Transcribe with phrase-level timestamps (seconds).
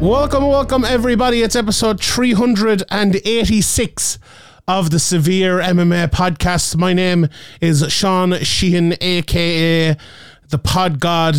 [0.00, 1.42] Welcome, welcome, everybody.
[1.42, 4.18] It's episode 386
[4.68, 6.76] of the Severe MMA podcast.
[6.76, 7.28] My name
[7.62, 9.96] is Sean Sheehan, aka
[10.50, 11.36] the Pod God,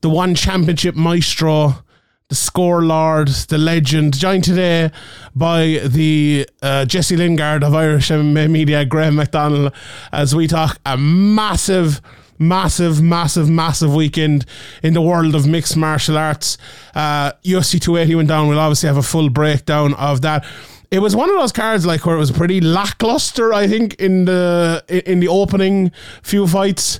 [0.00, 1.82] the One Championship Maestro,
[2.28, 4.16] the Score Lord, the Legend.
[4.16, 4.92] Joined today
[5.34, 9.72] by the uh, Jesse Lingard of Irish MMA Media, Graham McDonald,
[10.12, 12.00] as we talk a massive
[12.38, 14.44] massive, massive, massive weekend
[14.82, 16.58] in the world of mixed martial arts.
[16.94, 18.48] Uh, UFC 280 went down.
[18.48, 20.44] We'll obviously have a full breakdown of that.
[20.90, 24.24] It was one of those cards like where it was pretty lackluster, I think, in
[24.24, 26.98] the in the opening few fights.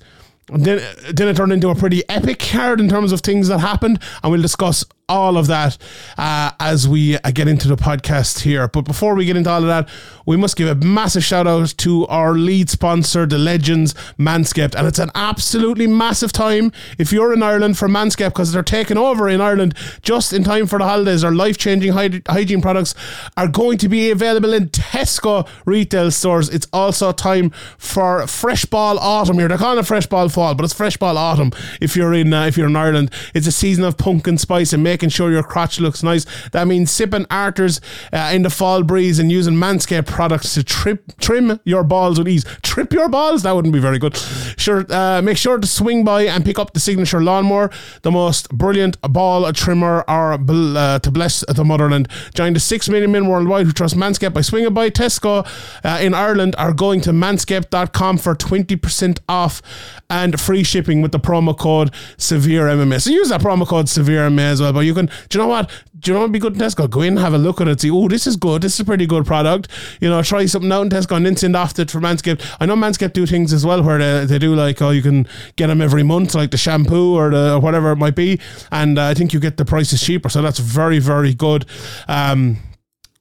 [0.50, 0.80] Then,
[1.12, 4.32] then it turned into a pretty epic card in terms of things that happened, and
[4.32, 5.78] we'll discuss all of that
[6.16, 8.68] uh, as we uh, get into the podcast here.
[8.68, 9.88] But before we get into all of that,
[10.26, 14.74] we must give a massive shout out to our lead sponsor, the Legends Manscaped.
[14.74, 18.98] And it's an absolutely massive time if you're in Ireland for Manscaped because they're taking
[18.98, 21.24] over in Ireland just in time for the holidays.
[21.24, 22.94] Our life changing hygiene products
[23.36, 26.48] are going to be available in Tesco retail stores.
[26.50, 29.48] It's also time for Fresh Ball Autumn here.
[29.48, 32.44] They're calling it Fresh Ball Fall, but it's Fresh Ball Autumn if you're in uh,
[32.44, 33.10] if you're in Ireland.
[33.34, 36.26] It's a season of pumpkin spice and making sure your crotch looks nice.
[36.50, 37.80] That means sipping arters
[38.12, 42.26] uh, in the fall breeze and using Manscaped products to trip, trim your balls with
[42.26, 42.44] ease.
[42.62, 43.44] Trip your balls?
[43.44, 44.16] That wouldn't be very good.
[44.56, 47.70] Sure, uh, make sure to swing by and pick up the signature lawnmower,
[48.02, 52.08] the most brilliant ball trimmer or uh, to bless the motherland.
[52.34, 55.46] Join the 6 million men worldwide who trust Manscaped by swinging by Tesco
[55.84, 59.62] uh, in Ireland are going to manscaped.com for 20% off
[60.10, 63.00] and free shipping with the promo code severe MMA.
[63.00, 64.72] So use that promo code severe MMA as well.
[64.72, 65.70] But you can, do you know what?
[65.98, 66.88] Do you know what would be good in Tesco?
[66.88, 68.62] Go in, have a look at it, see, oh, this is good.
[68.62, 69.68] This is a pretty good product.
[70.00, 72.56] You know, try something out in Tesco and send off it for Manscaped.
[72.60, 75.26] I know Manscaped do things as well where they, they do like, oh, you can
[75.56, 78.40] get them every month, like the shampoo or the whatever it might be.
[78.70, 80.28] And uh, I think you get the prices cheaper.
[80.28, 81.66] So that's very, very good.
[82.06, 82.58] Um,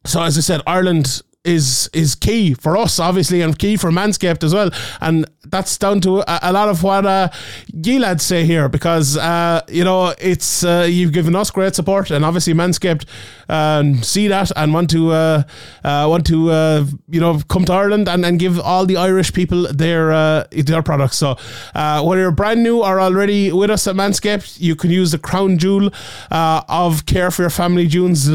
[0.06, 4.44] so as I said, Ireland is is key for us, obviously, and key for Manscaped
[4.44, 4.69] as well.
[5.02, 7.30] And that's down to a, a lot of what uh,
[7.74, 12.12] you lads say here, because uh, you know it's uh, you've given us great support,
[12.12, 13.06] and obviously Manscaped
[13.50, 15.44] um, see that and want to uh,
[15.84, 19.34] uh, want to uh, you know come to Ireland and, and give all the Irish
[19.34, 21.18] people their uh, their products.
[21.18, 21.38] So
[21.74, 25.57] whether you're brand new or already with us at Manscaped, you can use the crown
[25.57, 25.90] jewel
[26.30, 28.28] of care for your family Junes,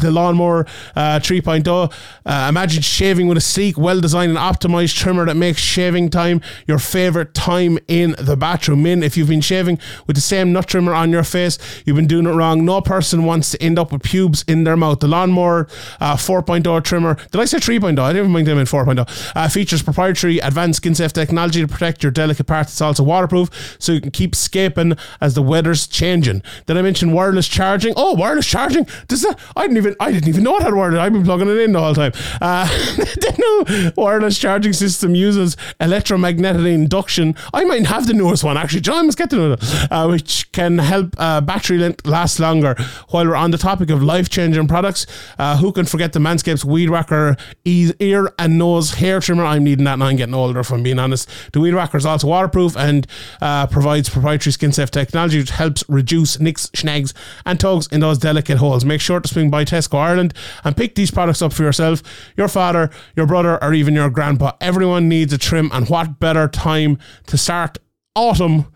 [0.00, 1.92] the, lawnmower uh, 3.0.
[2.24, 6.40] Uh, imagine shaving with a sleek, well designed and optimized trimmer that makes shaving time
[6.66, 8.82] your favorite time in the bathroom.
[8.82, 12.06] Min, if you've been shaving with the same nut trimmer on your face, you've been
[12.06, 12.64] doing it wrong.
[12.64, 15.00] No person wants to end up with pubes in their mouth.
[15.00, 15.68] The lawnmower
[16.00, 17.98] uh, 4.0 trimmer, did I say 3.0?
[17.98, 19.32] I didn't mind them in 4.0.
[19.34, 22.72] Uh, features proprietary advanced skin safe technology to protect your delicate parts.
[22.72, 26.42] It's also waterproof, so you can keep scaping as the weather's changing.
[26.66, 27.94] Did I mention wireless charging?
[27.96, 28.86] Oh, wireless charging.
[29.08, 29.38] Does that?
[29.54, 31.00] I didn't even I didn't even know it had wireless.
[31.00, 32.12] I've been plugging it in the whole time.
[32.40, 32.66] Uh,
[32.96, 37.34] the new wireless charging system uses electromagnetic induction.
[37.52, 38.80] I might have the newest one actually.
[38.80, 39.56] John must get the new
[39.90, 42.74] uh, which can help uh, battery length last longer.
[43.10, 45.06] While we're on the topic of life changing products,
[45.38, 49.44] uh, who can forget the Manscapes Weed Whacker ear and nose hair trimmer?
[49.44, 50.06] I'm needing that now.
[50.06, 51.28] I'm getting older, if I'm being honest.
[51.52, 53.06] The Weed Whacker is also waterproof and
[53.40, 57.12] uh, provides proprietary skin safe technology which helps reduce nicks, snags,
[57.44, 58.84] and tugs in those delicate holes.
[58.84, 60.34] Make sure to swing by Tesco Ireland
[60.64, 62.02] and pick these products up for yourself,
[62.36, 64.52] your father, your brother, or even your grandpa.
[64.60, 67.78] Everyone needs a trim, and what better time to start
[68.14, 68.66] autumn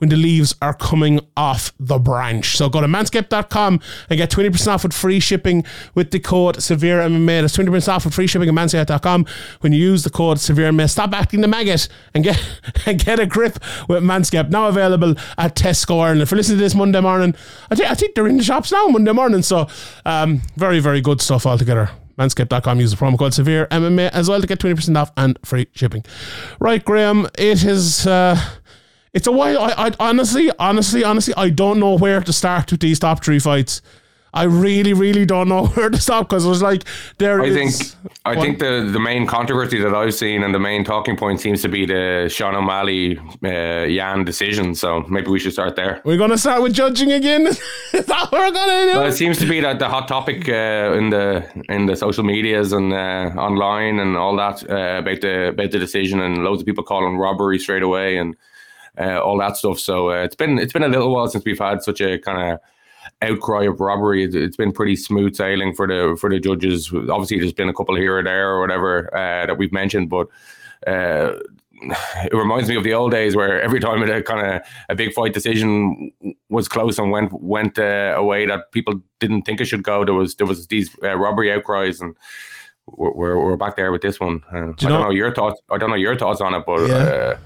[0.00, 2.56] when the leaves are coming off the branch.
[2.56, 5.64] So go to manscaped.com and get 20% off with free shipping
[5.94, 7.42] with the code Severe MMA.
[7.42, 9.26] That's 20% off with free shipping at manscaped.com
[9.60, 10.90] when you use the code Severe MMA.
[10.90, 12.42] Stop acting the maggot and get
[12.86, 13.54] and get a grip
[13.88, 14.50] with Manscaped.
[14.50, 16.28] Now available at Tesco Ireland.
[16.28, 17.34] For listening to this Monday morning,
[17.70, 19.42] I think I think they're in the shops now Monday morning.
[19.42, 19.68] So
[20.04, 21.90] um, very very good stuff altogether.
[22.18, 22.80] manscaped.com.
[22.80, 26.04] Use the promo code Severe MMA as well to get 20% off and free shipping.
[26.58, 28.06] Right, Graham, it is.
[28.06, 28.38] Uh,
[29.12, 29.58] it's a while.
[29.58, 33.38] I, I honestly, honestly, honestly, I don't know where to start with these top three
[33.38, 33.82] fights.
[34.32, 36.84] I really, really don't know where to stop because it was like
[37.18, 40.58] there I is- think I think the, the main controversy that I've seen and the
[40.60, 44.76] main talking point seems to be the Sean O'Malley uh, Yan decision.
[44.76, 46.00] So maybe we should start there.
[46.04, 47.46] we're gonna start with judging again.
[47.48, 47.58] is
[48.06, 48.98] that what we're gonna do?
[49.00, 52.22] Well, it seems to be that the hot topic uh, in the in the social
[52.22, 56.62] medias and uh, online and all that uh, about the about the decision and loads
[56.62, 58.36] of people calling robbery straight away and
[58.98, 59.78] all that stuff.
[59.78, 62.52] So uh, it's been it's been a little while since we've had such a kind
[62.52, 62.58] of
[63.22, 64.24] outcry of robbery.
[64.24, 66.92] It's- It's been pretty smooth sailing for the for the judges.
[66.92, 70.28] Obviously, there's been a couple here or there or whatever uh, that we've mentioned, but.
[70.86, 71.32] Uh,
[72.24, 75.14] it reminds me of the old days where every time a kind of a big
[75.14, 76.12] fight decision
[76.50, 80.04] was close and went went uh, away that people didn't think it should go.
[80.04, 82.14] There was there was these uh, robbery outcries, and
[82.86, 84.42] we're, we're, we're back there with this one.
[84.52, 85.58] Uh, I you don't know- know your thoughts.
[85.70, 87.38] I don't know your thoughts on it, but Yeah.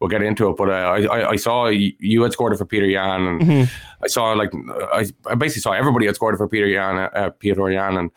[0.00, 0.56] We'll get into it.
[0.56, 3.40] But uh, I, I I saw you you had scored it for Peter Yan, and
[3.40, 4.04] Mm-hmm.
[4.04, 4.52] I saw like
[4.92, 8.10] I, I basically saw everybody had scored it for Peter Yan, uh, Peter Yan, and.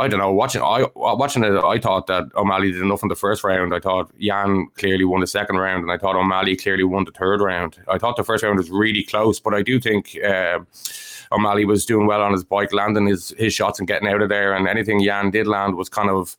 [0.00, 0.32] I don't know.
[0.32, 3.74] Watching, I watching it, I thought that O'Malley did enough in the first round.
[3.74, 7.10] I thought Yan clearly won the second round, and I thought O'Malley clearly won the
[7.10, 7.78] third round.
[7.88, 10.60] I thought the first round was really close, but I do think uh,
[11.32, 14.28] O'Malley was doing well on his bike, landing his his shots and getting out of
[14.28, 14.54] there.
[14.54, 16.36] And anything Yan did land was kind of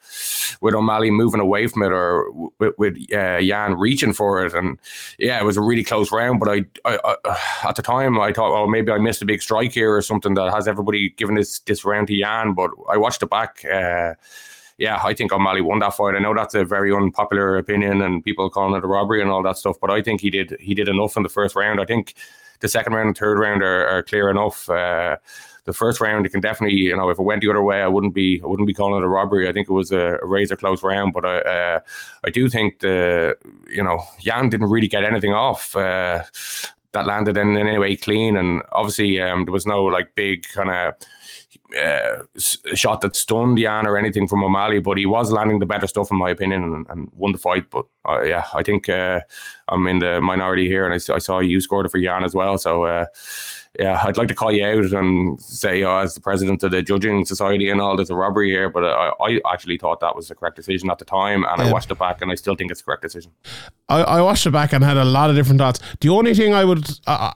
[0.62, 4.54] with O'Malley moving away from it, or with, with uh, Yan reaching for it.
[4.54, 4.78] And
[5.18, 6.40] yeah, it was a really close round.
[6.40, 9.42] But I, I, I at the time I thought, oh, maybe I missed a big
[9.42, 12.54] strike here or something that has everybody giving this this round to Yan.
[12.54, 13.64] But I watched it back.
[13.66, 14.16] Uh,
[14.80, 16.16] yeah, I think O'Malley won that fight.
[16.16, 19.44] I know that's a very unpopular opinion, and people calling it a robbery and all
[19.44, 19.76] that stuff.
[19.80, 21.82] But I think he did he did enough in the first round.
[21.82, 22.14] I think
[22.60, 24.70] the second round and third round are, are clear enough.
[24.70, 25.18] Uh,
[25.66, 27.88] the first round, it can definitely, you know, if it went the other way, I
[27.88, 29.48] wouldn't be, I wouldn't be calling it a robbery.
[29.48, 31.80] I think it was a, a razor close round, but I, uh,
[32.24, 33.38] I do think the,
[33.70, 35.76] you know, Yan didn't really get anything off.
[35.76, 36.24] Uh,
[36.92, 40.48] that landed in, in any way clean, and obviously um, there was no like big
[40.48, 40.96] kind of
[41.78, 45.66] uh, s- shot that stunned Yan or anything from O'Malley, but he was landing the
[45.66, 47.69] better stuff in my opinion and, and won the fight.
[47.69, 49.22] But uh, yeah, I think uh,
[49.68, 52.57] I'm in the minority here, and I saw you scored it for Yan as well.
[52.57, 53.06] So uh,
[53.77, 56.81] yeah, I'd like to call you out and say, oh, as the president of the
[56.81, 58.69] judging society and all, there's a robbery here.
[58.69, 61.71] But I, I actually thought that was the correct decision at the time, and I
[61.71, 63.31] watched it back, and I still think it's the correct decision.
[63.88, 65.80] I, I watched it back and had a lot of different thoughts.
[66.01, 67.31] The only thing I would, uh,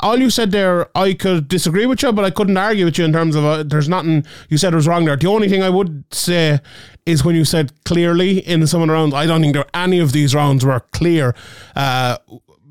[0.00, 3.04] all you said there, I could disagree with you, but I couldn't argue with you
[3.04, 5.16] in terms of uh, there's nothing you said was wrong there.
[5.16, 6.60] The only thing I would say
[7.06, 9.98] is when you said clearly in some of the rounds, I don't think there any
[9.98, 11.34] of these rounds were clear.
[11.74, 12.18] Uh,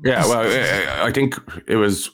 [0.04, 1.36] Yeah, well, I think
[1.68, 2.10] it was.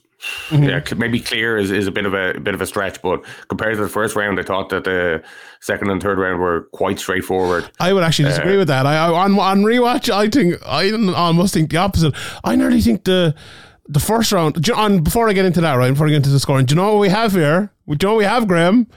[0.49, 0.62] Mm-hmm.
[0.65, 3.25] Yeah, maybe clear is, is a bit of a, a bit of a stretch, but
[3.49, 5.23] compared to the first round, I thought that the
[5.61, 7.70] second and third round were quite straightforward.
[7.79, 8.85] I would actually disagree uh, with that.
[8.85, 12.15] I, I on on rewatch, I think I almost think the opposite.
[12.43, 13.35] I nearly think the
[13.87, 14.67] the first round.
[14.67, 16.75] you- On before I get into that, right before I get into the scoring, do
[16.75, 17.73] you know what we have here?
[17.87, 18.88] We do you know what we have, Graham.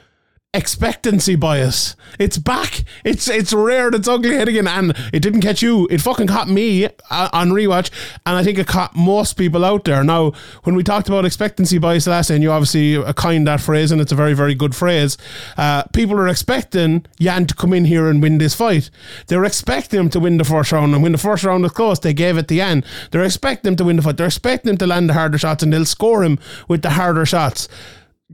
[0.54, 1.96] Expectancy bias.
[2.20, 2.84] It's back.
[3.06, 3.88] It's it's rare.
[3.88, 5.88] It's ugly head again, and it didn't catch you.
[5.90, 7.90] It fucking caught me uh, on rewatch,
[8.26, 10.04] and I think it caught most people out there.
[10.04, 10.34] Now,
[10.66, 14.12] when we talked about expectancy bias last time, you obviously coined that phrase, and it's
[14.12, 15.18] a very very good phrase.
[15.56, 18.90] Uh, people are expecting Yan to come in here and win this fight.
[19.28, 22.00] They're expecting him to win the first round, and when the first round was close,
[22.00, 22.84] they gave it to Yan.
[23.12, 24.18] They're expecting him to win the fight.
[24.18, 27.26] They're expecting him to land the harder shots, and they'll score him with the harder
[27.26, 27.70] shots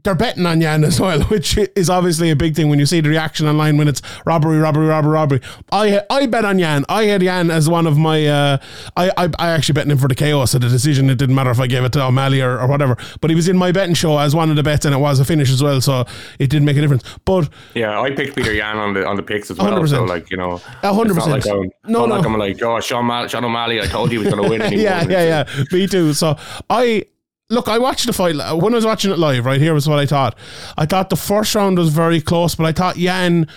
[0.08, 3.02] they're betting on Yan as well, which is obviously a big thing when you see
[3.02, 5.42] the reaction online when it's robbery, robbery, robbery, robbery.
[5.72, 6.86] I I bet on Yan.
[6.88, 8.26] I had Yan as one of my.
[8.26, 8.58] Uh,
[8.96, 11.52] I, I I actually bet him for the KO, so the decision it didn't matter
[11.52, 12.96] if I gave it to O'Malley or, or whatever.
[13.20, 15.20] But he was in my betting show as one of the bets, and it was
[15.20, 16.06] a finish as well, so
[16.40, 17.04] it didn't make a difference.
[17.26, 19.86] But Yeah, I picked Peter Yan on the on the picks as well.
[19.88, 20.08] So 100%.
[20.08, 21.74] like you know, hundred not like percent.
[21.86, 22.30] I'm, No, not like no.
[22.34, 23.82] I'm like oh Sean, Mal- Sean O'Malley.
[23.82, 24.62] I told you he was going to win.
[24.80, 25.64] Yeah, yeah, yeah.
[25.72, 26.14] Me too.
[26.14, 26.38] So
[26.70, 27.04] I
[27.50, 27.68] look.
[27.68, 29.46] I watched the fight when I was watching it live.
[29.46, 30.38] Right here was what I thought.
[30.78, 33.48] I thought the first round was very close, but I thought Yan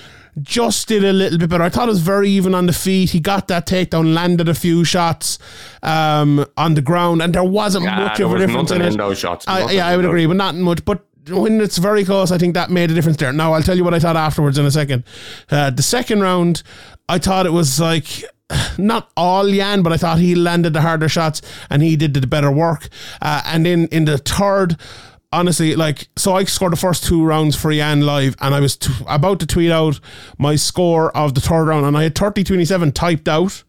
[0.42, 1.64] just did a little bit better.
[1.64, 3.10] I thought it was very even on the feet.
[3.10, 5.38] He got that takedown, landed a few shots
[5.82, 8.92] um, on the ground, and there wasn't Yeah, much there of a difference in it.
[8.92, 9.46] in those shots.
[9.48, 10.84] I, yeah, I would agree, but not much.
[10.84, 13.32] But when it's very close, I think that made a difference there.
[13.32, 15.02] Now I'll tell you what I thought afterwards in a second.
[15.50, 16.62] Uh, the second round,
[17.08, 18.24] I thought it was like
[18.78, 22.26] not all Yan, but I thought he landed the harder shots and he did the
[22.26, 22.88] better work.
[23.22, 24.76] Uh, and then in the third.
[25.32, 28.76] Honestly, like, so I scored the first two rounds for Yan live, and I was
[28.76, 30.00] t- about to tweet out
[30.38, 33.62] my score of the third round, and I had 30 27 typed out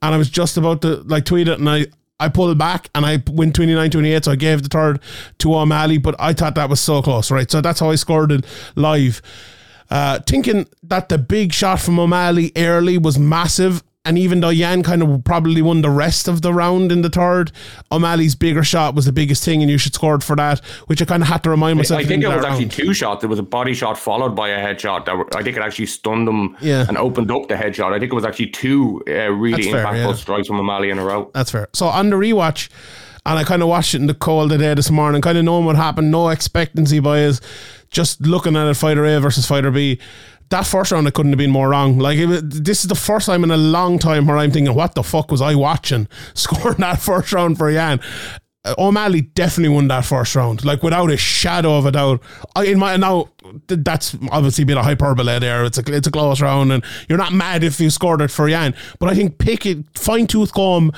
[0.00, 1.86] and I was just about to like tweet it and I
[2.18, 5.00] I pulled back and I went 29 28 so I gave the third
[5.38, 8.32] to O'Malley but I thought that was so close right so that's how I scored
[8.32, 9.20] it live
[9.90, 13.82] Uh, thinking that the big shot from O'Malley early was massive.
[14.04, 17.08] And even though Yan kind of probably won the rest of the round in the
[17.08, 17.52] third,
[17.92, 21.00] O'Malley's bigger shot was the biggest thing, and you should score it for that, which
[21.00, 22.00] I kind of had to remind myself.
[22.00, 23.20] I think it was that actually two shots.
[23.20, 25.04] There was a body shot followed by a headshot.
[25.04, 26.84] That were, I think it actually stunned them Yeah.
[26.88, 27.92] and opened up the headshot.
[27.92, 30.12] I think it was actually two uh, really That's fair, impactful yeah.
[30.14, 31.30] strikes from O'Malley in a row.
[31.32, 31.68] That's fair.
[31.72, 32.70] So on the rewatch,
[33.24, 35.44] and I kind of watched it in the cold the day this morning, kind of
[35.44, 37.40] knowing what happened, no expectancy bias,
[37.92, 40.00] just looking at it, fighter A versus fighter B.
[40.52, 41.98] That first round, I couldn't have been more wrong.
[41.98, 44.94] Like it, this is the first time in a long time where I'm thinking, what
[44.94, 46.08] the fuck was I watching?
[46.34, 48.00] Scoring that first round for Yan.
[48.62, 52.22] Uh, O'Malley definitely won that first round, like without a shadow of a doubt.
[52.54, 53.30] I, in my now,
[53.66, 55.64] that's obviously been a hyperbole there.
[55.64, 58.46] It's a it's a close round, and you're not mad if you scored it for
[58.46, 58.74] Yan.
[59.00, 60.92] But I think pick it, fine tooth comb.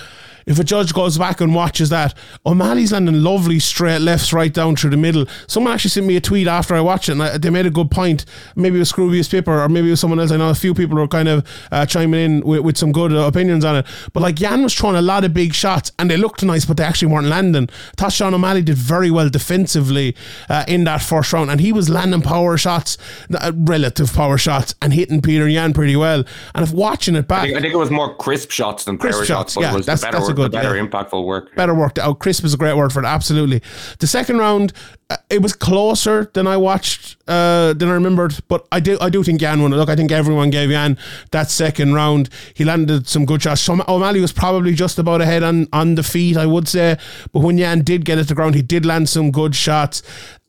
[0.47, 4.77] If a judge goes back and watches that, O'Malley's landing lovely straight lefts right down
[4.77, 5.27] through the middle.
[5.47, 7.71] Someone actually sent me a tweet after I watched it, and I, they made a
[7.71, 8.25] good point.
[8.57, 10.31] Maybe it was Scroobius Pipper, or maybe it was someone else.
[10.31, 13.13] I know a few people were kind of uh, chiming in with, with some good
[13.13, 13.87] uh, opinions on it.
[14.13, 16.77] But like Jan was throwing a lot of big shots, and they looked nice, but
[16.77, 17.69] they actually weren't landing.
[17.71, 20.15] I thought Sean O'Malley did very well defensively
[20.49, 22.99] uh, in that first round, and he was landing power shots,
[23.35, 26.25] uh, relative power shots, and hitting Peter Yan pretty well.
[26.55, 28.99] And if watching it I back, think, I think it was more crisp shots than
[28.99, 30.85] Crisp power shots, shots, but yeah, it was that's- better, that's good- better yeah.
[30.87, 31.55] impactful work.
[31.57, 32.19] better worked out.
[32.19, 33.63] Crisp is a great word for it, absolutely.
[33.99, 34.73] The second round,
[35.11, 39.11] uh, it was closer than I watched, uh, than I remembered, but I do I
[39.11, 39.77] do think Yan won it.
[39.77, 40.99] Look, I think everyone gave Yan
[41.31, 42.29] that second round.
[42.55, 43.61] He landed some good shots.
[43.61, 46.97] So O'Malley was probably just about ahead on, on the feet, I would say,
[47.33, 50.03] but when Yan did get it to the ground, he did land some good shots.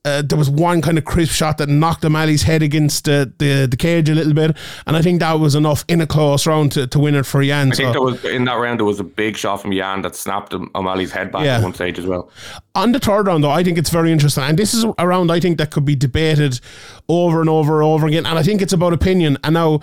[0.06, 3.66] Uh, there was one kind of crisp shot that knocked O'Malley's head against the, the,
[3.66, 6.72] the cage a little bit, and I think that was enough in a close round
[6.74, 7.72] to, to win it for Yan.
[7.72, 10.16] I think there was in that round there was a big shot from Yan that
[10.16, 11.58] snapped O'Malley's head back Yeah.
[11.58, 12.30] at one stage as well.
[12.76, 14.44] on the third round, though, I think it's very interesting.
[14.44, 16.60] And this is a round I think that could be debated
[17.10, 18.26] over and over and over again.
[18.28, 19.38] And I think it's about opinion.
[19.44, 19.80] And now,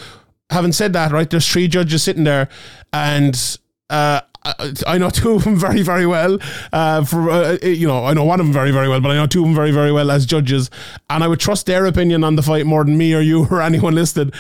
[0.51, 2.49] having said that, right, there's three judges sitting there,
[2.93, 3.59] and
[3.91, 6.39] uh, I, know two of them very, very well.
[6.73, 9.15] Uh, for uh, you know, I know one of them very, very well, but I
[9.15, 10.71] know two of them very, very well as judges.
[11.11, 13.63] And I would trust their opinion on the fight more than me or you or
[13.63, 14.35] anyone listed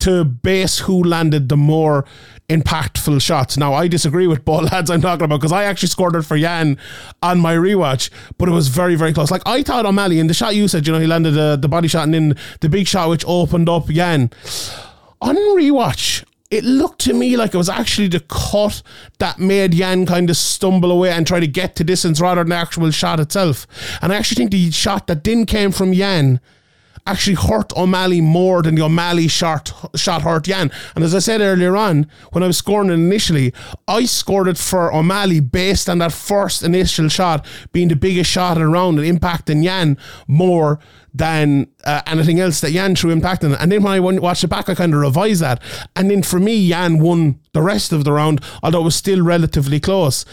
[0.00, 2.04] to base who landed the more
[2.48, 3.56] impactful shots.
[3.56, 6.36] Now, I disagree with both lads I'm talking about because I actually scored it for
[6.36, 6.78] Yan
[7.22, 9.30] on my rewatch, but it was very, very close.
[9.30, 11.68] Like, I thought O'Malley, in the shot you said, you know, he landed uh, the
[11.68, 14.30] body shot and then the big shot which opened up Yan.
[15.20, 18.80] On rewatch, it looked to me like it was actually the cut
[19.18, 22.50] that made Yan kind of stumble away and try to get to distance rather than
[22.50, 23.66] the actual shot itself.
[24.00, 26.40] And I actually think the shot that didn't came from Yan
[27.06, 30.70] actually hurt O'Malley more than the O'Malley shot shot hurt Yan.
[30.94, 33.52] And as I said earlier on, when I was scoring it initially,
[33.88, 38.58] I scored it for O'Malley based on that first initial shot being the biggest shot
[38.58, 40.78] around and impacting Yan more
[41.12, 43.58] than uh, anything else that Yan threw impacting it.
[43.60, 45.60] And then when I watched it back, I kind of revised that.
[45.96, 49.22] And then for me, Yan won the rest of the round, although it was still
[49.22, 50.24] relatively close.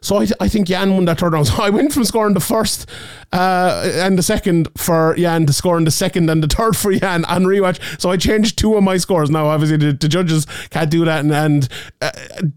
[0.00, 1.48] So I, th- I think Yan won that third round.
[1.58, 2.88] So I went from scoring the first
[3.32, 7.24] uh, and the second for Yan to scoring the second and the third for Yan
[7.24, 8.00] on rewatch.
[8.00, 9.30] So I changed two of my scores.
[9.30, 11.68] Now, obviously, the, the judges can't do that, and, and
[12.00, 12.10] uh,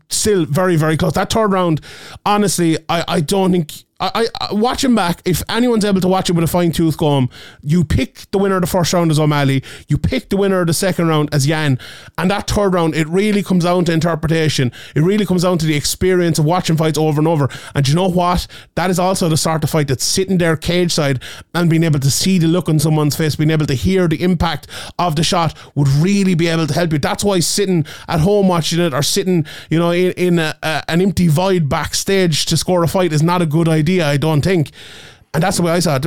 [0.09, 1.13] still very, very close.
[1.13, 1.81] That third round,
[2.25, 3.83] honestly, I, I don't think.
[4.03, 5.21] I, I him back.
[5.25, 7.29] If anyone's able to watch it with a fine tooth comb,
[7.61, 10.67] you pick the winner of the first round as O'Malley, you pick the winner of
[10.67, 11.79] the second round as Yan,
[12.17, 14.71] and that third round it really comes down to interpretation.
[14.95, 17.49] It really comes down to the experience of watching fights over and over.
[17.75, 18.47] And you know what?
[18.75, 21.21] That is also the sort of fight that's sitting there cage side
[21.53, 24.21] and being able to see the look on someone's face, being able to hear the
[24.21, 24.67] impact
[24.99, 26.99] of the shot would really be able to help you.
[26.99, 30.83] That's why sitting at home watching it or sitting, you know, in, in a, a,
[30.87, 34.07] an empty void backstage to score a fight is not a good idea.
[34.07, 34.71] I don't think.
[35.33, 36.05] And that's the way I saw it.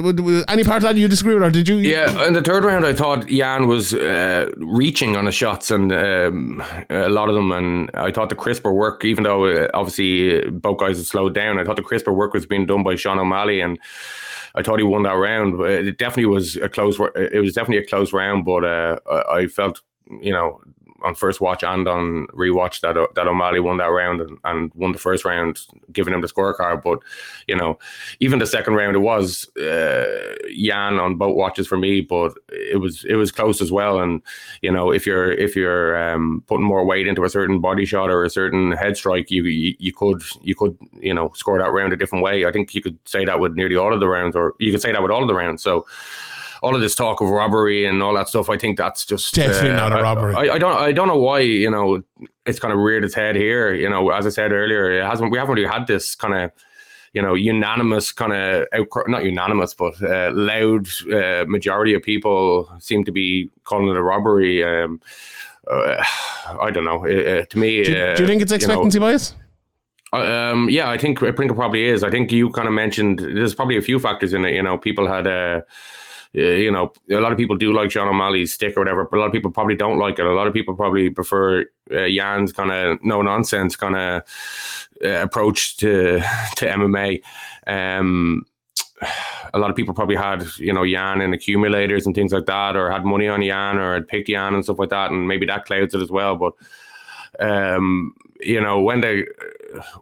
[0.48, 1.76] Any part of that you disagree with, or did you?
[1.76, 5.90] Yeah, in the third round, I thought Yan was uh, reaching on the shots and
[5.92, 10.50] um, a lot of them, and I thought the crisper work, even though uh, obviously
[10.50, 13.18] both guys had slowed down, I thought the crisper work was being done by Sean
[13.18, 13.78] O'Malley, and
[14.56, 15.58] I thought he won that round.
[15.62, 17.00] It definitely was a close.
[17.16, 18.98] It was definitely a close round, but uh,
[19.30, 19.80] I felt,
[20.20, 20.60] you know,
[21.04, 24.72] on first watch and on rewatch that O- that O'Malley won that round and, and
[24.74, 25.60] won the first round,
[25.92, 26.82] giving him the scorecard.
[26.82, 27.00] But
[27.46, 27.78] you know,
[28.20, 32.80] even the second round, it was uh, Yan on both watches for me, but it
[32.80, 34.00] was it was close as well.
[34.00, 34.22] And
[34.62, 38.10] you know, if you're if you're um, putting more weight into a certain body shot
[38.10, 41.72] or a certain head strike, you, you you could you could you know score that
[41.72, 42.46] round a different way.
[42.46, 44.82] I think you could say that with nearly all of the rounds, or you could
[44.82, 45.62] say that with all of the rounds.
[45.62, 45.86] So
[46.64, 49.46] all of this talk of robbery and all that stuff, I think that's just uh,
[49.46, 50.34] Definitely not a robbery.
[50.34, 52.02] I, I don't I don't know why you know
[52.46, 53.74] it's kind of reared its head here.
[53.74, 56.50] You know, as I said earlier, it hasn't we haven't really had this kind of
[57.14, 58.66] you know, unanimous kind of
[59.06, 64.02] not unanimous, but uh, loud uh, majority of people seem to be calling it a
[64.02, 64.64] robbery.
[64.64, 65.00] Um,
[65.70, 66.02] uh,
[66.60, 67.06] I don't know.
[67.06, 69.34] Uh, to me, Do, you- uh, do you think it's know, expectancy bias?
[70.12, 72.02] um, yeah, I think I think it probably is.
[72.02, 74.54] I think you kind of mentioned there's probably a few factors in it.
[74.54, 75.60] You know, people had uh,
[76.36, 79.16] uh, you know, a lot of people do like Sean O'Malley's stick or whatever, but
[79.16, 80.26] a lot of people probably don't like it.
[80.26, 84.22] A lot of people probably prefer uh, Yan's kind of no nonsense kind of
[85.04, 86.18] uh, approach to
[86.56, 87.22] to MMA.
[87.66, 88.44] Um,
[89.52, 92.74] a lot of people probably had you know Yan and accumulators and things like that,
[92.74, 95.46] or had money on Yan or had picked Yan and stuff like that, and maybe
[95.46, 96.36] that clouds it as well.
[96.36, 96.54] But
[97.38, 99.24] um, you know when they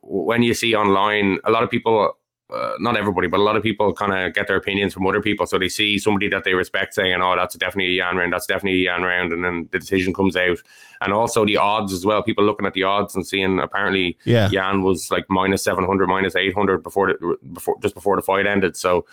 [0.02, 2.16] when you see online, a lot of people.
[2.52, 5.22] Uh, not everybody, but a lot of people kind of get their opinions from other
[5.22, 5.46] people.
[5.46, 8.32] So they see somebody that they respect saying, "Oh, that's definitely a Yan round.
[8.32, 10.58] That's definitely a Yan round," and then the decision comes out.
[11.00, 12.22] And also the odds as well.
[12.22, 14.50] People looking at the odds and seeing apparently Yeah.
[14.50, 18.22] Yan was like minus seven hundred, minus eight hundred before the, before just before the
[18.22, 18.76] fight ended.
[18.76, 19.06] So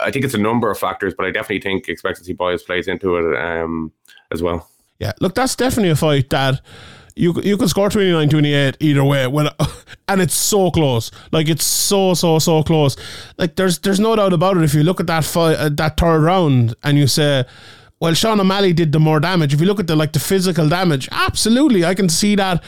[0.00, 3.16] I think it's a number of factors, but I definitely think expectancy bias plays into
[3.16, 3.92] it um,
[4.32, 4.70] as well.
[4.98, 6.60] Yeah, look, that's definitely a fight that
[7.16, 9.48] you you could score 29 28 either way when
[10.08, 11.10] and it's so close.
[11.32, 12.96] Like it's so so so close.
[13.38, 14.64] Like there's there's no doubt about it.
[14.64, 17.44] If you look at that fight uh, that third round and you say
[18.00, 19.54] well Sean O'Malley did the more damage.
[19.54, 22.62] If you look at the like the physical damage absolutely I can see that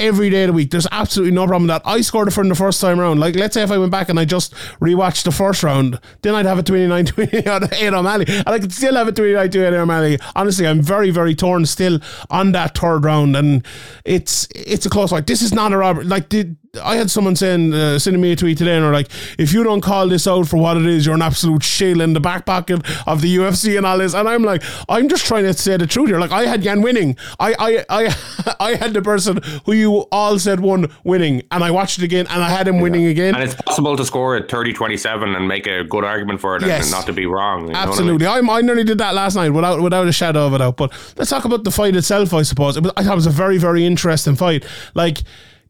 [0.00, 0.70] every day of the week.
[0.70, 1.82] There's absolutely no problem with that.
[1.84, 3.20] I scored it from the first time round.
[3.20, 6.34] Like let's say if I went back and I just rewatched the first round then
[6.34, 8.24] I'd have a 29 28 O'Malley.
[8.28, 10.18] And I could still have a 29 28 O'Malley.
[10.34, 13.36] Honestly I'm very very torn still on that third round.
[13.36, 13.64] And
[14.04, 15.26] it's it's a close fight.
[15.26, 18.36] This is not a robbery like did I had someone saying, uh, sending me a
[18.36, 19.08] tweet today, and they're like,
[19.38, 22.12] "If you don't call this out for what it is, you're an absolute shill in
[22.12, 25.42] the back pocket of the UFC and all this." And I'm like, I'm just trying
[25.44, 26.20] to say the truth here.
[26.20, 27.16] Like, I had Yan winning.
[27.40, 31.72] I, I, I, I had the person who you all said won winning, and I
[31.72, 33.34] watched it again, and I had him winning again.
[33.34, 36.62] And it's possible to score at 30 27 and make a good argument for it
[36.62, 36.84] Yes.
[36.84, 37.62] and not to be wrong.
[37.66, 37.88] know I mean?
[37.88, 40.76] Absolutely, I'm, I nearly did that last night without without a shadow of a doubt.
[40.76, 42.32] But let's talk about the fight itself.
[42.32, 44.64] I suppose it was, I thought it was a very very interesting fight.
[44.94, 45.22] Like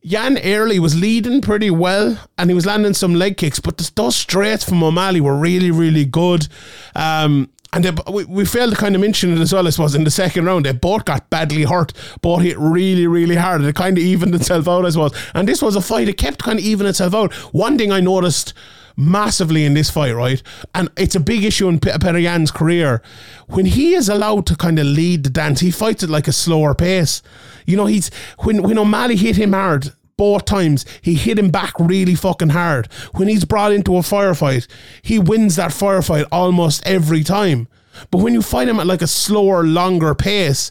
[0.02, 3.94] Yan Early was leading pretty well, and he was landing some leg kicks, but th-
[3.94, 6.48] those straights from O'Malley were really really good.
[6.94, 9.94] Um, and they, we, we failed to kind of mention it as well, I suppose,
[9.94, 10.66] in the second round.
[10.66, 13.62] They both got badly hurt, both hit really, really hard.
[13.62, 15.12] It kind of evened itself out, I suppose.
[15.35, 17.33] And this was a fight, it kept kind of evening itself out.
[17.55, 18.55] One thing I noticed
[18.96, 20.42] massively in this fight, right?
[20.74, 23.03] And it's a big issue in P- Perian's career.
[23.48, 26.33] When he is allowed to kind of lead the dance, he fights at like a
[26.33, 27.22] slower pace.
[27.66, 31.72] You know, he's when when O'Malley hit him hard both times, he hit him back
[31.80, 32.92] really fucking hard.
[33.14, 34.66] When he's brought into a firefight,
[35.00, 37.68] he wins that firefight almost every time.
[38.11, 40.70] But when you fight him at like a slower, longer pace,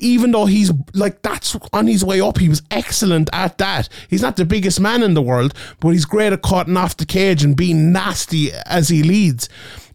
[0.00, 3.88] even though he's like that's on his way up, he was excellent at that.
[4.10, 7.06] He's not the biggest man in the world, but he's great at cutting off the
[7.06, 9.48] cage and being nasty as he leads.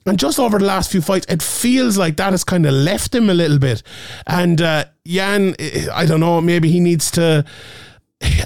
[0.06, 3.14] And just over the last few fights, it feels like that has kind of left
[3.14, 3.84] him a little bit.
[4.26, 5.58] And uh, Yan,
[5.94, 7.44] I don't know, maybe he needs to.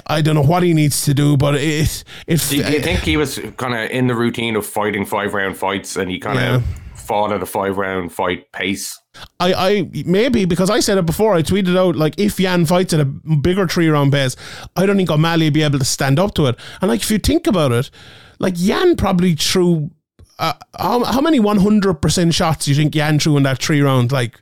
[0.06, 2.40] I don't know what he needs to do, but it it.
[2.48, 5.96] Do you, think he was kind of in the routine of fighting five round fights
[5.96, 6.76] and he kind of Yeah.
[6.94, 8.98] fought at a five round fight pace?
[9.40, 11.34] I, I maybe because I said it before.
[11.34, 14.36] I tweeted out like if Yan fights at a bigger three round pace,
[14.76, 16.56] I don't think O'Malley would be able to stand up to it.
[16.80, 17.90] And like if you think about it,
[18.38, 19.90] like Yan probably threw
[20.38, 23.62] uh, how how many one hundred percent shots do you think Yan threw in that
[23.62, 24.12] three round?
[24.12, 24.40] Like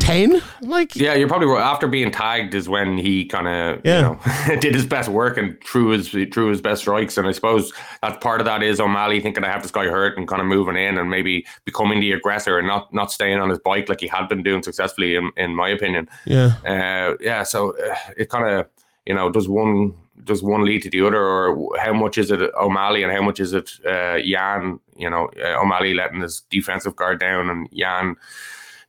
[0.00, 0.42] ten?
[0.60, 1.62] Like Yeah, you're probably right.
[1.62, 3.96] After being tagged is when he kind of Yeah.
[3.96, 7.16] you know did his best work and threw his threw his best strikes.
[7.16, 10.18] And I suppose that's part of that is O'Malley thinking I have this guy hurt
[10.18, 13.50] and kind of moving in and maybe becoming the aggressor and not not staying on
[13.50, 16.08] his bike like he had been doing successfully in, in my opinion.
[16.26, 16.54] yeah.
[16.66, 18.66] Uh, yeah, so uh, it kind of
[19.06, 22.40] you know does one does one lead to the other, or how much is it
[22.60, 24.80] O'Malley and how much is it uh, Yan?
[24.96, 28.16] You know, uh, O'Malley letting his defensive guard down and Yan,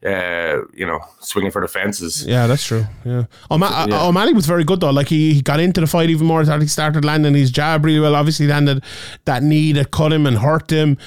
[0.05, 2.25] uh, you know, swinging for the fences.
[2.25, 2.85] Yeah, that's true.
[3.05, 3.25] Yeah.
[3.51, 4.05] O'Ma- Yeah.
[4.05, 4.91] O'Malley was very good though.
[4.91, 6.43] Like he, he got into the fight even more.
[6.43, 8.15] He started landing his jab really well.
[8.15, 8.83] Obviously landed
[9.25, 10.97] that knee that cut him and hurt him.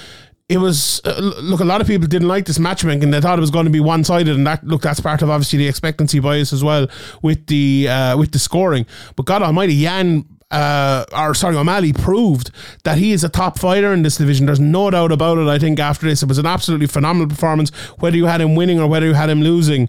[0.48, 1.60] It was uh, look.
[1.60, 3.10] A lot of people didn't like this matchmaking.
[3.10, 5.30] They thought it was going to be one sided, and that look that's part of
[5.30, 6.88] obviously the expectancy bias as well
[7.22, 8.84] with the uh, with the scoring.
[9.16, 10.26] But God Almighty, Yan.
[10.52, 12.50] Uh, or sorry, O'Malley proved
[12.84, 14.46] that he is a top fighter in this division.
[14.46, 15.48] There's no doubt about it.
[15.48, 17.70] I think after this, it was an absolutely phenomenal performance.
[17.98, 19.88] Whether you had him winning or whether you had him losing,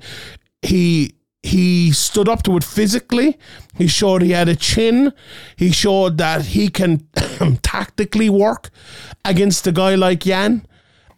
[0.61, 3.37] he he stood up to it physically.
[3.77, 5.11] He showed he had a chin.
[5.57, 7.05] He showed that he can
[7.61, 8.69] tactically work
[9.25, 10.65] against a guy like Yan.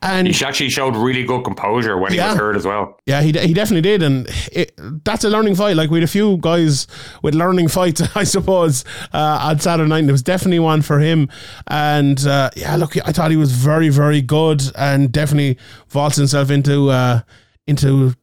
[0.06, 3.00] And He actually showed really good composure when he was hurt as well.
[3.08, 4.72] Yeah, he, he definitely did, and it,
[5.04, 5.76] that's a learning fight.
[5.76, 6.86] Like we had a few guys
[7.24, 10.00] with learning fights, I suppose, uh, on Saturday night.
[10.00, 11.28] And it was definitely one for him.
[11.68, 15.58] And uh, yeah, look, I thought he was very, very good, and definitely
[15.90, 17.22] vaults himself into uh,
[17.66, 18.14] into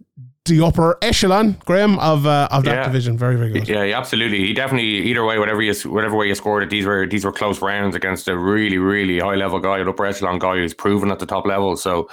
[0.44, 2.84] the upper echelon, Graham, of uh, of that Yeah.
[2.84, 3.16] division.
[3.16, 3.68] Very, very good.
[3.68, 4.40] Yeah, absolutely.
[4.46, 7.32] He definitely either way, whatever you whatever way you scored it, these were these were
[7.32, 11.10] close rounds against a really really high level guy, an upper echelon guy who's proven
[11.12, 11.76] at the top level.
[11.76, 12.08] So,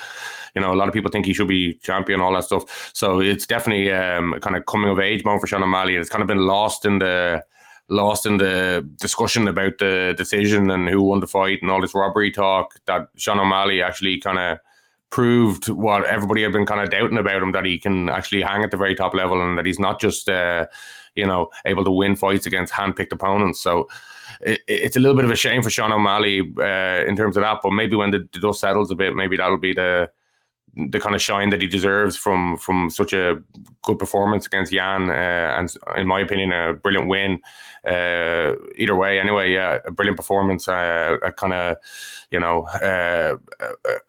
[0.56, 2.92] you know, a lot of people think he should be champion, all that stuff.
[2.94, 5.96] So it's definitely um, kind of coming of age moment for Sean O'Malley.
[5.96, 7.44] It's kind of been lost in the
[7.92, 11.96] lost in the discussion about the decision and who won the fight and all this
[11.96, 14.60] robbery talk that Sean O'Malley actually kind of
[15.10, 18.64] proved what everybody had been kind of doubting about him that he can actually hang
[18.64, 20.66] at the very top level and that he's not just uh,
[21.16, 23.60] you know able to win fights against hand-picked opponents.
[23.60, 23.88] So
[24.42, 27.42] it, it's a little bit of a shame for Sean O'Malley uh, in terms of
[27.42, 30.10] that but maybe when the, the dust settles a bit maybe that'll be the
[30.90, 33.42] the kind of shine that he deserves from from such a
[33.84, 37.40] good performance against Yan, uh, and in my opinion, a brilliant win.
[37.86, 40.68] Uh, either way, anyway, yeah, a brilliant performance.
[40.68, 41.78] Uh, a kind of,
[42.32, 43.38] you know, uh,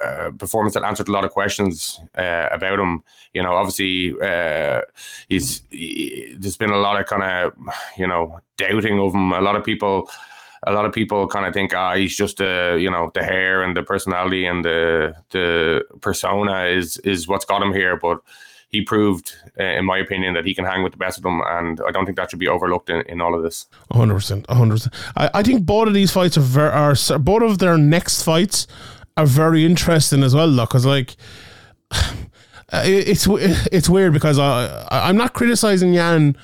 [0.00, 3.02] a, performance that answered a lot of questions uh, about him.
[3.32, 4.82] You know, obviously, uh,
[5.28, 7.52] he's he, there's been a lot of kind of,
[7.96, 9.32] you know, doubting of him.
[9.32, 10.10] A lot of people
[10.66, 13.62] a lot of people kind of think, ah, he's just uh, you know, the hair
[13.62, 17.96] and the personality and the the persona is is what's got him here.
[17.96, 18.20] But
[18.68, 21.40] he proved, uh, in my opinion, that he can hang with the best of them,
[21.44, 23.66] and I don't think that should be overlooked in, in all of this.
[23.90, 24.94] hundred percent, hundred percent.
[25.16, 28.66] I think both of these fights are ver- are both of their next fights
[29.16, 31.16] are very interesting as well, though, because like.
[31.90, 33.26] uh, It's
[33.72, 36.36] it's weird because I I'm not criticizing Yan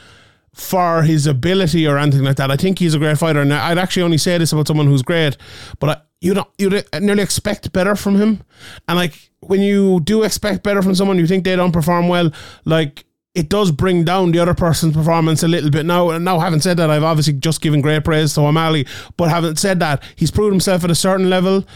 [0.57, 2.51] for his ability or anything like that.
[2.51, 5.03] I think he's a great fighter, and I'd actually only say this about someone who's
[5.03, 5.37] great,
[5.79, 8.42] but I, you know you'd nearly expect better from him,
[8.88, 12.33] and like when you do expect better from someone, you think they don't perform well,
[12.64, 15.85] like it does bring down the other person's performance a little bit.
[15.85, 18.87] Now, And now having said that, I've obviously just given great praise to O'Malley,
[19.19, 21.66] but having said that, he's proved himself at a certain level.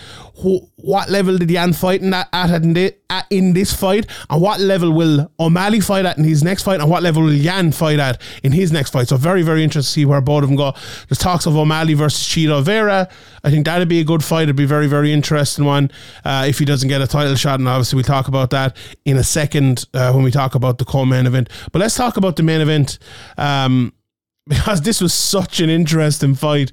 [0.43, 2.77] Wh- What level did Yan fight in that at in,
[3.11, 6.81] at in this fight, and what level will O'Malley fight at in his next fight,
[6.81, 9.09] and what level will Yan fight at in his next fight?
[9.09, 10.73] So very, very interesting to see where both of them go.
[11.09, 13.09] There's talks of O'Malley versus Chito Vera.
[13.45, 14.45] I think that'd be a good fight.
[14.45, 15.91] It'd be a very, very interesting one
[16.25, 19.17] uh, if he doesn't get a title shot, and obviously we'll talk about that in
[19.17, 21.49] a second uh, when we talk about the co-main event.
[21.73, 22.99] But let's talk about the main event.
[23.37, 23.93] Um,
[24.47, 26.73] because this was such an interesting fight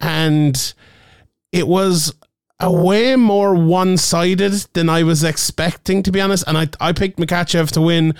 [0.00, 0.74] and
[1.50, 2.14] it was
[2.58, 6.44] a way more one-sided than I was expecting to be honest.
[6.46, 8.14] And I I picked Makhachev to win.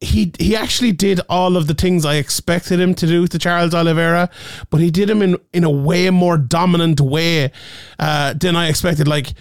[0.00, 3.74] He he actually did all of the things I expected him to do to Charles
[3.74, 4.30] Oliveira
[4.70, 7.50] but he did them in in a way more dominant way
[7.98, 9.08] uh, than I expected.
[9.08, 9.34] Like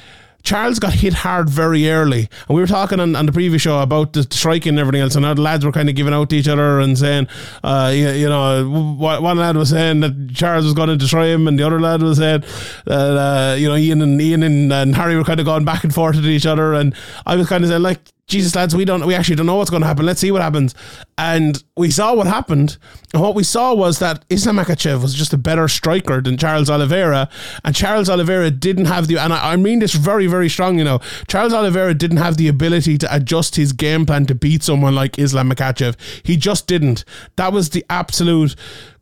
[0.48, 2.30] Charles got hit hard very early.
[2.48, 5.14] And we were talking on, on the previous show about the striking and everything else.
[5.16, 7.28] And now the lads were kind of giving out to each other and saying,
[7.66, 8.66] uh, you, you know,
[8.98, 12.02] one lad was saying that Charles was going to destroy him, and the other lad
[12.02, 12.46] was saying
[12.86, 15.84] that, uh, you know, Ian and Ian and, and Harry were kind of going back
[15.84, 16.74] and forth at each other.
[16.74, 19.56] And I was kind of saying, like, Jesus, lads, we don't, we actually don't know
[19.56, 20.06] what's going to happen.
[20.06, 20.76] Let's see what happens.
[21.18, 22.78] And we saw what happened.
[23.13, 26.70] And what we saw was that Islam Makhachev was just a better striker than Charles
[26.70, 27.30] Oliveira.
[27.63, 30.84] And Charles Oliveira didn't have the, and I, I mean this very, very strong, you
[30.84, 34.94] know, Charles Oliveira didn't have the ability to adjust his game plan to beat someone
[34.94, 35.96] like Islam Makhachev.
[36.24, 37.06] He just didn't.
[37.38, 38.58] That was the absolute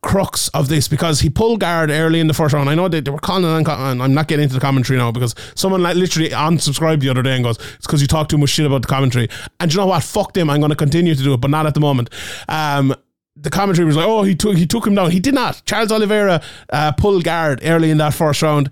[0.05, 2.69] crux of this because he pulled guard early in the first round.
[2.69, 5.33] I know they, they were calling on- I'm not getting into the commentary now because
[5.55, 8.51] someone like literally unsubscribed the other day and goes, it's because you talk too much
[8.51, 9.27] shit about the commentary.
[9.59, 10.03] And you know what?
[10.03, 10.49] Fuck them.
[10.51, 12.11] I'm going to continue to do it, but not at the moment.
[12.47, 12.93] Um,
[13.35, 15.61] the commentary was like, "Oh, he took he took him down." He did not.
[15.65, 16.41] Charles Oliveira
[16.71, 18.69] uh, pulled guard early in that first round.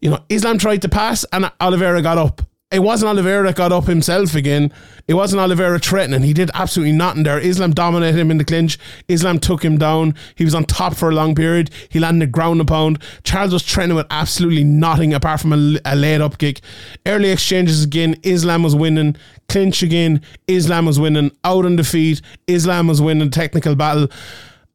[0.00, 2.40] You know, Islam tried to pass, and Oliveira got up.
[2.72, 4.72] It wasn't Oliveira that got up himself again.
[5.06, 6.22] It wasn't Oliveira threatening.
[6.22, 7.38] He did absolutely nothing there.
[7.38, 8.76] Islam dominated him in the clinch.
[9.06, 10.16] Islam took him down.
[10.34, 11.70] He was on top for a long period.
[11.88, 13.00] He landed ground and pound.
[13.22, 16.60] Charles was training with absolutely nothing apart from a, a laid up kick.
[17.06, 18.16] Early exchanges again.
[18.24, 19.14] Islam was winning.
[19.48, 20.20] Clinch again.
[20.48, 21.30] Islam was winning.
[21.44, 22.20] Out on the feet.
[22.48, 24.08] Islam was winning technical battle.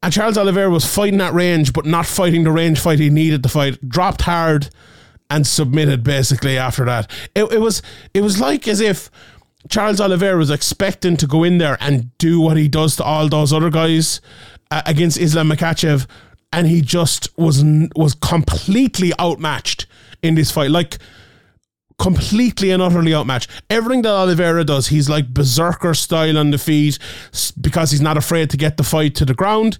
[0.01, 3.43] And Charles Oliveira was fighting at range, but not fighting the range fight he needed
[3.43, 3.85] to fight.
[3.89, 4.69] Dropped hard
[5.31, 7.09] and submitted basically after that.
[7.33, 7.81] It, it was
[8.13, 9.09] it was like as if
[9.69, 13.29] Charles Oliveira was expecting to go in there and do what he does to all
[13.29, 14.21] those other guys
[14.69, 16.05] uh, against Islam Makhachev,
[16.51, 17.63] and he just was
[17.95, 19.87] was completely outmatched
[20.21, 20.69] in this fight.
[20.69, 20.97] Like
[21.97, 23.49] completely and utterly outmatched.
[23.69, 26.97] Everything that Oliveira does, he's like berserker style on the feet
[27.59, 29.77] because he's not afraid to get the fight to the ground.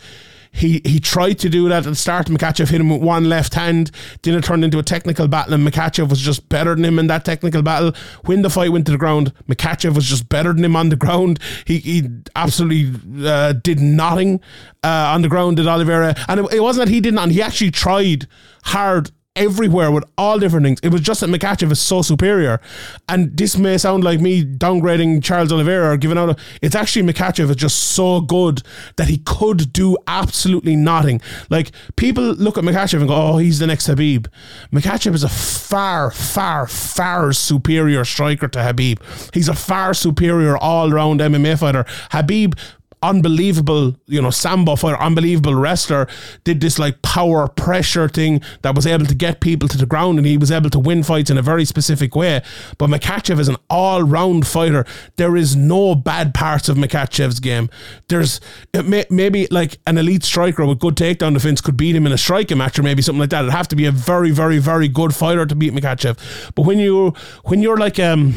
[0.52, 2.28] He he tried to do that at the start.
[2.28, 3.90] Makhachev hit him with one left hand.
[4.22, 7.08] Then it turned into a technical battle, and Makhachev was just better than him in
[7.08, 7.94] that technical battle.
[8.26, 10.98] When the fight went to the ground, Makhachev was just better than him on the
[10.98, 11.40] ground.
[11.66, 14.42] He he absolutely uh, did nothing
[14.84, 15.58] uh, on the ground.
[15.58, 17.20] Did Oliveira, and it, it wasn't that he didn't.
[17.20, 18.28] And he actually tried
[18.64, 20.80] hard everywhere with all different things.
[20.84, 22.60] It was just that Makhachev is so superior.
[23.08, 26.30] And this may sound like me downgrading Charles Oliveira or giving out.
[26.32, 28.62] A, it's actually Makhachev is just so good
[28.98, 31.22] that he could do absolutely nothing.
[31.50, 34.28] Like people look at Makhachev and go, "Oh, he's the next Khabib."
[34.72, 39.34] Makhachev is a far, far, far superior striker to Khabib.
[39.34, 41.86] He's a far superior all-round MMA fighter.
[42.12, 42.58] Khabib
[43.02, 46.08] unbelievable, you know, Sambo fighter, unbelievable wrestler,
[46.44, 50.18] did this like power pressure thing that was able to get people to the ground
[50.18, 52.42] and he was able to win fights in a very specific way.
[52.78, 54.86] But Makhachev is an all round fighter.
[55.16, 57.70] There is no bad parts of Makhachev's game.
[58.08, 58.40] There's
[58.74, 62.18] may, maybe like an elite striker with good takedown defense could beat him in a
[62.18, 63.42] striking match or maybe something like that.
[63.42, 66.54] It'd have to be a very, very, very good fighter to beat Makhachev.
[66.56, 67.14] But when you
[67.46, 68.34] when you're like um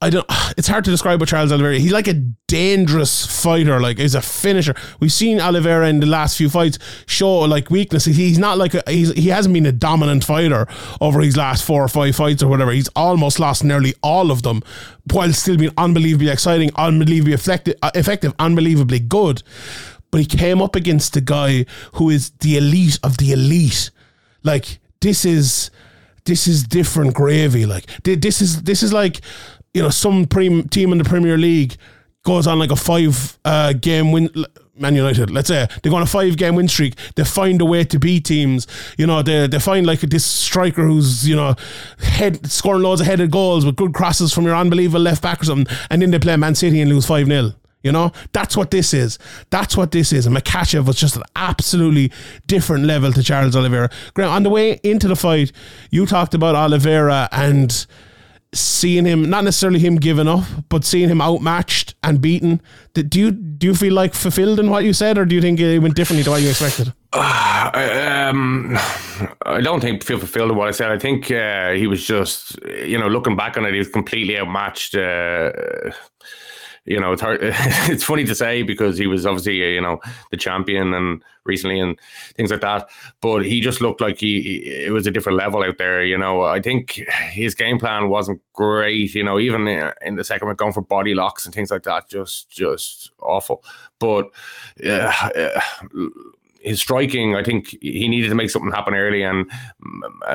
[0.00, 0.26] I don't.
[0.56, 1.78] It's hard to describe what Charles Oliveira.
[1.78, 3.78] He's like a dangerous fighter.
[3.78, 4.74] Like he's a finisher.
[5.00, 8.16] We've seen Oliveira in the last few fights show like weaknesses.
[8.16, 10.66] He's not like a, he's he hasn't been a dominant fighter
[10.98, 12.70] over his last four or five fights or whatever.
[12.70, 14.62] He's almost lost nearly all of them,
[15.12, 19.42] while still being unbelievably exciting, unbelievably effective, uh, effective unbelievably good.
[20.10, 23.90] But he came up against a guy who is the elite of the elite.
[24.42, 25.70] Like this is
[26.26, 27.66] this is different gravy.
[27.66, 29.20] Like this is this is like
[29.76, 31.76] you know some pre- team in the Premier League
[32.24, 34.30] goes on like a five uh, game win.
[34.78, 36.96] Man United, let's say they go on a five game win streak.
[37.14, 38.66] They find a way to beat teams.
[38.98, 41.54] You know, they they find like this striker who's you know
[41.98, 45.44] head scoring loads of headed goals with good crosses from your unbelievable left back or
[45.44, 48.72] something, and then they play Man City and lose five 0 you know, that's what
[48.72, 49.16] this is.
[49.50, 50.26] That's what this is.
[50.26, 52.10] And Makhachev was just an absolutely
[52.48, 53.90] different level to Charles Oliveira.
[54.12, 55.52] Graham, on the way into the fight,
[55.92, 57.86] you talked about Oliveira and
[58.52, 62.60] seeing him, not necessarily him giving up, but seeing him outmatched and beaten.
[62.94, 65.60] Do you do you feel like fulfilled in what you said, or do you think
[65.60, 66.92] it went differently to what you expected?
[67.12, 68.76] I, um,
[69.46, 70.90] I don't think feel fulfilled in what I said.
[70.90, 74.38] I think uh, he was just, you know, looking back on it, he was completely
[74.38, 74.94] outmatched.
[74.94, 75.52] Uh,
[76.86, 77.40] you know, it's hard.
[77.42, 81.98] it's funny to say because he was obviously, you know, the champion and recently and
[82.36, 82.88] things like that.
[83.20, 86.04] But he just looked like he, he, it was a different level out there.
[86.04, 89.14] You know, I think his game plan wasn't great.
[89.14, 89.66] You know, even
[90.02, 93.64] in the second round, going for body locks and things like that, just just awful.
[93.98, 94.30] But
[94.84, 95.60] uh, uh,
[96.60, 99.22] his striking, I think he needed to make something happen early.
[99.22, 99.50] And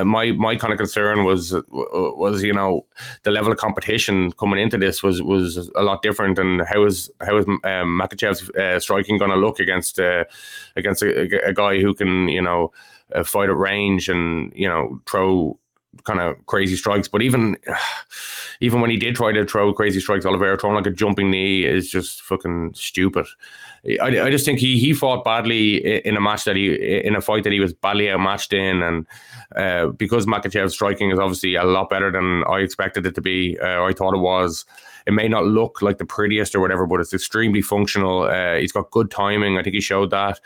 [0.04, 2.86] my my kind of concern was was you know
[3.22, 6.38] the level of competition coming into this was was a lot different.
[6.38, 10.24] And how is how is um, Makhachev's uh, striking going to look against uh,
[10.76, 12.72] against a, a, guy who can you know
[13.14, 15.58] uh, fight at range and you know throw
[16.04, 17.08] kind of crazy strikes.
[17.08, 17.56] But even
[18.60, 21.64] even when he did try to throw crazy strikes, Oliveira throwing like a jumping knee
[21.64, 23.26] is just fucking stupid.
[23.84, 27.20] I, I just think he he fought badly in a match that he in a
[27.20, 29.06] fight that he was badly outmatched in, and
[29.56, 33.58] uh, because Makhachev's striking is obviously a lot better than I expected it to be,
[33.60, 34.64] uh, I thought it was.
[35.04, 38.22] It may not look like the prettiest or whatever, but it's extremely functional.
[38.22, 39.58] Uh, he's got good timing.
[39.58, 40.38] I think he showed that.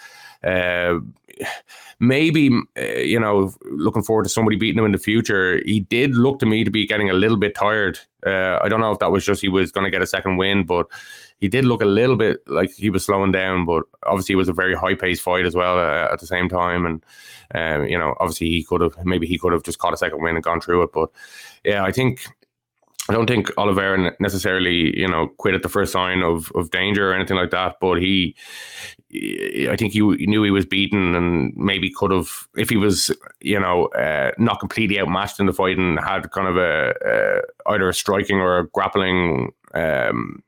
[0.42, 1.01] Uh,
[1.99, 5.61] maybe uh, you know, looking forward to somebody beating him in the future.
[5.64, 7.99] He did look to me to be getting a little bit tired.
[8.27, 10.38] Uh, I don't know if that was just he was going to get a second
[10.38, 10.87] win, but
[11.38, 14.49] he did look a little bit like he was slowing down, but obviously it was
[14.49, 16.87] a very high paced fight as well uh, at the same time.
[16.87, 17.05] And
[17.55, 20.22] um, you know, obviously he could have maybe he could have just caught a second
[20.22, 20.92] win and gone through it.
[20.92, 21.11] But
[21.64, 22.27] yeah, I think
[23.09, 27.11] I don't think Oliveira necessarily, you know, quit at the first sign of, of danger
[27.11, 27.77] or anything like that.
[27.81, 28.35] But he,
[29.70, 33.61] I think he knew he was beaten and maybe could have, if he was, you
[33.61, 37.88] know, uh, not completely outmatched in the fight and had kind of a, a either
[37.88, 40.42] a striking or a grappling um,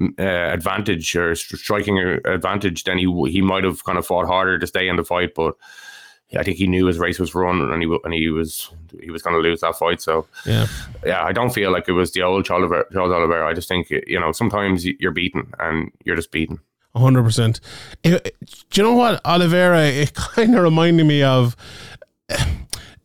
[0.00, 4.58] uh, advantage or striking uh, advantage, then he he might have kind of fought harder
[4.58, 5.34] to stay in the fight.
[5.34, 5.54] But
[6.36, 9.22] I think he knew his race was run, and he and he was he was
[9.22, 10.00] going to lose that fight.
[10.00, 10.66] So yeah,
[11.04, 13.46] yeah, I don't feel like it was the old Charles Oliveira.
[13.46, 16.60] I just think you know sometimes you're beaten and you're just beaten.
[16.96, 17.60] hundred percent.
[18.04, 18.30] Eh, eh,
[18.70, 19.84] do you know what Oliveira?
[19.84, 21.56] It kind of reminded me of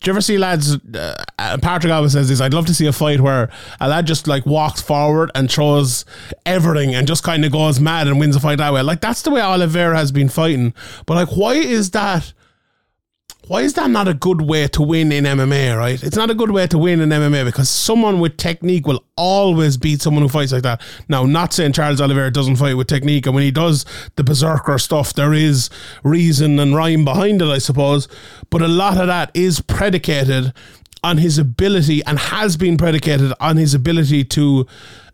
[0.08, 0.78] do you ever see lads?
[0.96, 2.40] Uh, Patrick always says this.
[2.40, 3.50] I'd love to see a fight where
[3.82, 6.06] a lad just like walks forward and throws
[6.46, 8.82] everything and just kind of goes mad and wins a fight that way.
[8.84, 10.74] Like that's the way Oliveira has been fighting.
[11.06, 12.32] But like, why is that?
[13.48, 16.02] Why is that not a good way to win in MMA, right?
[16.04, 19.78] It's not a good way to win in MMA because someone with technique will always
[19.78, 20.82] beat someone who fights like that.
[21.08, 23.86] Now, not saying Charles Oliveira doesn't fight with technique, and when he does
[24.18, 25.70] the berserker stuff, there is
[26.04, 28.10] reason and rhyme behind it, I suppose.
[28.50, 30.54] But a lot of that is predicated
[31.04, 34.66] on his ability and has been predicated on his ability to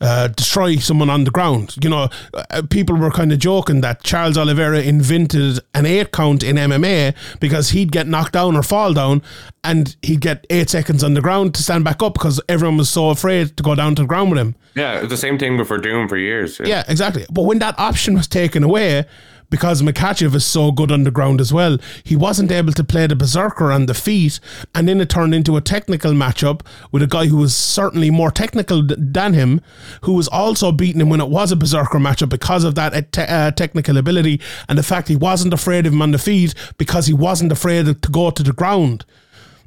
[0.02, 1.76] uh, destroy someone on the ground.
[1.82, 6.44] You know, uh, people were kind of joking that Charles Oliveira invented an eight count
[6.44, 9.22] in MMA because he'd get knocked down or fall down
[9.64, 12.90] and he'd get eight seconds on the ground to stand back up because everyone was
[12.90, 14.56] so afraid to go down to the ground with him.
[14.76, 16.60] Yeah, the same thing before Doom for years.
[16.64, 17.26] Yeah, exactly.
[17.32, 19.06] But when that option was taken away,
[19.54, 23.06] because Makhachev is so good on the ground as well, he wasn't able to play
[23.06, 24.40] the berserker on the feet,
[24.74, 26.62] and then it turned into a technical matchup
[26.92, 29.62] with a guy who was certainly more technical than him,
[30.02, 33.02] who was also beating him when it was a berserker matchup because of that uh,
[33.12, 36.56] te- uh, technical ability and the fact he wasn't afraid of him on the feet
[36.80, 39.06] because he wasn't afraid to go to the ground.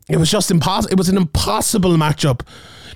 [0.08, 0.90] It was just impossible.
[0.90, 2.40] It was an impossible matchup.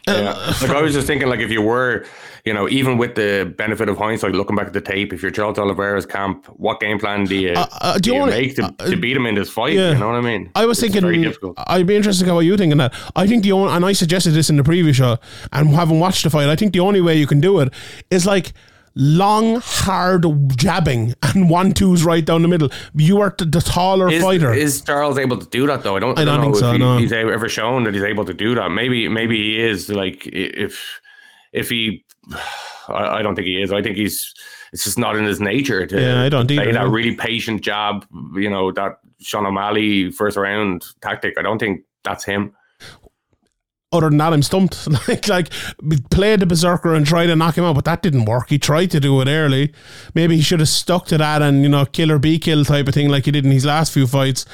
[0.08, 0.52] Uh, Yeah.
[0.62, 2.04] Like I was just thinking, like if you were,
[2.44, 5.30] you know, even with the benefit of hindsight, looking back at the tape, if you're
[5.30, 8.64] Charles Oliveira's camp, what game plan do you, uh, do do you wanna- make to,
[8.78, 9.74] uh, to beat him in this fight?
[9.74, 9.92] yeah.
[9.92, 10.50] You know what I mean?
[10.54, 11.54] I was It's thinking very difficult.
[11.66, 12.94] I'd be interested in how you thinking that.
[13.14, 15.18] I think the only and I suggested this in the previous show
[15.52, 16.48] and haven't watched the fight.
[16.48, 17.72] I think the only way you can do it
[18.10, 18.52] is like
[18.94, 20.24] long, hard
[20.56, 22.70] jabbing and one twos right down the middle.
[22.94, 24.52] You are the, the taller Is, fighter.
[24.52, 25.96] is Charles able to do that though?
[25.96, 26.18] I don't.
[26.18, 26.98] I I don't don't, think know so, if he, no.
[26.98, 28.70] he's ever ever shown that he's able to do that.
[28.70, 29.88] Maybe maybe he is.
[29.88, 31.00] Like if
[31.52, 32.04] if he,
[32.88, 33.72] I, I don't think he is.
[33.72, 34.34] I think he's.
[34.72, 37.62] It's just not in his nature to Yeah, I don't play either, that really patient
[37.62, 38.06] jab.
[38.34, 41.36] You know that Sean O'Malley first round tactic.
[41.36, 42.54] I don't think that's him.
[43.92, 44.86] Other than that, I'm stumped.
[45.08, 45.50] like, like
[46.10, 48.48] play the berserker and try to knock him out, but that didn't work.
[48.48, 49.72] He tried to do it early.
[50.14, 52.86] Maybe he should have stuck to that and you know kill or be killed type
[52.86, 54.46] of thing, like he did in his last few fights.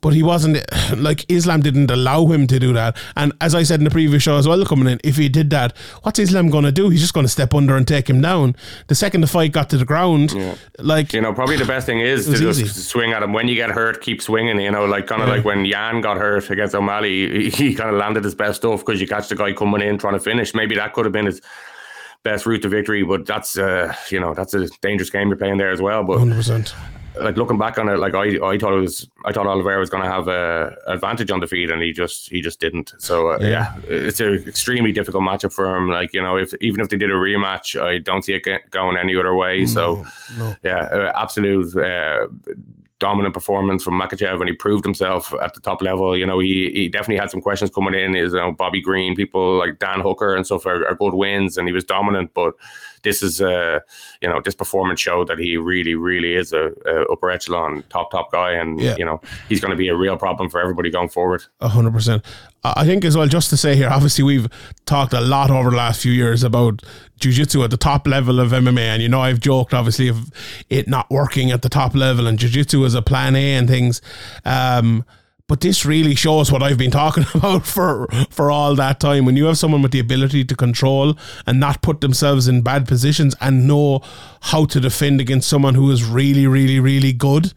[0.00, 0.58] But he wasn't
[0.96, 2.96] like Islam didn't allow him to do that.
[3.16, 5.50] And as I said in the previous show as well, coming in, if he did
[5.50, 6.88] that, what's Islam going to do?
[6.88, 8.54] He's just going to step under and take him down.
[8.86, 10.34] The second the fight got to the ground,
[10.78, 12.68] like You know, probably the best thing is to just easy.
[12.68, 13.32] swing at him.
[13.32, 14.60] When you get hurt, keep swinging.
[14.60, 15.34] You know, like kind of Yeah.
[15.36, 18.80] like when Yan got hurt against O'Malley, he, he kind of landed his best stuff
[18.84, 20.54] because you catch the guy coming in trying to finish.
[20.54, 21.40] Maybe that could have been his
[22.24, 25.56] best route to victory, but that's uh, you know that's a dangerous game you're playing
[25.58, 26.04] there as well.
[26.04, 26.72] But 100%.
[27.20, 29.90] Like looking back on it, like I, I thought it was, I thought Oliveira was
[29.90, 32.92] going to have a advantage on the feed, and he just, he just didn't.
[32.98, 33.48] So uh, Yeah.
[33.48, 33.80] yeah.
[33.88, 35.88] it's an extremely difficult matchup for him.
[35.90, 38.96] Like you know, if even if they did a rematch, I don't see it going
[38.96, 39.66] any other way.
[39.66, 40.04] So
[40.62, 41.76] yeah, uh, absolute.
[41.76, 42.28] Uh,
[43.00, 46.16] Dominant performance from Makhachev, and he proved himself at the top level.
[46.18, 48.16] You know, he, he definitely had some questions coming in.
[48.16, 51.56] Is you know Bobby Green, people like Dan Hooker and stuff are, are good wins,
[51.56, 52.34] and he was dominant.
[52.34, 52.54] But
[53.08, 53.78] this is uh
[54.22, 58.08] you know this performance showed that he really really is a, a upper echelon top
[58.10, 58.96] top guy and Yeah.
[59.00, 59.18] you know
[59.48, 62.22] he's going to be a real problem for everybody going forward A hundred percent.
[62.64, 64.48] I think as well, just to say here, obviously we've
[64.84, 66.82] talked a lot over the last few years about
[67.20, 70.18] jujitsu at the top level of MMA, and you know I've joked obviously of
[70.68, 74.02] it not working at the top level, and jujitsu as a plan A and things.
[74.44, 75.04] Um,
[75.48, 79.24] but this really shows what I've been talking about for for all that time.
[79.24, 82.86] When you have someone with the ability to control and not put themselves in bad
[82.86, 84.00] positions and know
[84.42, 87.52] how to defend against someone who is really, really, really good,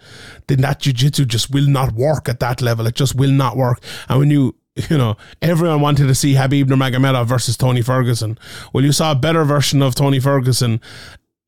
[0.47, 2.87] then that jiu-jitsu just will not work at that level.
[2.87, 3.83] It just will not work.
[4.09, 4.55] And when you
[4.89, 8.37] you know, everyone wanted to see Khabib Nurmagomedov versus Tony Ferguson.
[8.71, 10.79] Well, you saw a better version of Tony Ferguson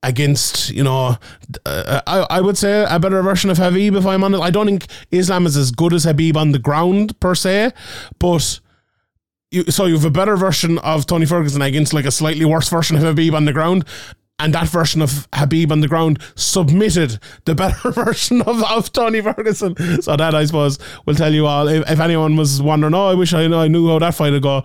[0.04, 1.18] against, you know,
[1.66, 4.44] uh, I, I would say a better version of Khabib, if I'm honest.
[4.44, 7.72] I don't think Islam is as good as Khabib on the ground, per se,
[8.20, 8.60] but.
[9.52, 12.68] You, so you have a better version of Tony Ferguson against like a slightly worse
[12.70, 13.86] version of Khabib on the ground,
[14.39, 19.22] and that version of Khabib on the ground submitted the better version of, of Tony
[19.22, 19.76] Ferguson.
[20.02, 21.67] So that I suppose will tell you all.
[21.67, 24.41] If, if anyone was wondering, oh, I wish I, I knew how that fight would
[24.41, 24.63] go.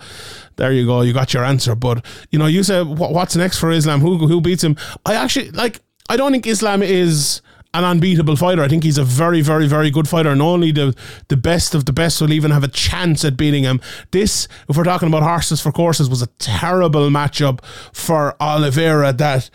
[0.56, 1.74] There you go, you got your answer.
[1.74, 4.00] But you know, you said what, what's next for Islam?
[4.00, 4.76] Who who beats him?
[5.04, 5.80] I actually like.
[6.10, 7.42] I don't think Islam is
[7.78, 8.62] an unbeatable fighter.
[8.62, 10.94] I think he's a very, very, very good fighter, and only the
[11.28, 13.80] the best of the best will even have a chance at beating him.
[14.10, 19.12] This, if we're talking about horses for courses, was a terrible matchup for Oliveira.
[19.12, 19.50] That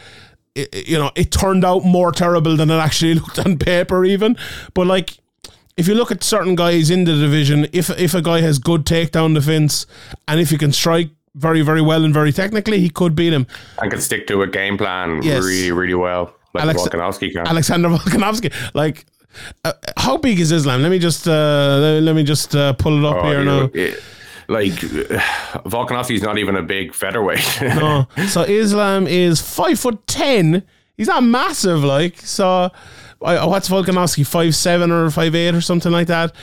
[0.58, 4.04] i- i- you know, it turned out more terrible than it actually looked on paper,
[4.06, 4.38] even.
[4.74, 5.18] But like.
[5.76, 8.86] If you look at certain guys in the division, if if a guy has good
[8.86, 9.88] takedown defense
[10.28, 13.48] and if he can strike very, very well and very technically, he could beat him.
[13.82, 15.44] and can stick to a game plan Yes.
[15.44, 18.54] really really well like Alex- Volkanovski can Alexander Volkanovski.
[18.74, 19.06] Like,
[19.66, 20.82] uh, how big is Islam?
[20.82, 23.70] Let me just uh, let, me just uh, pull it up Oh, here now.
[23.74, 24.02] it-
[24.50, 24.74] like
[25.66, 28.08] Volkanovski's not even a big featherweight No.
[28.28, 30.64] So Islam is five foot ten.
[30.98, 32.70] He's not massive, like so.
[33.24, 36.36] I, what's Volkanovski five seven or five eight or something like that.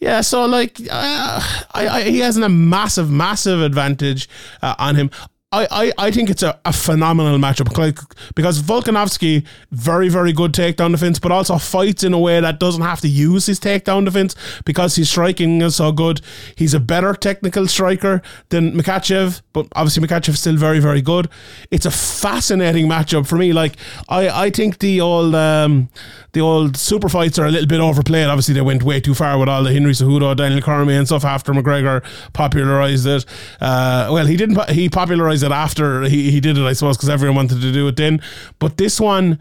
[0.00, 1.40] Yeah, so like uh,
[1.74, 4.28] I, I, he has a massive, massive advantage
[4.62, 5.10] uh, on him.
[5.50, 7.98] I, I, I think it's a, a phenomenal matchup like,
[8.34, 12.82] because Volkanovski, very, very good takedown defense, but also fights in a way that doesn't
[12.82, 14.36] have to use his takedown defense
[14.66, 16.20] because his striking is so good.
[16.54, 18.20] He's a better technical striker
[18.50, 21.30] than Makhachev, but obviously Makhachev's still very, very good.
[21.70, 23.54] It's a fascinating matchup for me.
[23.54, 23.76] Like,
[24.06, 25.88] I, I think the old um,
[26.32, 28.26] the old super fights are a little bit overplayed.
[28.26, 31.24] Obviously, they went way too far with all the Henry Cejudo, Daniel Cormier and stuff
[31.24, 33.24] after McGregor popularized it.
[33.62, 37.08] Uh, well, he didn't, he popularized it after he, he did it, I suppose, because
[37.08, 38.20] everyone wanted to do it then.
[38.58, 39.38] But this one,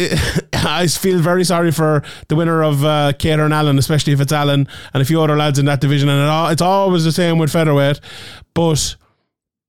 [0.53, 4.31] I feel very sorry for the winner of uh, Kattar and Allen, especially if it's
[4.31, 6.07] Allen and a few other lads in that division.
[6.09, 7.99] And it all, it's always the same with featherweight,
[8.53, 8.95] but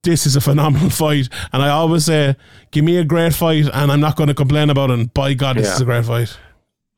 [0.05, 1.29] this is a phenomenal fight.
[1.53, 2.37] And I always say,
[2.73, 4.95] give me a great fight, and I'm not going to complain about it.
[4.99, 5.75] And by God, this Yeah.
[5.75, 6.37] is a great fight.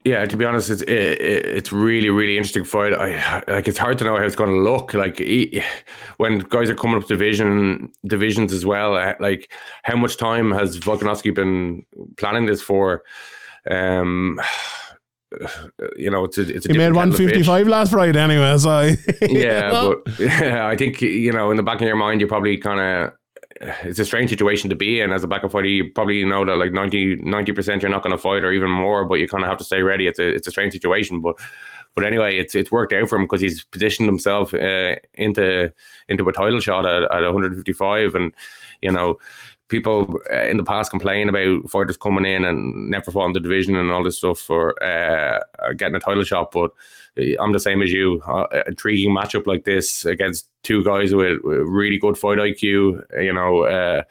[0.05, 2.93] Yeah, to be honest, it's it, it, it's really really interesting fight.
[2.93, 4.93] I like it's hard to know how it's going to look.
[4.93, 5.19] Like
[6.19, 8.97] when guys are coming up division divisions as well.
[8.97, 9.51] uh, Like
[9.83, 11.87] how much time has Volkanovski been
[12.19, 13.03] planning this for?
[13.71, 14.39] Um,
[15.97, 17.47] you know, it's a, it's a He made of fish.
[17.47, 18.91] 155 last Friday anyway, so
[19.23, 19.71] yeah,
[20.05, 22.79] but yeah, I think you know, in the back of your mind, you probably kind
[22.79, 23.13] of
[23.83, 25.69] it's a strange situation to be in as a backup fighter.
[25.69, 29.05] You probably know that like 90 percent you're not going to fight or even more,
[29.05, 30.07] but you kind of have to stay ready.
[30.07, 31.37] It's a it's a strange situation, but
[31.95, 35.73] but anyway, it's it's worked out for him because he's positioned himself uh, into
[36.09, 38.35] into a title shot at, at 155, and
[38.83, 39.19] you know.
[39.69, 43.41] People uh, in the past complain about fighters coming in and never fought in the
[43.41, 45.41] division and all this stuff for uh,
[45.79, 46.71] getting a title shot, but
[47.17, 48.21] I'm the same as you.
[48.27, 53.05] Uh, intriguing matchup like this against two guys with, with really good fight IQ.
[53.23, 54.03] You know, uh,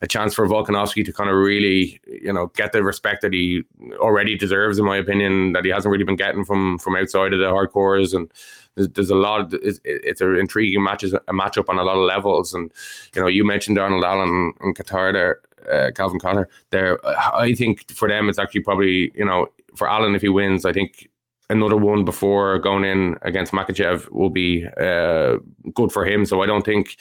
[0.00, 3.64] a chance for Volkanovski to kind of really, you know, get the respect that he
[3.96, 7.38] already deserves, in my opinion, that he hasn't really been getting from from outside of
[7.38, 8.14] the hardcores.
[8.14, 8.32] And
[8.76, 9.40] there's, there's a lot.
[9.40, 12.54] Of, it's, it's an intriguing match, a matchup on a lot of levels.
[12.54, 12.72] And
[13.14, 15.40] you know, you mentioned Arnold Allen and Kattar there.
[15.70, 16.98] Uh, Calvin Kattar there.
[17.06, 20.72] I think for them, it's actually probably you know for Allen if he wins, I
[20.72, 21.08] think
[21.52, 25.36] another one before going in against Makhachev will be uh,
[25.74, 26.24] good for him.
[26.24, 26.96] So I don't think,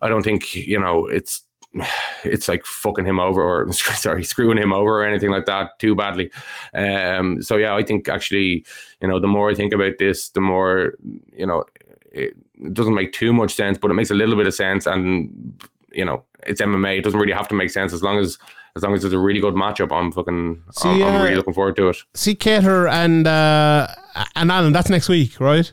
[0.00, 1.42] I don't think you know it's
[2.24, 5.94] it's like fucking him over or sorry screwing him over or anything like that too
[5.94, 6.30] badly.
[6.72, 8.64] Um, so yeah, I think actually
[9.02, 10.94] you know the more I think about this, the more
[11.32, 11.64] you know
[12.12, 12.34] it,
[12.72, 15.62] doesn't make too much sense, but it makes a little bit of sense and.
[15.92, 16.98] You know, it's MMA.
[16.98, 18.36] It doesn't really have to make sense as long as
[18.76, 19.90] as long as it's a really good matchup.
[19.90, 20.62] I'm fucking.
[20.72, 21.96] See, I'm, I'm uh, really looking forward to it.
[22.14, 23.88] see Kattar and uh,
[24.36, 24.72] and Allen.
[24.72, 25.72] That's next week, right?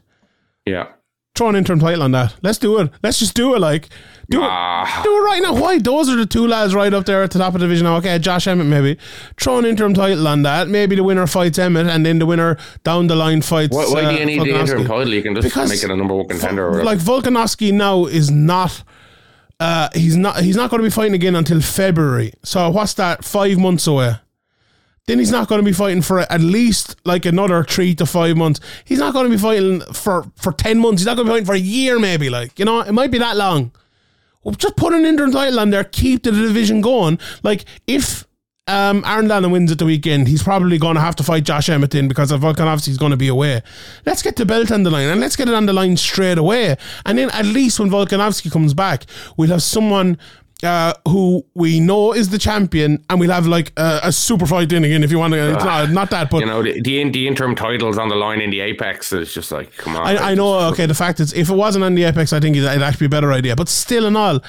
[0.66, 0.88] Yeah.
[1.36, 2.36] Throw an interim title on that.
[2.43, 2.91] Let's do it.
[3.01, 3.60] Let's just do it.
[3.60, 3.89] Like
[4.30, 4.99] do Ah.
[4.99, 5.04] it.
[5.04, 5.56] Do it right now.
[5.60, 5.80] Why?
[5.80, 7.95] Those are the two lads right up there at the top of the division now.
[7.97, 8.99] Okay, Josh Emmett maybe.
[9.41, 10.68] Throw an interim title on that.
[10.68, 13.76] Maybe the winner fights Emmett, and then the winner down the line fights.
[13.76, 15.12] Why, why uh, do you need the interim title?
[15.12, 16.70] You can just Because make it a number one contender.
[16.70, 18.84] Or like Volkanovski now is not.
[19.60, 20.41] Uh, he's not.
[20.41, 22.34] He's not going to be fighting again until February.
[22.43, 23.24] So what's that?
[23.24, 24.16] Five months away.
[25.06, 28.38] Then he's not going to be fighting for at least like another three to five
[28.38, 28.62] months.
[28.86, 31.01] He's not going to be fighting for for ten months.
[31.01, 32.30] He's not going to be fighting for a year, maybe.
[32.30, 33.72] Like you know, it might be that long.
[34.43, 35.84] Well, just put an interim title on there.
[35.84, 37.20] Keep the division going.
[37.43, 38.26] Like if
[38.68, 41.68] um, Aaron Allen wins at the weekend, he's probably going to have to fight Josh
[41.68, 43.61] Emmett in because Volkanovski is going to be away.
[44.05, 46.38] Let's get the belt on the line and let's get it on the line straight
[46.38, 46.78] away.
[47.05, 49.05] And then at least when Volkanovski comes back,
[49.36, 50.18] we'll have someone
[50.64, 54.72] uh, who we know is the champion, and we'll have like a, a super fight
[54.72, 55.53] in again if you want to.
[55.53, 58.41] It's not, not that, but you know, the, the the interim titles on the line
[58.41, 60.07] in the Apex is just like, come on.
[60.07, 60.59] I, I know.
[60.70, 63.07] Okay, the fact is, if it wasn't on the Apex, I think it'd it'd actually
[63.07, 63.55] be a better idea.
[63.55, 64.39] But still, and all,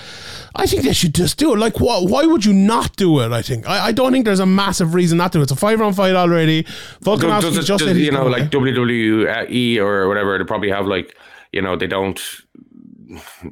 [0.55, 1.59] I think they should just do it.
[1.59, 3.33] Like, why, why would you not do it?
[3.33, 5.43] I think I, I don't think there's a massive reason not to.
[5.43, 6.62] It's a five round fight already.
[6.62, 10.87] Does, Volkanovski does it, just does, you know, like WWE or whatever, they probably have
[10.87, 11.17] like,
[11.53, 12.21] you know, they don't,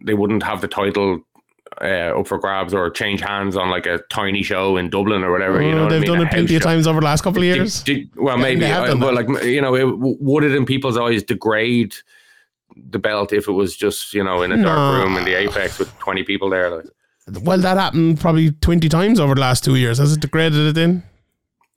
[0.03, 1.25] they wouldn't have the title
[1.81, 5.31] uh, up for grabs or change hands on like a tiny show in Dublin or
[5.33, 5.63] whatever.
[5.63, 6.11] you know, I Oh, they've mean?
[6.11, 7.83] done A it plenty of times over the last couple of years.
[7.83, 11.23] did- well, Yeah, maybe, uh, but like you know, it, would it in people's eyes
[11.23, 11.95] degrade
[12.91, 14.65] the belt if it was just you know in a No.
[14.65, 16.71] dark room in the apex with twenty people there?
[16.71, 16.87] Like,
[17.43, 19.99] Well, that happened probably twenty times over the last two years.
[19.99, 21.03] Has it degraded it in?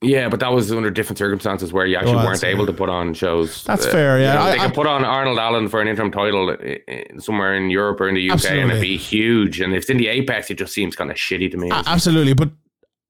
[0.01, 2.89] Yeah, but that was under different circumstances where you actually Well, weren't able to put
[2.89, 3.63] on shows.
[3.63, 4.33] That's Uh, fair, yeah.
[4.33, 6.79] you know, I- they I- could put on Arnold Allen for an interim title i-
[6.89, 9.61] i- somewhere in Europe or in the UK, and it'd be huge.
[9.61, 11.69] And if it's in the apex, it just seems kind of shitty to me.
[11.71, 12.49] A- absolutely, but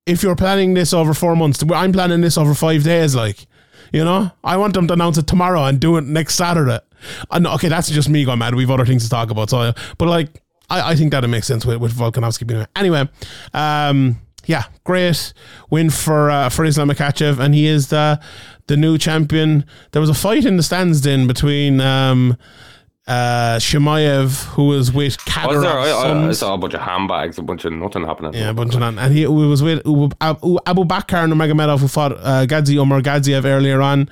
[0.05, 3.15] if you're planning this over four months, I'm planning this over five days.
[3.15, 3.45] Like,
[3.91, 6.79] you know, I want them to announce it tomorrow and do it next Saturday.
[7.39, 8.55] Know, okay, that's just me going mad.
[8.55, 9.49] We've other things to talk about.
[9.49, 12.67] So, but like, I, I think that'd make sense with, with Volkanovski being there.
[12.75, 13.07] Anyway,
[13.53, 15.33] um, yeah, great
[15.69, 18.19] win for uh, for Islam Makhachev, and he is the
[18.67, 19.65] the new champion.
[19.91, 22.37] There was a fight in the stands then between um,
[23.07, 25.79] uh, Chimaev, who was with there?
[25.79, 28.33] I, I, saw a bunch of handbags, a bunch of nothing happening.
[28.33, 28.97] Yeah, a bunch of that.
[28.97, 30.49] And he was with Abu
[30.85, 34.09] Bakr Nurmagomedov, who fought uh, Gadzi Omar Gadziev earlier on.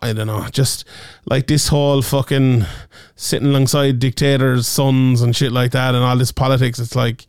[0.00, 0.86] I don't know, just
[1.26, 2.64] like this whole fucking
[3.16, 6.78] sitting alongside dictators' sons and shit like that, and all this politics.
[6.78, 7.26] It's like,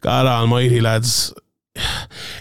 [0.00, 1.32] God Almighty, lads.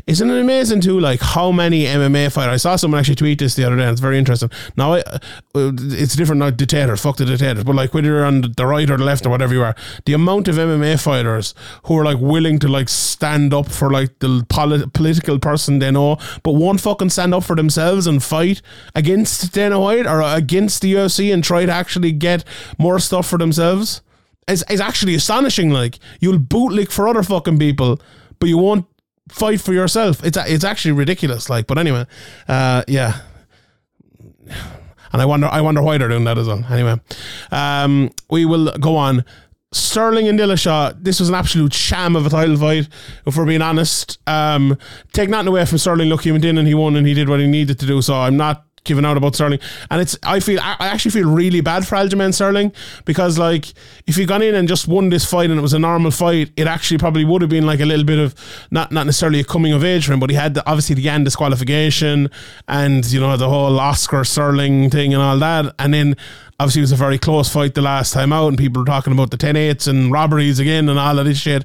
[0.07, 0.99] Isn't it amazing too?
[0.99, 2.53] Like how many MMA fighters?
[2.53, 3.83] I saw someone actually tweet this the other day.
[3.83, 4.49] and It's very interesting.
[4.75, 5.17] Now I, uh,
[5.53, 6.39] it's different.
[6.39, 9.25] Not dictators, fuck the dictators, but like whether you're on the right or the left
[9.25, 11.53] or whatever you are, the amount of MMA fighters
[11.83, 15.91] who are like willing to like stand up for like the poli- political person they
[15.91, 18.61] know, but won't fucking stand up for themselves and fight
[18.95, 22.43] against Dana White or against the UFC and try to actually get
[22.79, 24.01] more stuff for themselves.
[24.47, 25.71] Is is actually astonishing.
[25.71, 27.99] Like you'll bootlick for other fucking people,
[28.39, 28.85] but you won't
[29.29, 30.23] fight for yourself.
[30.23, 31.49] It's it's actually ridiculous.
[31.49, 32.05] Like, but anyway,
[32.47, 33.21] uh, yeah.
[35.13, 36.63] And I wonder, I wonder why they're doing that as well.
[36.69, 36.99] Anyway,
[37.51, 39.23] um, we will go on.
[39.73, 41.03] Sterling and Dillashaw.
[41.03, 42.87] This was an absolute sham of a title fight.
[43.25, 44.77] If we're being honest, um,
[45.11, 46.07] take nothing away from Sterling.
[46.07, 48.01] Look, he went in and he won and he did what he needed to do.
[48.01, 49.59] So I'm not giving out about Sterling.
[49.91, 52.71] And it's I feel I actually feel really bad for Aljamain Sterling
[53.05, 53.73] because like
[54.07, 56.51] if he gone in and just won this fight and it was a normal fight,
[56.55, 58.33] it actually probably would have been like a little bit of
[58.71, 61.07] not not necessarily a coming of age for him, but he had the, obviously the
[61.09, 62.29] end disqualification
[62.67, 66.15] and you know the whole Oscar Sterling thing and all that, and then.
[66.59, 69.13] Obviously, it was a very close fight the last time out, and people were talking
[69.13, 71.63] about the 10 8s and robberies again and all of this shit.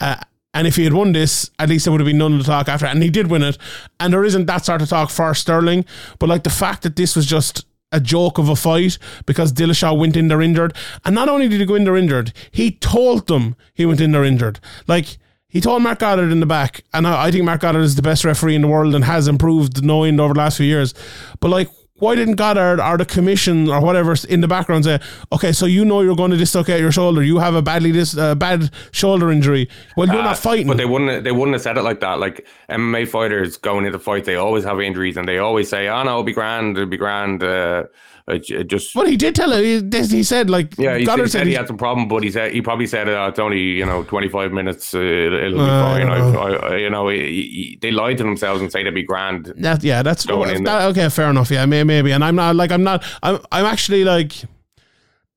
[0.00, 0.16] Uh,
[0.52, 2.44] and if he had won this, at least there would have been none of the
[2.44, 2.86] talk after.
[2.86, 3.56] And he did win it.
[4.00, 5.84] And there isn't that sort of talk for Sterling.
[6.18, 9.96] But like the fact that this was just a joke of a fight because Dillashaw
[9.96, 10.74] went in there injured.
[11.04, 14.12] And not only did he go in there injured, he told them he went in
[14.12, 14.60] there injured.
[14.86, 15.18] Like,
[15.50, 18.02] he told Marc Goddard in the back, and I I think Marc Goddard is the
[18.02, 20.94] best referee in the world and has improved no end over the last few years.
[21.40, 21.68] But like,
[22.00, 24.98] why didn't Goddard or the commission or whatever in the background say,
[25.32, 28.16] okay, so you know you're going to dislocate your shoulder, you have a badly dis-
[28.18, 29.68] uh, bad shoulder injury.
[29.96, 30.66] Well, you're Uh, not fighting.
[30.66, 31.22] But they wouldn't.
[31.24, 32.18] They wouldn't have said it like that.
[32.18, 36.02] Like MMA fighters going into fights, they always have injuries, and they always say, "Oh
[36.02, 36.76] no, it'll be grand.
[36.76, 37.84] It'll be grand." Uh,
[38.30, 39.60] it, it just But he did tell her.
[39.62, 42.30] He, he said like yeah, he, Goddard he said he had some problem, but he
[42.30, 44.94] said he probably said uh, it's only you know twenty five minutes.
[44.94, 46.08] Uh, it'll, be Uh, fine.
[46.08, 49.52] I I, you know, he, he- they lied to themselves and say they'd be grand.
[49.56, 51.08] That yeah, that's Going in that, okay.
[51.08, 51.50] Fair enough.
[51.50, 52.12] Yeah, may, maybe.
[52.12, 53.04] And I'm not like I'm not.
[53.22, 54.32] I'm I'm actually like.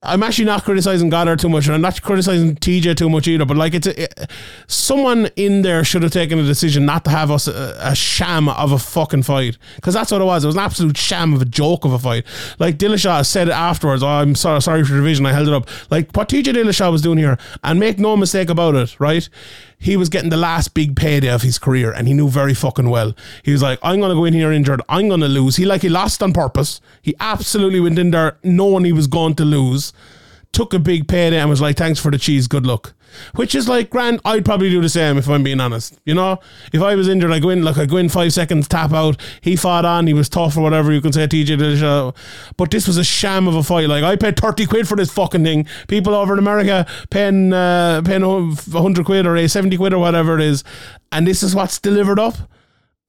[0.03, 3.45] I'm actually not criticizing Goddard too much, and I'm not criticizing TJ too much either.
[3.45, 4.29] But like, it's a, it,
[4.67, 8.49] someone in there should have taken a decision not to have us a, a sham
[8.49, 10.43] of a fucking fight because that's what it was.
[10.43, 12.25] It was an absolute sham of a joke of a fight.
[12.59, 14.03] Like Dillashaw said it afterwards.
[14.03, 15.25] Oh, I'm sorry, sorry for the division.
[15.25, 15.69] I held it up.
[15.89, 19.27] Like what TJ Dillashaw was doing here, and make no mistake about it, right?
[19.83, 22.89] He was getting the last big payday of his career and he knew very fucking
[22.89, 23.13] well.
[23.43, 25.57] He was like, I'm gonna go in here injured, I'm gonna lose.
[25.57, 26.79] He like he lost on purpose.
[27.01, 29.91] He absolutely went in there knowing he was going to lose.
[30.53, 32.93] Took a big payday and was like, Thanks for the cheese, good luck.
[33.35, 35.99] Which is like grand, I'd probably do the same if I'm being honest.
[36.05, 36.39] You know?
[36.71, 39.19] If I was injured, I go in like I go in five seconds, tap out.
[39.41, 42.15] He fought on, he was tough or whatever you can say TJ Dillashaw.
[42.57, 43.89] But this was a sham of a fight.
[43.89, 45.67] Like I paid 30 quid for this fucking thing.
[45.87, 50.35] People over in America paying uh paying 100 quid or a 70 quid or whatever
[50.35, 50.63] it is.
[51.11, 52.35] And this is what's delivered up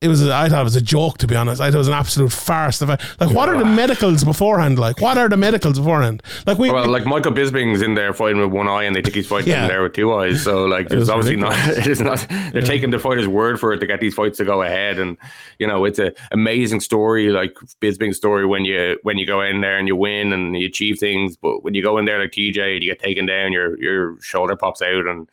[0.01, 1.63] it was I thought it was a joke to be honest.
[1.63, 2.83] I thought it was an absolute farce.
[2.83, 4.79] Like what are the medicals beforehand?
[4.79, 6.23] Like what are the medicals beforehand?
[6.47, 9.15] Like we Well, like Michael Bisping's in there fighting with one eye, and they think
[9.15, 9.63] he's fighting Yeah.
[9.63, 10.43] in there with two eyes.
[10.43, 11.55] So like, is there's obviously not.
[11.87, 12.27] It's not.
[12.53, 15.17] They're taking the fighter's word for it to get these fights to go ahead, and
[15.59, 19.63] you know, it's an amazing story, like Bisping's story when you when you go in
[19.63, 21.37] there and you win and you achieve things.
[21.37, 24.21] But when you go in there like TJ and you get taken down, your your
[24.21, 25.31] shoulder pops out, and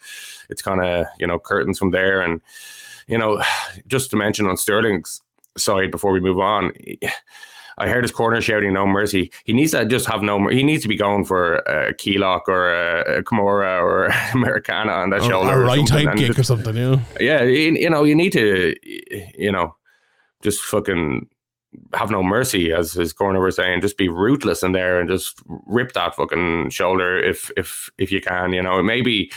[0.50, 2.22] it's kind of you know curtains from there.
[2.22, 2.40] And
[3.12, 3.44] you know,
[3.88, 5.22] just to mention on Sterling's
[5.58, 6.72] side before we move on.
[7.78, 10.38] I heard his corner shouting "No mercy." He needs to just have no.
[10.40, 14.06] mer- He needs to be going for a key lock or a, a Kimura or
[14.34, 15.50] Americana on that or, shoulder.
[15.52, 17.02] or or right type kick or something, you know.
[17.20, 18.76] yeah, you, you know, you need to,
[19.38, 19.76] you know,
[20.44, 21.28] just fucking
[21.94, 23.82] have no mercy, as his corner were saying.
[23.82, 28.22] Just be ruthless in there and just rip that fucking shoulder if if if you
[28.22, 28.54] can.
[28.54, 29.32] You know, maybe.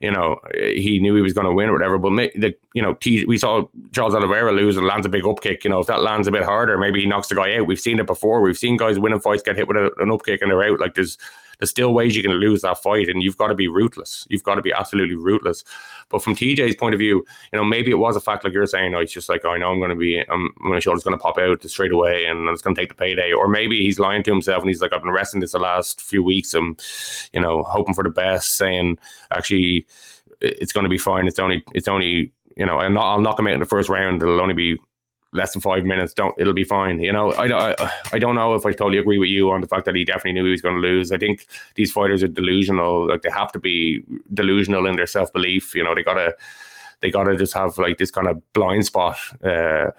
[0.00, 2.96] You know, he knew he was going to win or whatever, but the, you know,
[3.26, 5.64] we saw Charles Oliveira lose and lands a big up kick.
[5.64, 7.66] You know, if that lands a bit harder, maybe he knocks the guy out.
[7.66, 8.40] We've seen it before.
[8.40, 10.80] We've seen guys winning fights get hit with a, an up kick and they're out.
[10.80, 11.16] Like there's
[11.58, 14.26] there's still ways you can lose that fight, and you've got to be ruthless.
[14.28, 15.64] You've got to be absolutely ruthless.
[16.08, 18.66] But from TJ's point of view, you know, maybe it was a fact like you're
[18.66, 18.94] saying.
[18.94, 21.16] Oh, it's just like oh, I know I'm going to be, I'm, my shoulder's going
[21.16, 23.32] to pop out straight away, and it's going to take the payday.
[23.32, 26.00] Or maybe he's lying to himself, and he's like, I've been resting this the last
[26.00, 26.54] few weeks.
[26.54, 26.76] I'm,
[27.32, 28.98] you know, hoping for the best, saying
[29.30, 29.86] actually
[30.40, 31.26] it's going to be fine.
[31.26, 34.22] It's only it's only you know, and I'll knock him out in the first round.
[34.22, 34.78] It'll only be
[35.34, 36.14] less than five minutes.
[36.14, 37.00] Don't it'll be fine.
[37.00, 39.66] You know, I, I I don't know if I totally agree with you on the
[39.66, 41.12] fact that he definitely knew he was going to lose.
[41.12, 43.08] I think these fighters are delusional.
[43.08, 45.74] Like they have to be delusional in their self belief.
[45.74, 46.34] You know, they gotta
[47.00, 49.18] they gotta just have like this kind of blind spot.
[49.42, 49.90] Uh,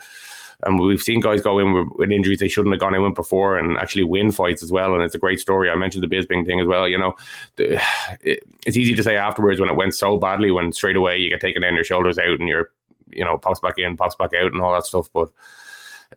[0.63, 3.13] and we've seen guys go in with, with injuries they shouldn't have gone in with
[3.13, 4.93] before and actually win fights as well.
[4.93, 5.69] And it's a great story.
[5.69, 6.87] I mentioned the Bisping thing as well.
[6.87, 7.15] You know,
[7.57, 7.81] the,
[8.21, 11.29] it, it's easy to say afterwards when it went so badly when straight away you
[11.29, 12.71] get taken down your shoulders out and you're,
[13.11, 15.07] you know, pops back in, pops back out and all that stuff.
[15.13, 15.29] But,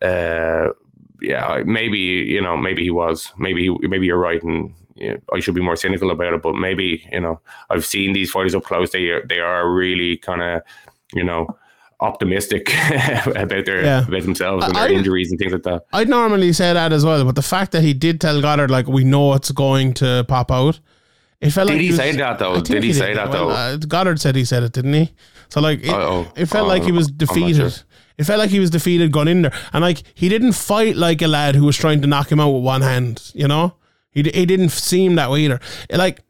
[0.01, 0.69] uh,
[1.21, 4.41] yeah, maybe, you know, maybe he was, maybe, he, maybe you're right.
[4.43, 7.85] And, you know, I should be more cynical about it, but maybe you know I've
[7.85, 8.91] seen these fighters up close.
[8.91, 10.61] They are, they are really kind of
[11.13, 11.47] you know
[12.01, 12.69] optimistic
[13.27, 14.05] about their Yeah.
[14.07, 15.83] about themselves and their I- injuries and things like that.
[15.93, 18.87] I'd normally say that as well, but the fact that he did tell Goddard like
[18.87, 20.81] we know it's going to pop out,
[21.39, 22.59] it felt Did like he was- say that, though?
[22.59, 23.53] Did he say that, Well, though?
[23.53, 25.13] Uh, Goddard said he said it, didn't he?
[25.49, 27.71] So like, it, Oh, it felt oh, like he uh, was defeated.
[27.71, 27.83] sure.
[28.17, 31.21] It felt like he was defeated going in there, and like he didn't fight like
[31.21, 33.31] a lad who was trying to knock him out with one hand.
[33.33, 33.75] You know,
[34.11, 35.59] he he didn't seem that way either.
[35.91, 36.21] Like.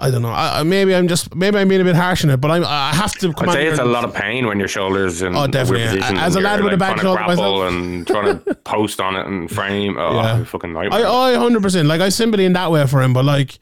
[0.00, 0.28] I don't know.
[0.30, 2.94] I, maybe I'm just maybe I'm being a bit harsh on it, but I'm, I
[2.94, 5.48] have to come I'd say it's a lot of pain when your shoulders in Oh,
[5.48, 6.18] definitely, weird position.
[6.18, 7.72] As a lad with a bad trying shoulder myself.
[7.72, 9.96] and trying to post on it and frame.
[9.98, 10.44] Oh, Yeah.
[10.44, 11.04] fucking nightmare.
[11.04, 11.88] I, I, hundred percent.
[11.88, 13.58] Like I sympathy in that way for him, but like,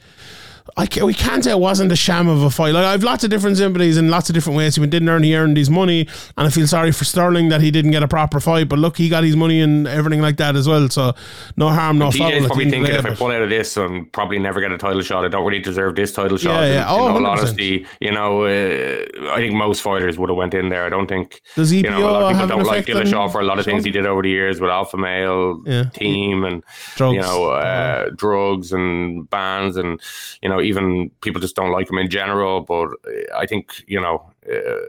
[0.77, 2.73] I ca we can't say it wasn't a sham of a fight.
[2.75, 4.77] Like I've lots of different sympathies in lots of different ways.
[4.77, 7.71] He didn't earn, he earned his money, and I feel sorry for Sterling that he
[7.71, 8.69] didn't get a proper fight.
[8.69, 10.89] But look, he got his money and everything like that as well.
[10.89, 11.15] So
[11.57, 12.31] no harm, no foul.
[12.47, 15.25] Probably thinking if I pull out of this and probably never get a title shot,
[15.25, 16.61] I don't really deserve this title shot.
[16.63, 16.95] Yeah, yeah.
[16.95, 17.39] In, Oh, in all 100%.
[17.39, 20.85] honesty, you know, uh, I think most fighters would have went in there.
[20.85, 23.45] I don't think Does you know a lot of people don't like Dillashaw for a
[23.45, 25.85] lot of things he did over the years with Alpha Male Yeah.
[25.95, 26.63] team and
[26.97, 27.15] Drugs.
[27.15, 30.01] you know uh, drugs and bans and
[30.43, 32.61] you know even people just don't like him in general.
[32.61, 32.91] But
[33.35, 34.31] I think you know.
[34.51, 34.87] Uh,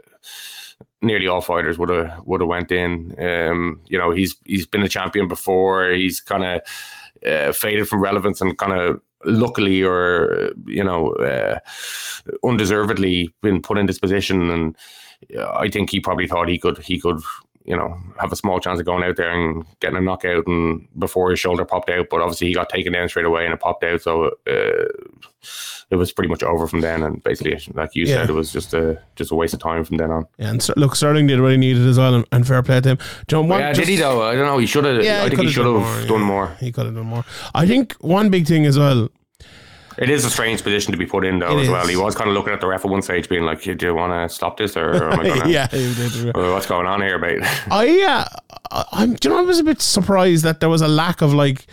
[1.00, 3.14] nearly all fighters would have would have went in.
[3.18, 5.90] Um, you know, he's he's been a champion before.
[5.90, 6.60] He's kind of
[7.26, 11.58] uh, faded from relevance and kind of luckily or you know uh,
[12.44, 14.50] undeservedly been put in this position.
[14.50, 14.76] And
[15.38, 17.20] I think he probably thought he could he could
[17.68, 20.88] you know have a small chance of going out there and getting a knockout and
[20.98, 22.06] before his shoulder popped out.
[22.10, 24.00] But obviously he got taken down straight away and it popped out.
[24.02, 24.32] So.
[24.46, 24.84] Uh,
[25.90, 28.16] it was pretty much over from then, and basically, like you Yeah.
[28.16, 30.26] said, it was just a just a waste of time from then on.
[30.36, 32.88] Yeah, and look, Sterling did what he needed as well, and, and fair play to
[32.90, 32.98] him.
[33.26, 34.20] John, one, yeah, just- did he though?
[34.22, 34.58] I don't know.
[34.58, 35.02] He should have.
[35.02, 36.54] Yeah, I think he should done have done more.
[36.60, 37.24] He could have done more.
[37.54, 39.08] I think one big thing as well.
[39.98, 41.70] It is a strange position to be put in though It as is.
[41.70, 41.86] well.
[41.86, 43.94] He was kind of looking at the ref at one stage, being like, "Do you
[43.94, 45.66] want to stop this, or am I gonna, yeah,
[46.52, 47.40] what's going on here, mate?"
[47.70, 48.26] I
[48.70, 51.20] uh, I'm do you know I was a bit surprised that there was a lack
[51.22, 51.66] of like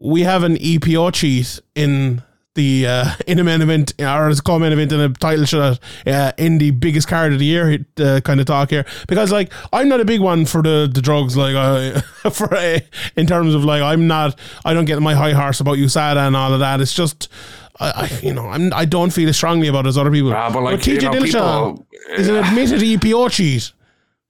[0.00, 2.22] we have an EPO cheat in
[2.54, 5.78] the uh, in a main event or as a main event in a title shot
[6.06, 8.84] uh, in the biggest card of the year uh, kind of talk here.
[9.08, 12.80] Because like I'm not a big one for the the drugs like uh, for uh,
[13.16, 16.36] in terms of like I'm not I don't get my high horse about USADA and
[16.36, 16.80] all of that.
[16.80, 17.28] It's just
[17.82, 20.34] I, you know I'm I don't feel as strongly about it as other people.
[20.34, 21.86] Ah, but, like, TJ you know, Dillashaw people-
[22.18, 23.72] is an admitted EPO cheat.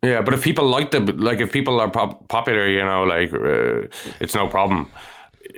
[0.02, 3.34] Yeah, but if people like the like, if people are pop- popular, you know, like
[3.34, 3.86] uh,
[4.18, 4.90] it's no problem.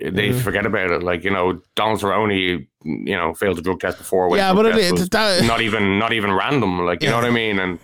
[0.01, 0.39] They Mm-hmm.
[0.41, 1.03] forget about it.
[1.03, 4.35] Like you know, Donald Cerrone, you know, failed a drug test before.
[4.37, 6.85] Yeah, but it- it- that- not even not even random.
[6.85, 7.59] Like you know what I mean?
[7.59, 7.79] And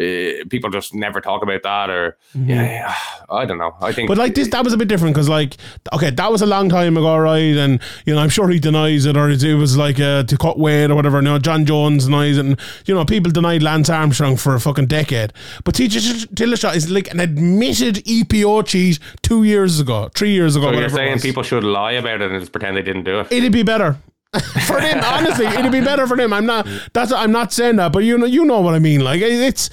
[0.00, 1.90] uh, people just never talk about that.
[1.90, 2.94] Or yeah, yeah,
[3.28, 3.76] I don't know.
[3.80, 4.06] I think, Mm-hmm.
[4.06, 5.56] But like this, that was a bit different because like,
[5.92, 7.56] okay, that was a long time ago, right?
[7.56, 10.58] And you know, I'm sure he denies it, or it was like uh, to cut
[10.58, 11.18] weight or whatever.
[11.18, 14.60] You know, Jon Jones denies it, and you know, people denied Lance Armstrong for a
[14.60, 15.32] fucking decade.
[15.64, 20.72] But TJ Dillashaw is like an admitted EPO cheat two years ago, three years ago.
[20.72, 23.30] so you're saying people should lie about it and just pretend they didn't do it.
[23.30, 23.98] It'd be better.
[24.66, 26.32] for him, honestly, it'd be better for him.
[26.32, 26.64] I'm not.
[26.92, 27.10] That's.
[27.10, 29.00] I'm not saying that, but you know, you know what I mean.
[29.00, 29.70] Like it's.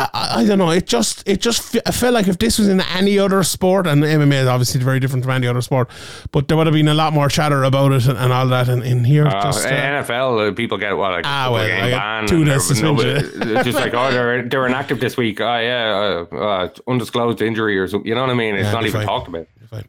[0.00, 0.70] I, I don't know.
[0.70, 1.22] It just.
[1.28, 1.76] It just.
[1.86, 4.98] I felt like if this was in any other sport, and MMA is obviously very
[4.98, 5.88] different from any other sport,
[6.32, 8.68] but there would have been a lot more chatter about it and, and all that.
[8.68, 9.64] And in here, Uh, just.
[9.64, 12.74] Uh, NFL, uh, people get what like Ah, well, game two days they're-
[13.20, 13.42] suspension.
[13.56, 15.40] it's just like oh they're they're inactive this week.
[15.40, 18.08] Oh yeah, uh, uh, undisclosed injury or something.
[18.08, 18.56] You know what I mean?
[18.56, 19.06] It's Yeah, not even fine.
[19.06, 19.46] talked about.
[19.70, 19.84] fine.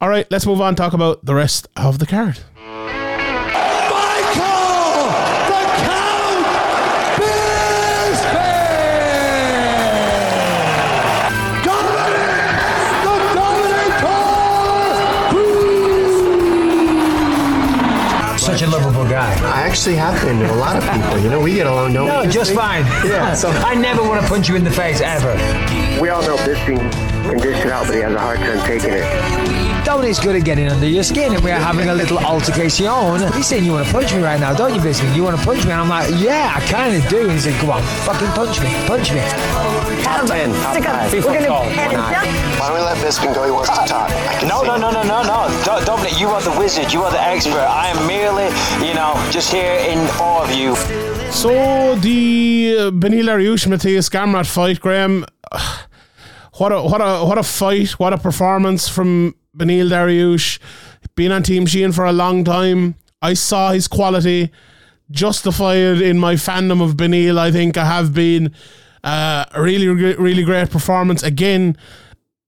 [0.00, 0.74] All right, let's move on.
[0.76, 2.38] Talk about the rest of the card.
[19.76, 21.18] Actually have been to a lot of people.
[21.22, 22.28] You know, we get along, don't No, we?
[22.28, 22.82] just fine.
[23.06, 25.34] Yeah, so- I never want to punch you in the face ever.
[26.00, 28.66] We all know this Bisping and dish it out, but he has a hard time
[28.66, 29.66] taking it.
[29.84, 32.86] Dominic's good at getting under your skin, and we're having a little altercation.
[33.34, 35.14] He's saying, You want to punch me right now, don't you, Biscuit?
[35.14, 35.70] You want to punch me?
[35.70, 37.22] And I'm like, Yeah, I kind of do.
[37.22, 39.20] And he said, Come on, fucking punch me, punch me.
[40.02, 41.12] Top 10, top five.
[41.12, 43.44] We're gonna Why don't we let Bisping go?
[43.44, 44.10] He wants to talk.
[44.10, 45.48] I can No, no, no, no, no, no.
[45.64, 46.92] Do- Dominic, you are the wizard.
[46.92, 47.54] You are the expert.
[47.54, 48.46] I am merely,
[48.86, 50.74] you know, just here in awe of you.
[51.30, 55.24] So the uh, Beneil Dariush Mateusz Gamrot fight, Graham.
[56.58, 57.90] What a what a what a fight!
[57.98, 60.58] What a performance from Beneil Dariush.
[61.14, 62.94] Been on Team Sheehan for a long time.
[63.20, 64.50] I saw his quality
[65.10, 67.36] justified in my fandom of Beneil.
[67.38, 68.54] I think I have been
[69.04, 71.76] uh, a really really great performance again.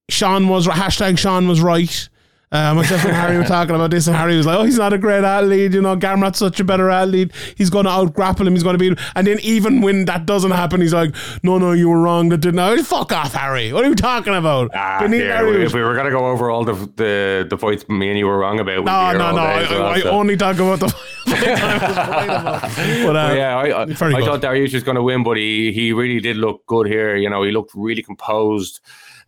[0.09, 2.09] Sean was hashtag Sean was right.
[2.51, 4.91] Uh, myself and Harry were talking about this, and Harry was like, "Oh, he's not
[4.91, 5.73] a great athlete.
[5.73, 7.31] You know, Gamrot's such a better athlete.
[7.55, 8.53] He's going to out grapple him.
[8.53, 11.59] He's going to beat him." And then even when that doesn't happen, he's like, "No,
[11.59, 12.29] no, you were wrong.
[12.29, 13.71] That didn't." Oh, fuck off, Harry.
[13.71, 14.71] What are you talking about?
[14.73, 18.17] Ah, yeah, if we were gonna go over all the the, the fights me and
[18.17, 19.41] you were wrong about, no, no, no.
[19.41, 20.09] I, well, I so.
[20.09, 20.89] only talk about the
[21.27, 22.61] fight I was right about.
[23.09, 25.93] But, But yeah, I, I, I thought Dariush was going to win, but he he
[25.93, 27.15] really did look good here.
[27.15, 28.79] You know, he looked really composed,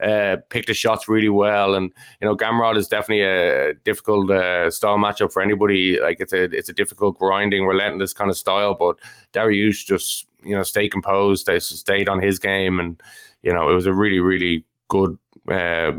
[0.01, 4.69] uh, picked his shots really well, and you know, Gamrot is definitely a difficult uh,
[4.71, 5.99] style matchup for anybody.
[5.99, 8.73] Like it's a it's a difficult, grinding, relentless kind of style.
[8.73, 8.97] But
[9.33, 13.01] Dariush just you know stayed composed, stayed on his game, and
[13.43, 15.17] you know, it was a really really good.
[15.47, 15.93] Uh,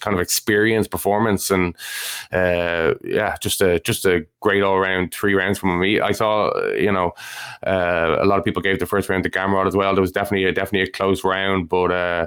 [0.00, 1.76] kind of experience performance and
[2.32, 6.00] uh yeah just a just a great all round three rounds from me.
[6.00, 7.12] I saw you know
[7.66, 9.94] uh, a lot of people gave the first round to Gamrot as well.
[9.94, 12.26] There was definitely a definitely a close round but uh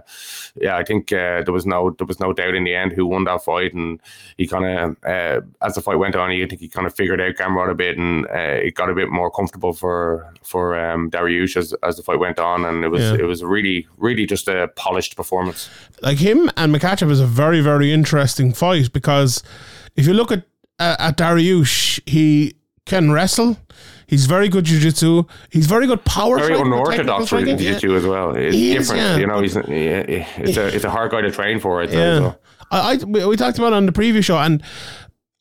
[0.60, 3.06] yeah i think uh, there was no there was no doubt in the end who
[3.06, 3.74] won that fight.
[3.74, 4.00] And
[4.38, 7.22] he kind of uh, as the fight went on i think he kind of figured
[7.22, 11.10] out Gamrot a bit and uh, it got a bit more comfortable for for um
[11.10, 12.66] Dariush as, as the fight went on.
[12.66, 13.16] And it was Yeah.
[13.20, 15.70] it was really really just a polished performance.
[16.02, 19.44] Like him and Makhachev is a very very interesting fight because
[19.96, 20.44] if you look at
[20.82, 22.56] uh, at Dariush, he
[22.86, 23.58] can wrestle.
[24.08, 25.24] He's very good jiu-jitsu.
[25.50, 26.38] He's very good power.
[26.38, 27.58] very technical unorthodox for striking.
[27.58, 28.36] jiu-jitsu as well.
[28.36, 29.18] It's is, different, yeah.
[29.18, 29.42] you know.
[29.42, 30.04] He's yeah,
[30.38, 31.82] it's a it's a hard guy to train for.
[31.82, 32.36] It, Yeah, so.
[32.72, 34.62] I, I we, we talked about it on the previous show, and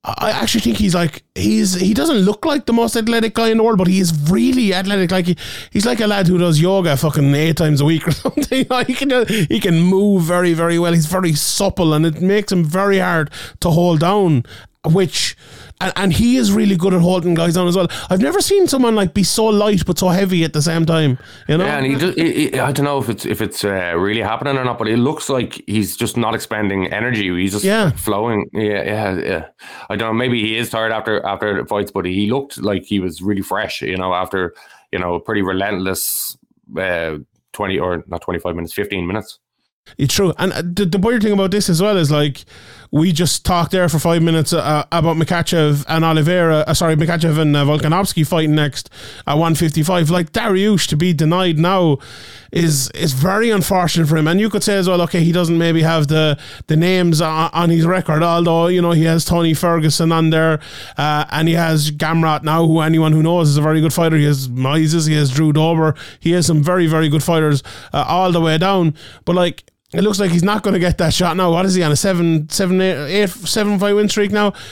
[0.02, 3.58] I actually think he's like he's he doesn't look like the most athletic guy in
[3.58, 5.10] the world, but he is really athletic.
[5.10, 5.36] Like he,
[5.70, 8.66] he's like a lad who does yoga fucking eight times a week or something.
[8.86, 10.94] He can he can move very very well.
[10.94, 13.30] He's very supple, and it makes him very hard
[13.60, 14.44] to hold down.
[14.84, 15.36] Which
[15.78, 17.88] and, and he is really good at holding guys on as well.
[18.08, 21.18] I've never seen someone like be so light but so heavy at the same time.
[21.48, 23.62] You know, Yeah, and he just, he, he- I don't know if it's if it's
[23.62, 27.28] uh, really happening or not, but it looks like he's just not expending energy.
[27.38, 27.90] He's just Yeah.
[27.90, 28.48] flowing.
[28.54, 29.48] Yeah, yeah, yeah.
[29.90, 30.14] I don't know.
[30.18, 33.42] Maybe he is tired after after the fights, but he looked like he was really
[33.42, 33.82] fresh.
[33.82, 34.54] You know, after
[34.92, 36.38] you know a pretty relentless
[36.78, 37.18] uh,
[37.52, 39.38] twenty or not twenty five minutes, fifteen minutes.
[39.98, 40.32] It's true.
[40.38, 42.44] And uh, the, the weird thing about this as well is like
[42.92, 46.64] we just talked there for five minutes uh, about Makhachev and Oliveira.
[46.66, 48.90] Uh, sorry, Makhachev and uh, Volkanovski fighting next
[49.26, 50.10] at 155.
[50.10, 51.98] Like Dariush to be denied now
[52.50, 54.26] is is very unfortunate for him.
[54.26, 56.36] And you could say as well, okay, he doesn't maybe have the
[56.66, 60.60] the names on, on his record, although you know he has Tony Ferguson on there,
[60.96, 64.16] uh, and he has Gamrot now, who anyone who knows is a very good fighter.
[64.16, 67.62] He has Mises, he has Drew Dober, he has some very very good fighters
[67.92, 68.94] uh, all the way down.
[69.24, 71.50] But like it looks like he's not going to get that shot now.
[71.50, 74.52] What is he on a seven, seven, eight, eight, seven fight win streak now?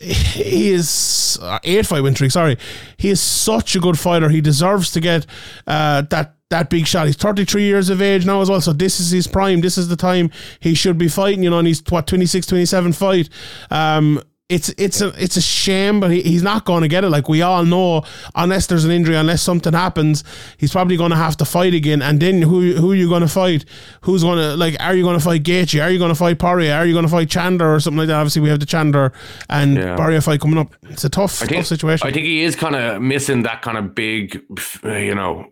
[0.00, 2.30] He is uh, eight fight win streak.
[2.30, 2.56] Sorry,
[2.98, 4.28] he is such a good fighter.
[4.28, 5.26] He deserves to get
[5.66, 7.06] uh, that that big shot.
[7.06, 8.60] He's 33 years of age now as well.
[8.60, 9.60] So this is his prime.
[9.60, 11.42] This is the time he should be fighting.
[11.42, 13.28] You know, and he's what 26, 27 fight.
[13.70, 17.10] Um, it's it's a it's a shame, but he, he's not going to get it.
[17.10, 18.02] Like we all know,
[18.34, 20.24] unless there's an injury, unless something happens,
[20.56, 22.00] he's probably going to have to fight again.
[22.00, 23.66] And then who who are you going to fight?
[24.02, 24.76] Who's going to like?
[24.80, 25.82] Are you going to fight Gaethje?
[25.84, 26.72] Are you going to fight Poirier?
[26.72, 28.14] Are you going to fight Chandler or something like that?
[28.16, 29.12] Obviously, we have the Chandler
[29.50, 29.96] and Yeah.
[29.96, 30.74] Poirier fight coming up.
[30.84, 32.08] It's a tough think, tough situation.
[32.08, 34.42] I think he is kind of missing that kind of big,
[34.82, 35.44] you know,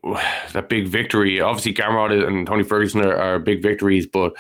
[0.55, 1.38] that big victory.
[1.38, 4.32] Obviously, Gamrot and Tony Ferguson are, are big victories, but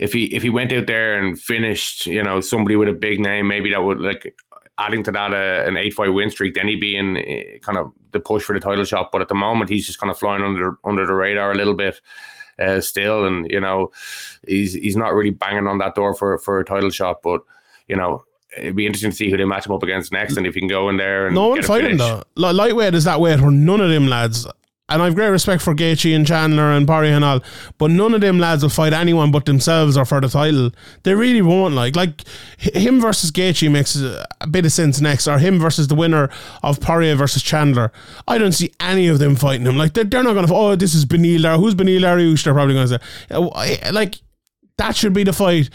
[0.00, 3.20] if he if he went out there and finished, you know, somebody with a big
[3.20, 4.36] name, maybe that would like
[4.78, 6.54] adding to that uh, an eight fight win streak.
[6.54, 9.10] Then he'd be in uh, kind of the push for the title shot.
[9.12, 11.74] But at the moment, he's just kind of flying under under the radar a little
[11.74, 12.00] bit.
[12.58, 13.90] Uh, still, and you know,
[14.46, 17.22] he's he's not really banging on that door for for a title shot.
[17.22, 17.42] But
[17.88, 18.24] you know,
[18.56, 20.60] it'd be interesting to see who they match him up against next, and if he
[20.60, 22.22] can go in there and no one fighting though.
[22.36, 24.46] Lightweight is that weight where none of them lads.
[24.90, 27.40] And I've great respect for Gaethje and Chandler and Poirier and all,
[27.78, 30.72] but none of them lads will fight anyone but themselves or for the title.
[31.04, 31.74] They really won't.
[31.74, 32.22] Like, like
[32.58, 36.28] him versus Gaethje makes a bit of sense next, or him versus the winner
[36.62, 37.92] of Poirier versus Chandler.
[38.26, 39.76] I don't see any of them fighting him.
[39.78, 40.54] Like, they're, they're not to.
[40.54, 41.56] Oh, this is Benil.
[41.58, 42.42] Who's Benil?
[42.42, 42.98] They're probably to say,
[43.30, 44.16] Uh, like
[44.76, 45.70] that should be the fight.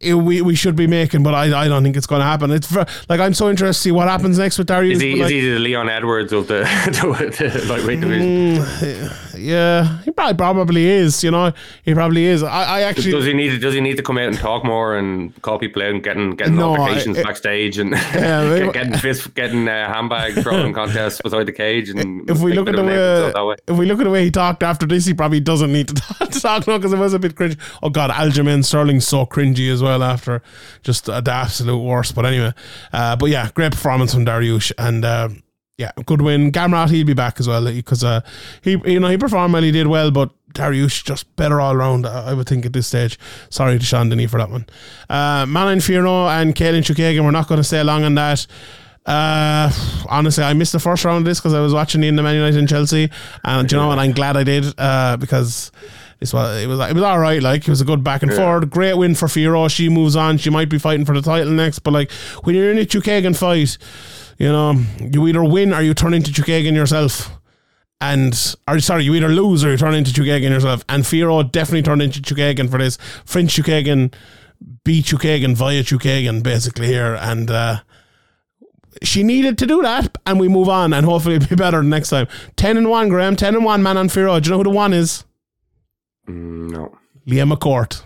[0.00, 2.52] It- we we should be making, but I I don't think it's going to happen.
[2.52, 4.92] It's ver- like I'm so interested to see what happens next with Dariush.
[4.92, 8.58] Is he, but, is he the Leon Edwards of the, the, the lightweight division?
[8.64, 11.24] Mm, yeah, he probably probably is.
[11.24, 11.52] You know,
[11.84, 12.44] he probably is.
[12.44, 14.64] I, I actually does he need to, does he need to come out and talk
[14.64, 18.74] more and call people out and getting getting No, altercations I- backstage and Yeah, get-
[18.74, 22.76] getting fist getting uh, handbag throwing contests beside the cage and if we look at
[22.76, 23.56] the of a name for himself that way, way.
[23.66, 25.94] if we look at the way he talked after this, he probably doesn't need to
[25.94, 27.58] talk, to talk now because it was a bit cringe.
[27.82, 30.42] Oh God, Aljamain Sterling's so cringy as well after
[30.82, 32.14] just the absolute worst.
[32.14, 32.52] But anyway,
[32.92, 35.04] uh, but yeah, great performance from Dariush and.
[35.04, 35.28] Uh,
[35.78, 36.52] yeah, good win.
[36.52, 38.20] Gamrot, he'll be back as well because uh,
[38.60, 39.62] he, you know, he performed well.
[39.62, 42.06] He did well, but Dariush just better all round.
[42.06, 43.18] I would think at this stage.
[43.50, 44.66] Sorry to Sean for that one.
[45.08, 47.24] Uh, Manon Fiorot and Katlyn Chookagian.
[47.24, 48.46] We're not going to stay long on that.
[49.04, 49.72] Uh,
[50.08, 52.58] honestly, I missed the first round of this because I was watching the Man United
[52.58, 53.10] and Chelsea,
[53.44, 53.98] and you know what?
[53.98, 55.72] I'm glad I did uh, because
[56.22, 57.42] this was it was it was all right.
[57.42, 58.38] Like it was a good back and Yeah.
[58.38, 58.70] forward.
[58.70, 59.70] Great win for Fiorot.
[59.74, 60.38] She moves on.
[60.38, 62.10] She might be fighting for the title next, but like
[62.44, 63.76] when you're in a Chookagian fight,
[64.38, 67.30] you know you either win or you turn into Chookagian yourself.
[68.00, 68.32] And
[68.68, 70.84] or sorry, you either lose or you turn into Chookagian yourself.
[70.88, 72.98] And Fiorot definitely turned into Chookagian for this.
[73.24, 74.14] French Chookagian
[74.84, 77.50] beat Chookagian via Chookagian basically here, and.
[77.50, 77.76] uh
[79.02, 82.10] she needed to do that, and we move on, and hopefully it'll be better next
[82.10, 82.28] time.
[82.56, 83.34] Ten and one, Graham.
[83.36, 84.42] Ten and one, Manon Fiorot.
[84.42, 85.24] Do you know who the one is?
[86.28, 86.98] Mm, no.
[87.26, 88.02] Leah McCourt.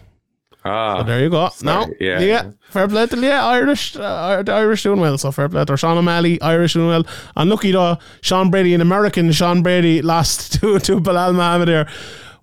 [0.65, 1.43] Ah, So there you go.
[1.45, 1.49] No,
[1.83, 1.97] sorry.
[2.01, 2.21] Yeah.
[2.21, 3.39] yeah, fair play to Leah.
[3.41, 5.17] Irish, uh, the Irish doing well.
[5.17, 7.07] So fair play to Sean O'Malley, Irish doing well.
[7.37, 11.87] Unlucky though, Sean Brady, an American Sean Brady, lost to to Belal Muhammad here.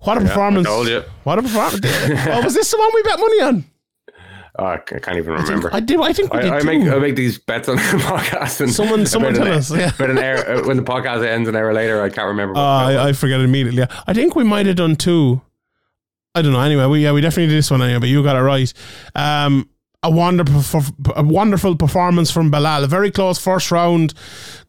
[0.00, 0.66] What a Yeah, I performance!
[0.66, 1.02] told you.
[1.24, 1.80] What a performance!
[1.84, 3.64] oh, was this the one we bet money on?
[4.58, 5.68] Oh, I I can't even remember.
[5.74, 6.00] I did.
[6.00, 8.72] I think we did I, I make I make these bets on the podcast and
[8.72, 9.90] Someone- someone about an- tell us, yeah.
[9.94, 12.56] about an hour, uh, when the podcast ends an hour later, I can't remember.
[12.56, 13.84] Uh, I, I forget immediately.
[14.06, 15.42] I think we might have done two.
[16.34, 16.60] I don't know.
[16.60, 18.72] Anyway, we yeah we definitely did this one anyway, but you got it right.
[19.14, 19.68] Um,
[20.04, 20.82] a wonderful,
[21.16, 22.84] a wonderful performance from Belal.
[22.84, 24.12] A very close first round,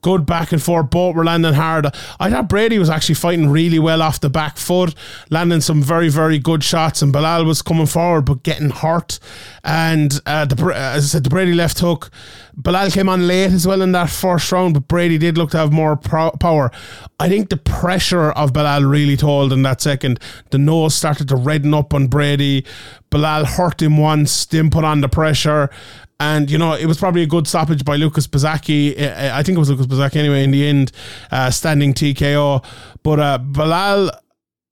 [0.02, 0.90] good back and forth.
[0.90, 1.88] Both were landing hard.
[2.22, 4.96] I thought Brady was actually fighting really well off the back foot,
[5.30, 7.02] landing some very, very good shots.
[7.02, 9.20] And Belal was coming forward but getting hurt.
[9.66, 12.12] And uh, the, as I said, the Brady left hook.
[12.56, 15.58] Belal came on late as well in that first round, but Brady did look to
[15.58, 16.72] have more pro- power.
[17.20, 20.20] I think the pressure of Belal really told in that second.
[20.52, 22.64] The nose started to redden up on Brady.
[23.10, 25.72] Belal hurt him once, didn't put on the pressure.
[26.20, 28.98] And, you know, it was probably a good stoppage by Lukasz Bosacki.
[29.02, 30.92] I I think it was Lukasz Bosacki anyway, in the end,
[31.32, 32.64] uh, standing TKO.
[33.02, 34.12] But uh, Belal,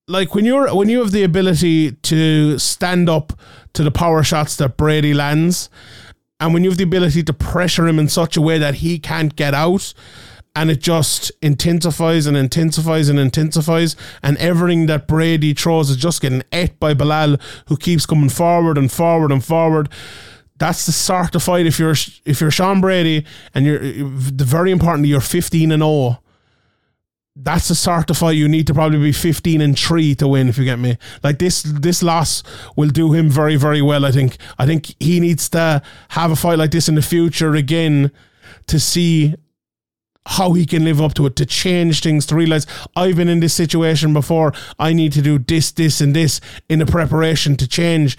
[0.08, 3.34] like when you're when you have the ability to stand up
[3.74, 5.70] to the power shots that Brady lands,
[6.40, 9.00] and when you have the ability to pressure him in such a way that he
[9.00, 9.94] can't get out,
[10.56, 16.22] and it just intensifies and intensifies and intensifies, and everything that Brady throws is just
[16.22, 19.90] getting ate by Belal, who keeps coming forward and forward and forward.
[20.58, 21.66] That's the sort of fight.
[21.66, 21.96] If you're
[22.26, 26.20] if you're Sean Brady and you're the very importantly you're 15 and 0
[27.36, 28.36] that's the sort of fight.
[28.36, 30.98] You need to probably be 15 and 3 to win if you get me.
[31.24, 32.44] Like this this loss
[32.76, 34.38] will do him very very well i think.
[34.60, 38.12] I think he needs to have a fight like this in the future again
[38.68, 39.36] to see
[40.26, 42.66] how he can live up to it to change things to realize
[42.96, 44.54] i've been in this situation before.
[44.78, 48.18] I need to do this this and this in the preparation to change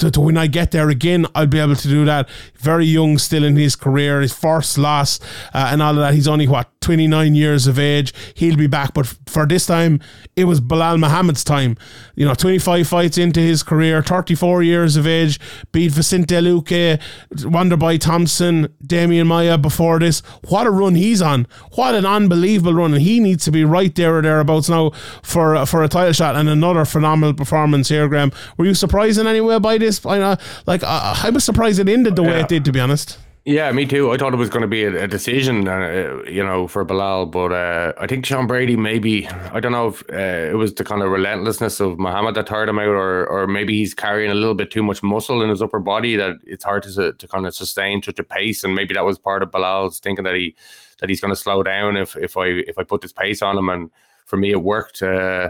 [0.00, 2.28] to, to when I get there again, I'll be able to do that.
[2.56, 5.20] Very young still in his career, his first loss
[5.54, 6.14] uh, and all of that.
[6.14, 8.12] He's only, what, 29 years of age.
[8.34, 8.94] He'll be back.
[8.94, 10.00] But for this time,
[10.36, 11.76] it was Belal Muhammad's time.
[12.14, 15.38] You know, 25 fights into his career, 34 years of age,
[15.72, 17.00] beat Vicente Luque,
[17.32, 20.20] Wonderboy Thompson, Demian Maia before this.
[20.48, 21.46] What a run he's on.
[21.72, 22.94] What an unbelievable run.
[22.94, 24.90] And he needs to be right there or thereabouts now
[25.22, 28.32] for, for a title shot and another phenomenal performance here, Graham.
[28.56, 29.89] Were you surprised in any way by this?
[30.06, 30.36] I know,
[30.66, 32.40] like, uh, I was surprised it ended the way Yeah.
[32.44, 33.18] it did, to be honest.
[33.46, 34.12] Yeah, me too.
[34.12, 37.28] I thought it was going to be a, a decision, uh, you know, for Belal,
[37.30, 40.84] but uh, I think Sean Brady maybe I don't know if uh, it was the
[40.84, 44.34] kind of relentlessness of Muhammad that tired him out, or or maybe he's carrying a
[44.34, 47.46] little bit too much muscle in his upper body that it's hard to to kind
[47.46, 50.54] of sustain such a pace, and maybe that was part of Belal's thinking that he
[51.00, 53.56] that he's going to slow down if if I if I put this pace on
[53.56, 53.90] him, and
[54.26, 55.02] for me it worked.
[55.02, 55.48] Uh,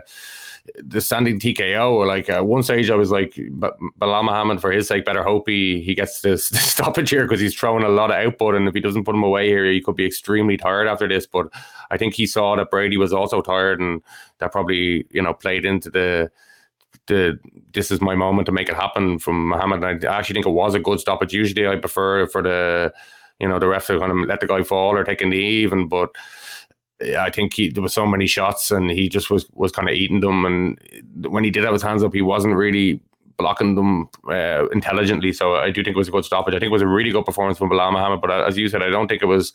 [0.77, 2.07] the standing TKO.
[2.07, 5.49] Like at one stage, I was like, "But Belal Muhammad, for his sake, better hope
[5.49, 8.69] he he gets this, this stoppage here because he's throwing a lot of output, and
[8.69, 11.49] if he doesn't put him away here, he could be extremely tired after this." But
[11.91, 14.03] I think he saw that Brady was also tired, and
[14.39, 16.31] that probably you know played into the
[17.07, 17.39] the
[17.73, 19.83] this is my moment to make it happen from Muhammad.
[19.83, 21.33] And I actually think it was a good stoppage.
[21.33, 22.93] Usually, I prefer for the
[23.39, 25.63] you know the ref to kind of let the guy fall or take a knee
[25.63, 26.11] even, but.
[27.19, 29.95] I think he there was so many shots and he just was was kind of
[29.95, 30.79] eating them and
[31.27, 33.01] when he did have his hands up he wasn't really
[33.41, 35.33] blocking them uh, intelligently.
[35.33, 36.55] So I do think it was a good stoppage.
[36.55, 38.21] I think it was a really good performance from Belal Muhammad.
[38.21, 39.53] But uh, as you said, I don't think it was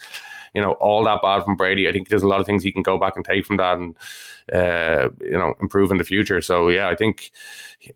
[0.56, 1.88] you know all that bad from Brady.
[1.88, 3.78] I think there's a lot of things he can go back and take from that
[3.78, 3.96] and
[4.52, 6.42] uh, you know improve in the future.
[6.42, 7.32] So yeah, I think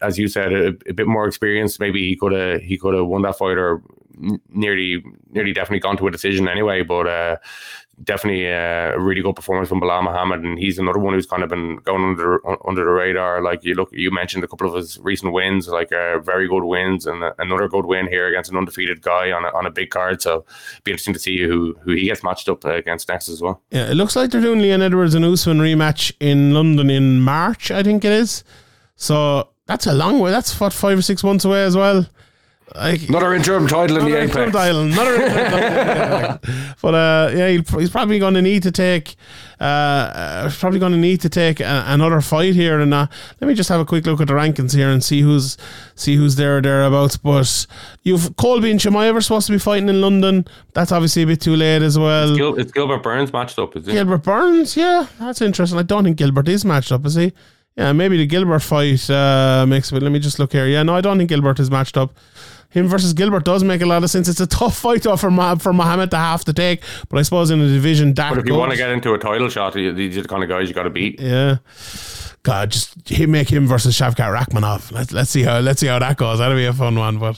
[0.02, 1.80] as you said, a, a bit more experience.
[1.80, 3.82] Maybe he could have he could have won that fight or
[4.50, 6.84] nearly nearly definitely gone to a decision anyway.
[6.84, 7.38] But uh,
[8.04, 11.44] definitely uh, a really good performance from Belal Muhammad, and he's another one who's kind
[11.44, 13.42] of been going under under the radar.
[13.42, 16.64] Like you look, you mentioned a couple of his recent wins, like uh, very good
[16.64, 19.72] wins, and uh, another good win here against an undefeated guy on a, on a
[19.72, 20.22] big card.
[20.22, 20.46] So
[20.84, 23.62] be interesting to see who who he gets matched up against next as well.
[23.72, 27.72] Yeah, it looks like they're doing Leon Edwards and Usman rematch in London in March,
[27.72, 28.44] I think it is.
[28.96, 30.32] So that's a long way.
[30.32, 32.06] That's what five or six months away as well.
[32.76, 34.36] Like, another interim title in the Another Apex.
[34.38, 36.40] interim title, another interim title.
[36.82, 39.16] but uh, yeah, he'll, he's probably going to need to take.
[39.60, 42.80] Uh, uh, he's probably going to need to take a, another fight here.
[42.80, 43.08] And uh,
[43.42, 45.58] let me just have a quick look at the rankings here and see who's
[45.96, 47.18] see who's there or thereabouts.
[47.18, 47.66] But
[48.04, 50.46] you've Colby and Chimaev are supposed to be fighting in London.
[50.74, 52.36] That's obviously a bit too late as well.
[52.36, 53.92] Gil, it's Gilbert Burns matched up, is it?
[53.94, 55.80] Gilbert Burns, yeah, that's interesting.
[55.80, 57.34] I don't think Gilbert is matched up, is he?
[57.76, 60.04] Yeah, maybe the Gilbert fight uh, makes it.
[60.04, 60.68] Let me just look here.
[60.68, 62.14] Yeah, no, I don't think Gilbert is matched up.
[62.72, 64.28] Him versus Gilbert does make a lot of sense.
[64.28, 67.24] It's a tough fight though for Ma- for Muhammad to have to take, but I
[67.24, 69.50] suppose in a division that But if you good- want to get into a title
[69.50, 71.20] shot, these are the kind of guys you got to beat.
[71.20, 71.58] yeah.
[72.44, 74.94] God, just him make him versus Shavkat Rakhmonov.
[74.94, 76.40] Let's let's see how let's see how that goes.
[76.40, 77.38] That'll be a fun one, but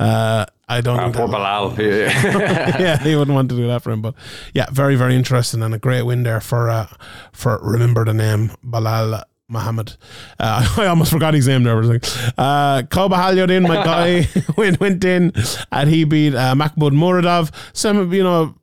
[0.00, 0.98] uh, I don't.
[0.98, 1.78] Uh, poor Belal.
[1.78, 2.78] Yeah.
[2.80, 4.02] yeah, he wouldn't want to do that for him.
[4.02, 4.14] But
[4.52, 6.88] yeah, very, very interesting and a great win there for uh,
[7.32, 9.96] for remember the name Belal Muhammad.
[10.38, 11.76] Uh, I almost forgot his name there.
[11.76, 11.90] Was
[12.38, 15.32] Uh, Caio Borralho, my guy, went went in
[15.72, 17.50] and he beat uh, Mahmoud Muradov.
[17.72, 18.54] Some you know.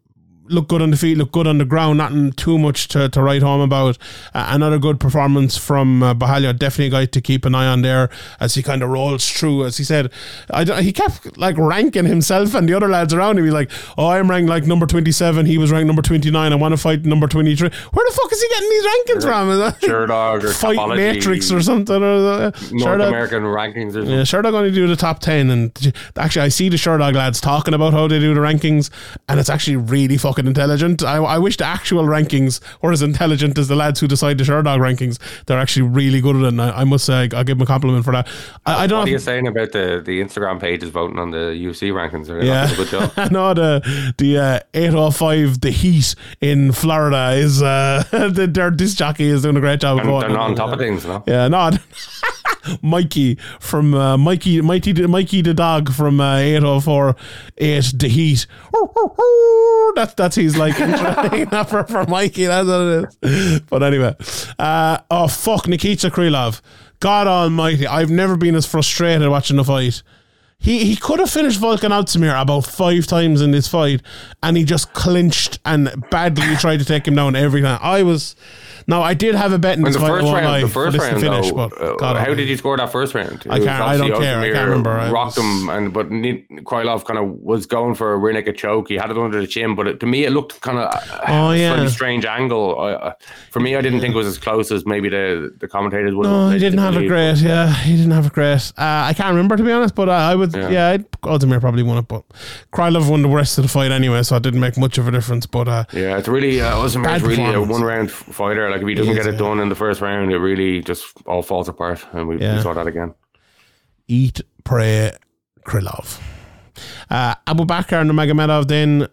[0.50, 1.98] Look good on the feet, look good on the ground.
[1.98, 3.98] Nothing too much to, to write home about.
[4.34, 6.58] Uh, another good performance from uh, Borralho.
[6.58, 9.66] Definitely a guy to keep an eye on there as he kind of rolls through.
[9.66, 10.12] As he said,
[10.50, 13.46] I don't, he kept like ranking himself and the other lads around him.
[13.46, 15.46] He's like, "Oh, I'm ranked like number 27.
[15.46, 16.52] He was ranked number 29.
[16.52, 17.70] I want to fight number 23.
[17.70, 19.50] Where the fuck is he getting these rankings from?
[19.52, 22.02] Is that Sherdog or Fight Topology, Matrix or something?
[22.04, 24.10] Or uh, North Sherdog- American rankings or something.
[24.12, 25.50] yeah, Sherdog only do the top 10.
[25.50, 28.90] And actually, I see the Sherdog lads talking about how they do the rankings,
[29.28, 31.04] and it's actually really fucking intelligent.
[31.04, 34.44] I, I wish the actual rankings were as intelligent as the lads who decide the
[34.44, 35.20] Sherdog rankings.
[35.46, 37.66] They're actually really good at it, and I, I must say, I'll give them a
[37.66, 38.28] compliment for that.
[38.66, 41.38] I, I don't What are you saying about the, the Instagram pages voting on the
[41.38, 42.30] UFC rankings?
[42.30, 43.32] Are Yeah, not doing a good job?
[43.38, 49.26] Know the the uh, 805 the Heat in Florida is uh, the, their disc jockey
[49.26, 50.00] is doing a great job.
[50.00, 51.24] And voting they're not on top of things, no?
[51.28, 51.78] Yeah, not
[52.82, 57.16] Mikey from uh, Mikey, Mikey, Mikey the dog from uh, 804
[57.58, 58.48] 8 the Heat.
[59.96, 60.76] That's that's he's like
[61.70, 62.46] for, for Mikey.
[62.46, 63.60] That's what it is.
[63.62, 64.16] But anyway,
[64.60, 66.62] uh, oh fuck, Nikita Krylov.
[67.00, 70.02] God Almighty, I've never been as frustrated watching the fight.
[70.60, 74.02] He he could have finished Volkan Ozdemir about five times in this fight,
[74.42, 77.80] and he just clinched and badly tried to take him down every time.
[77.82, 78.36] I was.
[78.90, 80.08] No, I did have a bet in this the fight.
[80.22, 82.90] First round, the first round, finish, though, but uh, God how did you score that
[82.90, 83.44] first round?
[83.50, 84.40] I It was can't- I don't care.
[84.40, 84.92] I can't remember.
[84.92, 88.58] I Rocked was- him, and but Krylov kind of was going for a rear naked
[88.58, 88.88] choke.
[88.88, 90.90] He had it under the chin, but it, to me, it looked kind of
[91.28, 91.86] Oh, a yeah.
[91.88, 92.80] strange angle.
[92.80, 93.14] I, uh,
[93.52, 96.24] for me, I didn't think it was as close as maybe the the commentators would.
[96.26, 97.38] No, have he didn't have a great.
[97.40, 98.72] Yeah, he didn't have a great.
[98.78, 100.62] Uh, I can't remember to be honest, but I would.
[100.64, 100.88] Yeah, Yeah.
[100.90, 102.24] I'd, Ozdemir probably won it, but
[102.74, 105.12] Krylov won the rest of the fight anyway, so it didn't make much of a
[105.12, 105.46] difference.
[105.46, 108.70] But uh, Yeah, it's really uh, Bad Ozdemir's really a one round fighter.
[108.70, 109.40] Like if he doesn't is, get it yeah.
[109.48, 112.56] done in the first round, it really just all falls apart, and we, Yeah.
[112.58, 113.14] we saw that again.
[114.08, 115.12] eat, pray,
[115.66, 116.20] Krylov.
[117.10, 119.08] Uh, Abubakar Nurmagomedov then.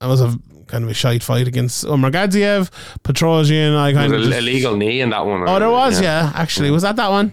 [0.00, 2.70] That was a kind of a shite fight against Umar Gadziev,
[3.02, 3.76] Petrosyan.
[3.76, 5.48] I kind was of just- illegal knee in that one.
[5.48, 6.32] Oh, there was, yeah.
[6.34, 7.32] actually, was that that one?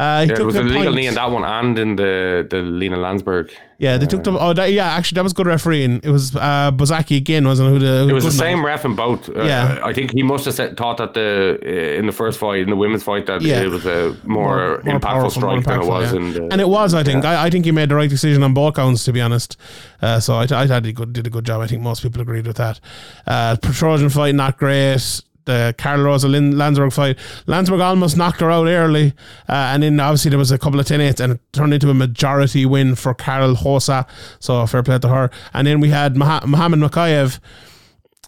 [0.00, 2.60] Uh, Yeah, took was the a legal knee in that one and in the the
[2.62, 3.50] Lina Länsberg.
[3.80, 4.38] Yeah, they took the.
[4.38, 6.00] Oh, that, yeah, actually, that was good refereeing.
[6.02, 7.72] It was uh, Bosacki again, wasn't it?
[7.72, 9.30] Who the, who It was the same ref in both.
[9.30, 9.80] Uh, Yeah.
[9.82, 12.68] I think he must have said, thought that the uh, in the first fight, in
[12.68, 13.62] the women's fight, that Yeah.
[13.62, 16.18] it was a more, impactful powerful, strike more than it was yeah.
[16.18, 16.42] in the.
[16.52, 17.24] and it was, I think.
[17.24, 19.56] I, I think he made the right decision on both counts, to be honest.
[20.02, 21.62] Uh, so I, I thought he good, did a good job.
[21.62, 22.80] I think most people agreed with that.
[23.26, 25.22] Uh, Petrosyan fight, not great.
[25.44, 27.18] The Karol Rosa Länsberg fight.
[27.46, 29.14] Länsberg almost knocked her out early.
[29.48, 31.90] Uh, and then obviously there was a couple of 10 8s and it turned into
[31.90, 34.06] a majority win for Carol Hosa.
[34.38, 35.30] So fair play to her.
[35.54, 37.40] And then we had Mah- Muhammad Mokaev.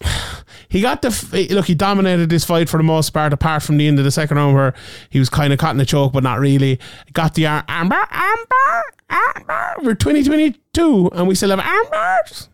[0.69, 1.65] He got the look.
[1.67, 4.37] He dominated this fight for the most part, apart from the end of the second
[4.37, 4.73] round where
[5.11, 6.79] he was kind of caught in a choke, but not really.
[7.13, 9.83] Got the arm, armbar, armbar.
[9.83, 12.47] We're 2022 and we still have armbars.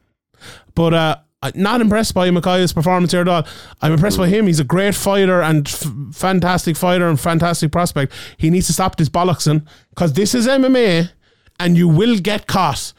[0.76, 3.48] But uh, I'm not impressed by Mokaev's performance here at all.
[3.82, 4.48] I'm impressed by him.
[4.48, 8.12] He's a great fighter and f- fantastic fighter and fantastic prospect.
[8.38, 11.12] He needs to stop this bollocksing because this is MMA
[11.60, 12.92] and you will get caught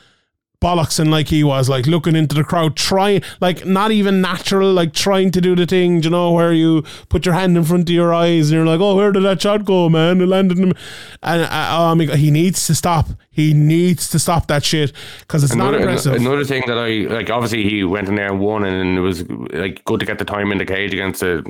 [0.61, 4.93] bollocksing like he was, like looking into the crowd, trying, like not even natural, like
[4.93, 7.95] trying to do the thing, you know, where you put your hand in front of
[7.95, 10.21] your eyes and you're like, oh, where did that shot go, man?
[10.21, 10.77] It landed in him.
[11.23, 13.07] And uh, oh my God, he needs to stop.
[13.31, 16.15] He needs to stop that shit because it's another, not impressive.
[16.15, 19.29] Another thing that I like, obviously, he went in there and won, and it was
[19.29, 21.43] like good to get the time in the cage against a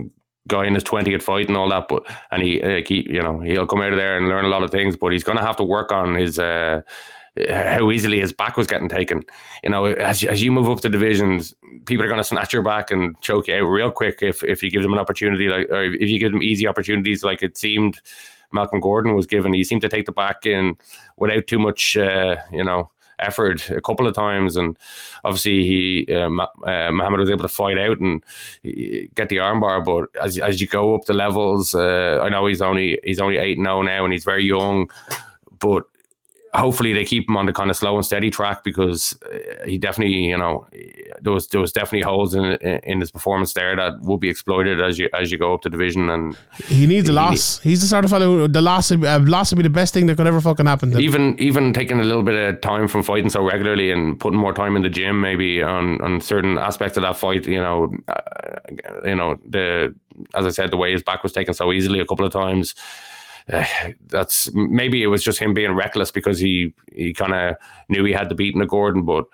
[0.47, 1.89] guy in his 20th fight and all that.
[1.89, 4.49] But and he, like, he, you know, he'll come out of there and learn a
[4.49, 6.39] lot of things, but he's going to have to work on his.
[6.39, 6.83] Uh,
[7.49, 9.23] how easily his back was getting taken.
[9.63, 11.55] You know, as, as you move up the divisions,
[11.87, 14.63] people are going to snatch your back and choke you out real quick if, if
[14.63, 17.57] you give them an opportunity, like or if you give them easy opportunities, like it
[17.57, 18.01] seemed
[18.53, 19.53] Malcolm Gordon was given.
[19.53, 20.77] He seemed to take the back in
[21.17, 24.77] without too much, uh, you know, effort a couple of times, and
[25.25, 26.29] obviously he uh,
[26.67, 28.25] uh, Muhammad was able to fight out and
[29.15, 29.85] get the armbar.
[29.85, 33.37] But as as you go up the levels, uh, I know he's only he's only
[33.37, 34.91] eight and zero now, and he's very young,
[35.59, 35.85] but
[36.55, 39.79] hopefully they keep him on the kind of slow and steady track because uh, he
[39.79, 40.67] definitely, you know,
[41.21, 44.81] there was there was definitely holes in in his performance there that will be exploited
[44.81, 46.11] as you as you go up the division.
[46.11, 46.37] And
[46.67, 47.61] he needs a loss.
[47.61, 48.27] He's the sort of fellow.
[48.27, 50.91] Who, the loss, uh, loss would be the best thing that could ever fucking happen.
[50.91, 51.03] To him.
[51.03, 54.53] Even even taking a little bit of time from fighting so regularly and putting more
[54.53, 57.47] time in the gym, maybe on on certain aspects of that fight.
[57.47, 59.95] You know, uh, you know the
[60.35, 62.75] as I said, the way his back was taken so easily a couple of times
[63.53, 63.65] uh,
[64.07, 67.57] that's maybe it was just him being reckless because he he kind of
[67.89, 69.27] knew he had to beat the Gordon, but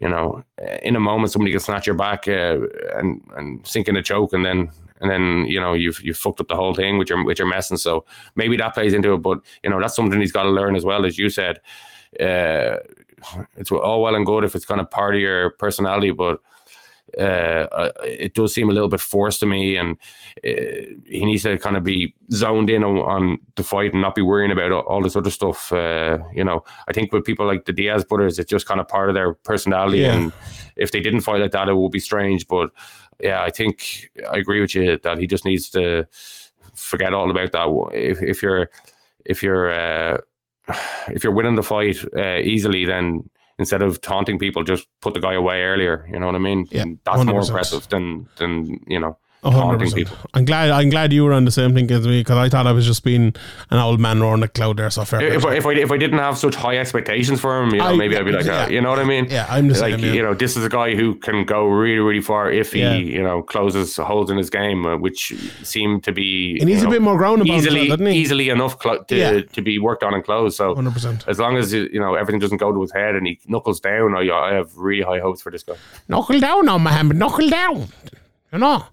[0.00, 0.44] you know,
[0.82, 2.58] in a moment somebody can snatch your back uh,
[2.94, 6.40] and and sink in a choke, and then and then you know you've you've fucked
[6.40, 7.76] up the whole thing with your with your messing.
[7.76, 8.04] So
[8.36, 10.84] maybe that plays into it, but you know that's something he's got to learn as
[10.84, 11.60] well, as you said.
[12.20, 12.76] Uh,
[13.56, 16.40] it's all well and good if it's kind of part of your personality, but
[17.16, 19.96] uh, it does seem a little bit forced to me, and
[20.44, 24.14] uh, he needs to kind of be zoned in on, on, the fight and not
[24.14, 25.72] be worrying about all this other stuff.
[25.72, 28.88] Uh, you know, I think with people like the Diaz brothers, it's just kind of
[28.88, 30.14] part of their personality, yeah.
[30.14, 30.32] and
[30.76, 32.46] if they didn't fight like that, it would be strange.
[32.46, 32.70] But
[33.20, 36.06] yeah, I think I agree with you that he just needs to
[36.74, 37.90] forget all about that.
[37.94, 38.70] If, if you're
[39.24, 40.18] if you're uh,
[41.08, 43.28] if you're winning the fight uh, easily, then
[43.58, 46.08] instead of taunting people, just put the guy away earlier.
[46.12, 46.66] You know what I mean?
[46.70, 47.26] Yeah, and that's 100%.
[47.26, 49.18] more impressive than than you know.
[49.42, 50.16] Taunting people.
[50.34, 50.70] I'm glad.
[50.70, 52.86] I'm glad you were on the same thing as me because I thought I was
[52.86, 53.34] just being
[53.70, 54.90] an old man roaring the cloud there.
[54.90, 55.20] So fair.
[55.22, 57.86] If, I, if I if I didn't have such high expectations for him, you know,
[57.86, 58.64] I, maybe I'd be like, yeah.
[58.64, 59.26] uh, you know what I mean?
[59.30, 60.12] Yeah, I'm just like, saying, yeah.
[60.12, 62.94] you know, this is a guy who can go really, really far if he, Yeah.
[62.96, 65.32] you know, closes holes in his game, uh, which
[65.62, 68.18] seem to be He needs you a bit more ground about easily, he?
[68.18, 70.56] easily enough clo- to to be worked on and closed.
[70.56, 71.28] So 100%.
[71.28, 74.14] as long as you know everything doesn't go to his head and he knuckles down,
[74.16, 75.74] I, I have really high hopes for this guy.
[76.08, 77.16] Knuckle down now, Mohammed.
[77.16, 77.88] Knuckle down.
[78.52, 78.84] You know.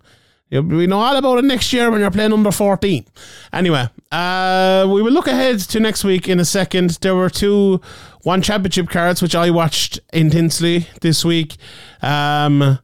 [0.61, 3.05] We know all about it next year when you're playing number 14.
[3.53, 6.91] Anyway, uh, we will look ahead to next week in a second.
[7.01, 7.81] There were two
[8.23, 11.57] one championship cards which I watched intensely this week.
[12.01, 12.79] Um,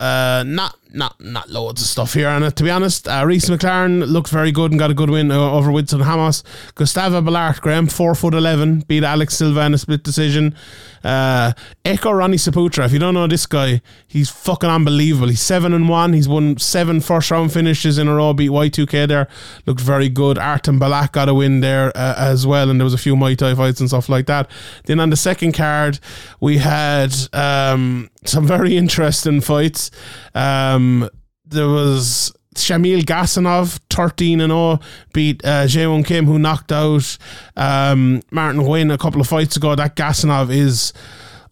[0.00, 2.56] uh, not not not loads of stuff here on it.
[2.56, 5.52] To be honest, uh, Reece McLaren looked very good and got a good win uh,
[5.52, 6.42] over Winston Hamas.
[6.74, 10.54] Gustavo Balart Graham, four foot eleven, beat Alex Silva in a split decision.
[11.02, 11.52] Uh,
[11.84, 12.86] Eko Roni Saputra.
[12.86, 15.28] If you don't know this guy, he's fucking unbelievable.
[15.28, 16.12] He's seven and one.
[16.12, 18.32] He's won seven first round finishes in a row.
[18.32, 19.28] Beat Y2K there.
[19.66, 20.38] Looked very good.
[20.38, 23.36] Artem Belakh got a win there uh, as well, and there was a few Muay
[23.36, 24.48] Thai fights and stuff like that.
[24.84, 25.98] Then on the second card,
[26.40, 29.90] we had um, some very interesting fights.
[30.34, 31.08] Um,
[31.44, 34.80] there was Shamil Gasanov, 13 and 0,
[35.12, 37.16] beat uh, Jaewon Kim, who knocked out
[37.56, 39.74] um, Martin Nguyen a couple of fights ago.
[39.74, 40.92] That Gasanov is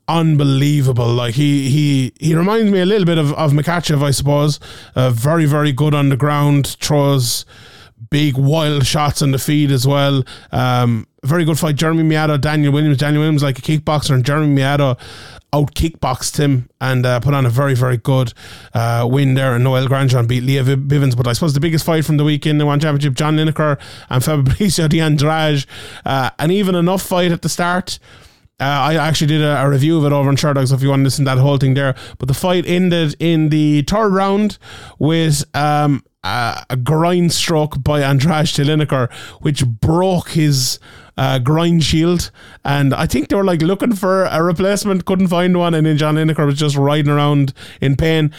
[0.09, 1.09] unbelievable.
[1.09, 4.61] Like he he he reminds me a little bit of, of Makhachev, I suppose.
[4.95, 7.47] Uh, very, very good on the ground, throws
[8.11, 10.25] big wild shots on the feed as well.
[10.53, 11.77] Um, very good fight.
[11.77, 12.99] Jeremy Miado, Daniel Williams.
[12.99, 14.99] Daniel Williams like a kickboxer, and Jeremy Miado
[15.53, 18.33] out kickboxed him and uh, put on a very very good
[18.75, 19.55] uh, win there.
[19.55, 21.17] And Noel Grandjean beat Leah Bivens.
[21.17, 24.23] But I suppose the biggest fight from the weekend, the one championship, John Lineker and
[24.23, 25.65] Fabricio de Andrade,
[26.05, 27.99] uh, and even enough fight at the start.
[28.61, 30.91] Uh, I actually did a, a review of it over on Sherdog, so if you
[30.91, 31.95] want to listen to that whole thing there.
[32.19, 34.59] But the fight ended in the third round
[34.99, 39.11] with um, a, a grind stroke by Andrade to Lineker,
[39.41, 40.79] which broke his
[41.21, 42.31] uh, grind shield.
[42.65, 45.75] And I think they were like looking for a replacement, couldn't find one.
[45.75, 47.53] And then John Lineker was just riding around
[47.83, 48.33] in pain.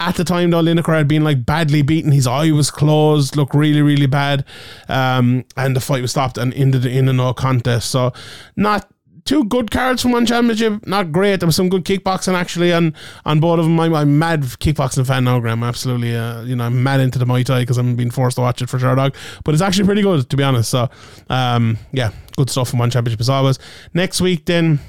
[0.00, 2.10] At the time, though, Lineker had been like badly beaten.
[2.10, 4.44] His eye was closed, looked really, really bad.
[4.88, 7.92] Um, and the fight was stopped and ended in a no contest.
[7.92, 8.12] So,
[8.56, 8.90] not
[9.24, 10.86] two good cards from one championship.
[10.86, 11.40] Not great.
[11.40, 12.94] There was some good kickboxing actually on
[13.24, 13.78] on both of them.
[13.80, 15.62] I'm, I'm mad kickboxing fan now, Graham.
[15.62, 18.42] Absolutely, uh, you know, I'm mad into the Muay Thai because I'm being forced to
[18.42, 19.14] watch it for sure, dog.
[19.44, 20.70] But it's actually pretty good to be honest.
[20.70, 20.88] So,
[21.28, 23.58] um, yeah, good stuff from one championship as always.
[23.92, 24.80] Next week then.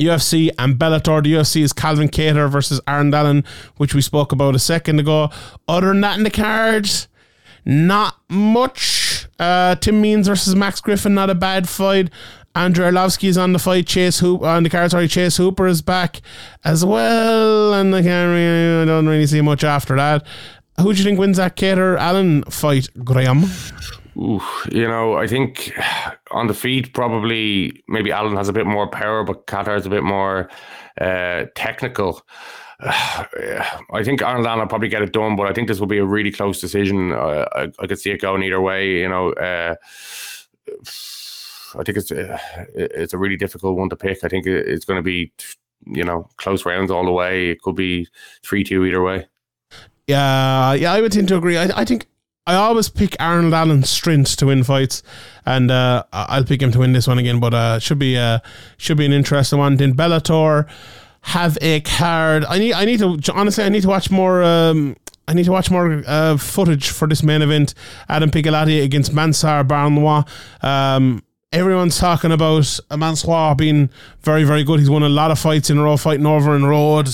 [0.00, 1.24] UFC and Bellator.
[1.24, 3.44] The UFC is Calvin Kattar versus Arnold Allen,
[3.78, 5.28] which we spoke about a second ago.
[5.66, 7.08] Other than that in the cards,
[7.64, 9.26] not much.
[9.40, 12.10] Uh, Tim Means versus Max Griffin, not a bad fight.
[12.58, 13.86] Andrei Arlovsky is on the fight.
[13.86, 14.90] Chase Hoop on the card.
[14.90, 16.20] Sorry, Chase Hooper is back
[16.64, 20.26] as well, and I can't really, I don't really see much after that.
[20.80, 23.44] Who do you think wins that Kattar Allen fight, Graham?
[24.16, 25.72] Ooh, you know, I think
[26.32, 29.90] on the feet, probably maybe Allen has a bit more power, but Kattar is a
[29.90, 30.50] bit more
[31.00, 32.22] uh, technical.
[32.80, 36.04] I think Allen will probably get it done, but I think this will be a
[36.04, 37.12] really close decision.
[37.12, 38.98] Uh, I, I could see it going either way.
[38.98, 39.76] You know, uh,
[41.76, 42.38] I think it's uh,
[42.74, 44.24] it's a really difficult one to pick.
[44.24, 45.32] I think it's going to be,
[45.86, 47.50] you know, close rounds all the way.
[47.50, 48.08] It could be
[48.42, 49.26] three two either way.
[50.06, 51.58] Yeah, yeah, I would tend to agree.
[51.58, 52.06] I, I think
[52.46, 55.02] I always pick Arnold Allen's strength to win fights,
[55.44, 57.40] and uh, I'll pick him to win this one again.
[57.40, 58.38] But uh, should be uh,
[58.78, 59.76] should be an interesting one.
[59.76, 60.66] Then Bellator
[61.22, 62.46] have a card.
[62.46, 64.42] I need I need to honestly I need to watch more.
[64.42, 64.96] Um,
[65.28, 67.74] I need to watch more uh, footage for this main event.
[68.08, 70.26] Adam Piccolotti against Mansour Barnaoui.
[70.64, 71.22] Um,
[71.52, 74.80] everyone's talking about Mansour being very, very good.
[74.80, 77.06] He's won a lot of fights in a row, fighting over in uh,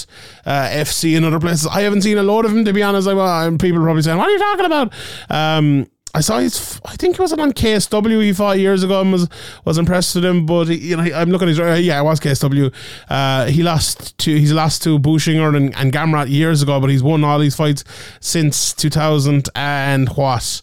[0.46, 1.66] FC, and other places.
[1.66, 3.06] I haven't seen a load of him, to be honest.
[3.06, 4.92] Well, people are probably saying, What are you talking about?
[5.30, 5.86] Um,
[6.16, 6.80] I saw his.
[6.84, 8.22] I think he was on KSW.
[8.22, 9.28] He fought years ago and was
[9.64, 10.46] was impressed with him.
[10.46, 11.60] But you know, I'm looking at his.
[11.60, 12.72] Uh, yeah, it was KSW.
[13.08, 14.38] Uh, he lost to.
[14.38, 17.82] He's lost to Buchinger and, and Gamrot years ago, but he's won all these fights
[18.20, 20.62] since 2000 and what.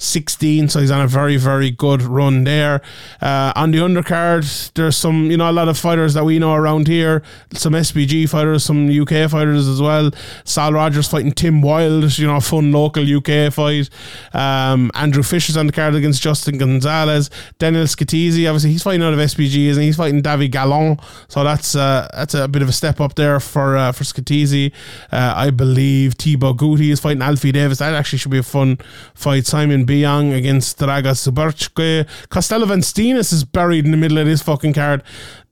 [0.00, 2.80] 16, so he's on a very, very good run there.
[3.20, 6.54] Uh, on the undercard, there's some, you know, a lot of fighters that we know
[6.54, 7.22] around here,
[7.52, 10.10] some SBG fighters, some UK fighters as well.
[10.44, 13.90] Sal Rogers fighting Tim Wild, you know, fun local UK fight.
[14.32, 17.30] Um, Andrew Fisher's on the card against Justin Gonzalez.
[17.58, 20.98] Daniel Scatizzi, obviously, he's fighting out of SBG, and he's fighting David Gallon,
[21.28, 24.72] so that's uh, that's a bit of a step up there for uh, for Scatizzi.
[25.12, 27.78] Uh, I believe Thibaut Gouti is fighting Alfie Davis.
[27.78, 28.78] That actually should be a fun
[29.14, 29.46] fight.
[29.46, 32.06] Simon Biang against Draga Subarchke.
[32.28, 35.02] Costello Van Steenis is buried in the middle of this fucking card.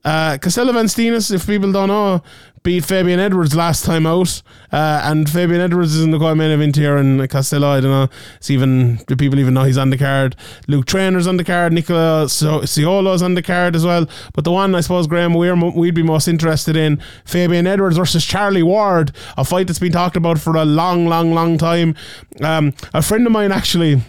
[0.05, 2.23] Uh, Costello Van Steenis, if people don't know,
[2.63, 4.41] beat Fabian Edwards last time out.
[4.71, 8.07] Uh, and Fabian Edwards is in the main event here, and Costello, I don't know,
[8.37, 10.37] it's even, do people even know he's on the card?
[10.69, 14.07] Luke Trainer's on the card, Nicola Ciolo's on the card as well.
[14.33, 18.25] But the one, I suppose, Graham, we're, we'd be most interested in Fabian Edwards versus
[18.25, 21.93] Charlie Ward, a fight that's been talked about for a long, long, long time.
[22.41, 24.01] Um, a friend of mine actually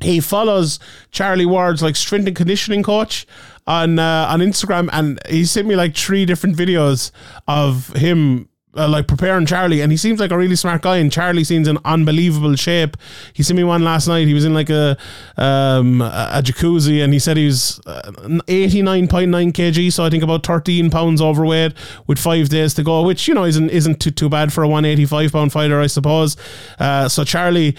[0.00, 0.78] he follows
[1.10, 3.26] Charlie Ward's like strength and conditioning coach
[3.66, 7.10] on uh, on Instagram, and he sent me like three different videos
[7.46, 8.48] of him.
[8.76, 10.96] Uh, like preparing Charlie, and he seems like a really smart guy.
[10.96, 12.96] And Charlie seems in unbelievable shape.
[13.32, 14.26] He sent me one last night.
[14.26, 14.98] He was in like a
[15.36, 17.80] um, a jacuzzi, and he said he was
[18.48, 21.74] eighty nine point nine kg, so I think about thirteen pounds overweight
[22.08, 24.68] with five days to go, which you know isn't isn't too too bad for a
[24.68, 26.36] one eighty five pound fighter, I suppose.
[26.76, 27.76] Uh, so Charlie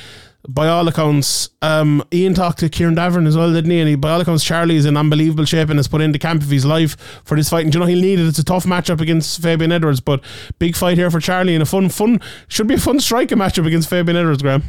[0.48, 3.80] by all accounts, um, Ian talked to Kieran Davern as well, didn't he?
[3.80, 6.20] And he, by all accounts, Charlie is in unbelievable shape and has put in the
[6.20, 7.66] camp of his life for this fight.
[7.66, 8.28] And you know he'll need it.
[8.28, 10.24] It's a tough matchup against Fabian Edwards, but
[10.60, 13.66] big fight here for Charlie and a fun, fun should be a fun striking matchup
[13.66, 14.64] against Fabian Edwards, Graham.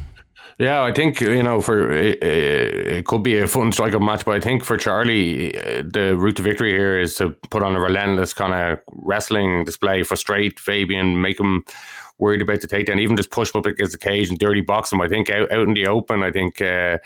[0.59, 4.37] Yeah, I think you know for it, it could be a fun strike-up match, but
[4.37, 7.81] I think for Charlie, uh, the route to victory here is to put on a
[7.81, 11.63] relentless kind of wrestling display, frustrate Fabian, make him
[12.19, 15.01] worried about the takedown, even just push up against the cage and dirty box him.
[15.01, 16.99] I think out, out in the open, I think uh,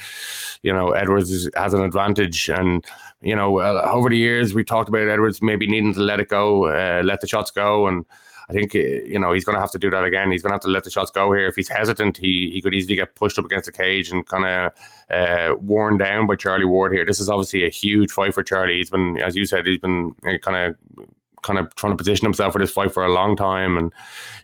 [0.62, 2.84] you know Edwards is, has an advantage, and
[3.20, 6.28] you know uh, over the years we talked about Edwards maybe needing to let it
[6.28, 8.04] go, uh, let the shots go, and.
[8.48, 10.32] I think uh, you know he's going to have to do that again.
[10.32, 11.46] He's going to have to let the shots go here.
[11.46, 14.44] If he's hesitant, he he could easily get pushed up against the cage and kind
[14.44, 14.72] of
[15.08, 17.06] uh, worn down by Charlie Ward here.
[17.06, 18.78] This is obviously a huge fight for Charlie.
[18.78, 21.06] He's been, as you said, he's been kind of
[21.42, 23.92] kind of trying to position himself for this fight for a long time, and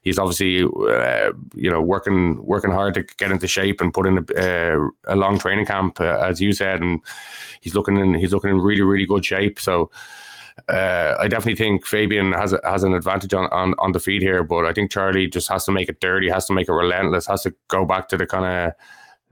[0.02, 4.18] he's obviously uh, you know working working hard to get into shape and put in
[4.18, 7.01] a, uh, a long training camp, uh, as you said, and
[7.60, 9.59] he's looking in he's looking in really really good shape.
[9.59, 9.90] So.
[10.70, 14.23] Uh, I definitely think Fabian has a, has an advantage on, on, on the feed
[14.23, 16.73] here, but I think Charlie just has to make it dirty, has to make it
[16.73, 18.73] relentless, has to go back to the kind of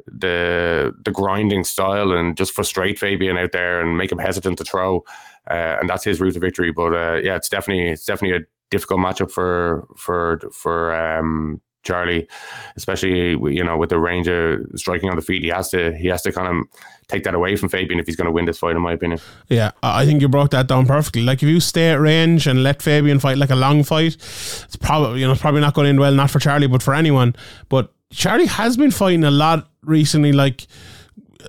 [0.07, 4.65] the the grinding style and just frustrate Fabian out there and make him hesitant to
[4.65, 5.05] throw
[5.51, 6.73] uh, and that's his route to victory.
[6.73, 8.41] But uh, yeah, it's definitely it's definitely a
[8.71, 12.27] difficult matchup for for for um, Charlie,
[12.77, 14.27] especially you know with the range
[14.77, 15.43] striking on the feet.
[15.43, 18.17] He has to he has to kind of take that away from Fabian if he's
[18.17, 19.21] going to win this fight, in my opinion.
[19.49, 21.23] Yeah, I think you broke that down perfectly.
[21.23, 24.77] Like if you stay at range and let Fabian fight like a long fight, it's
[24.77, 26.95] probably you know it's probably not going to end well, not for Charlie, but for
[26.95, 27.37] anyone.
[27.69, 30.67] But Charlie has been fighting a lot recently, like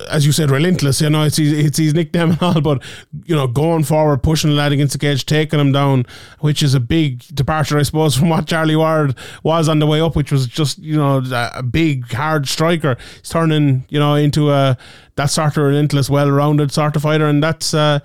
[0.09, 1.01] as you said, relentless.
[1.01, 2.83] You know, it's his, it's his nickname and all, but
[3.25, 6.05] you know, going forward, pushing the lad against the cage, taking him down,
[6.39, 10.01] which is a big departure, I suppose, from what Charlie Ward was on the way
[10.01, 12.97] up, which was just you know a big hard striker.
[13.21, 14.77] He's turning you know into a
[15.15, 17.73] that sort of relentless, well-rounded sort of fighter, and that's.
[17.73, 17.99] uh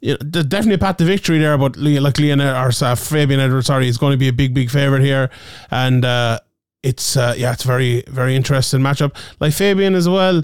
[0.00, 3.66] you know, definitely a path to victory there, but like Leon or uh, Fabian Edwards,
[3.66, 5.28] sorry, is going to be a big, big favorite here,
[5.72, 6.38] and uh,
[6.82, 9.16] it's uh, yeah, it's very, very interesting matchup.
[9.40, 10.42] Like Fabian as well,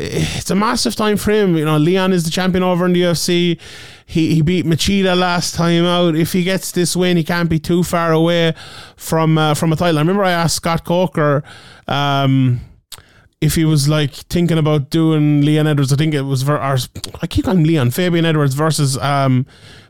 [0.00, 1.56] it's a massive time him.
[1.56, 3.58] You know, Leon is the champion over in the UFC.
[4.06, 6.14] He he beat Machida last time out.
[6.14, 8.54] If he gets this win, he can't be too far away
[8.96, 9.98] from uh, from a title.
[9.98, 11.42] I remember I asked Scott Coker.
[11.88, 12.60] Um,
[13.40, 16.76] if he was like thinking about doing Leon Edwards, I think it was, ver- or,
[17.22, 19.46] I keep calling Leon, Fabian Edwards versus um,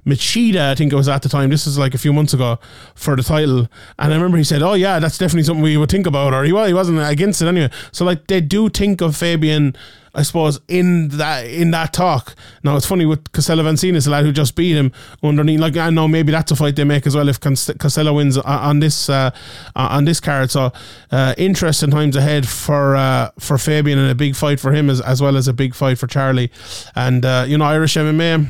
[0.09, 1.51] Machida, I think it was at the time.
[1.51, 2.59] This is like a few months ago
[2.95, 3.69] for the title.
[3.99, 6.33] And I remember he said, Oh, yeah, that's definitely something we would think about.
[6.33, 7.71] Or he, well, he wasn't against it anyway.
[7.93, 9.77] So, like, they do think of Fabian,
[10.15, 12.35] I suppose, in that in that talk.
[12.65, 15.61] Now, it's funny with Costello Van Steenis, the lad who just beat him underneath.
[15.61, 18.81] Like, I know maybe that's a fight they make as well if Costello wins on
[18.81, 19.31] this uh,
[19.77, 20.51] on this card.
[20.51, 20.73] So,
[21.13, 25.03] uh, interesting times ahead for uh, for Fabian and a big fight for him as,
[25.03, 26.51] as well as a big fight for Charlie.
[26.97, 28.49] And, uh, you know, Irish MMA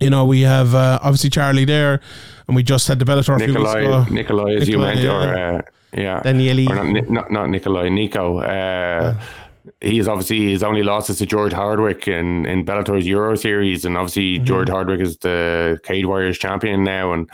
[0.00, 2.00] you know, we have uh, obviously Charlie there,
[2.46, 5.10] and we just had the Bellator Nikolai, Nikolai, as Nikolai, you meant, yeah.
[5.10, 5.62] or uh,
[5.96, 8.38] yeah, Daniele, or not, not, not Nikolai, Nico.
[8.38, 9.22] Uh, yeah.
[9.80, 13.96] He's obviously his only loss is to George Hardwick in, in Bellator's Euro Series, and
[13.96, 14.44] obviously mm-hmm.
[14.44, 17.30] George Hardwick is the Cage Warriors champion now, and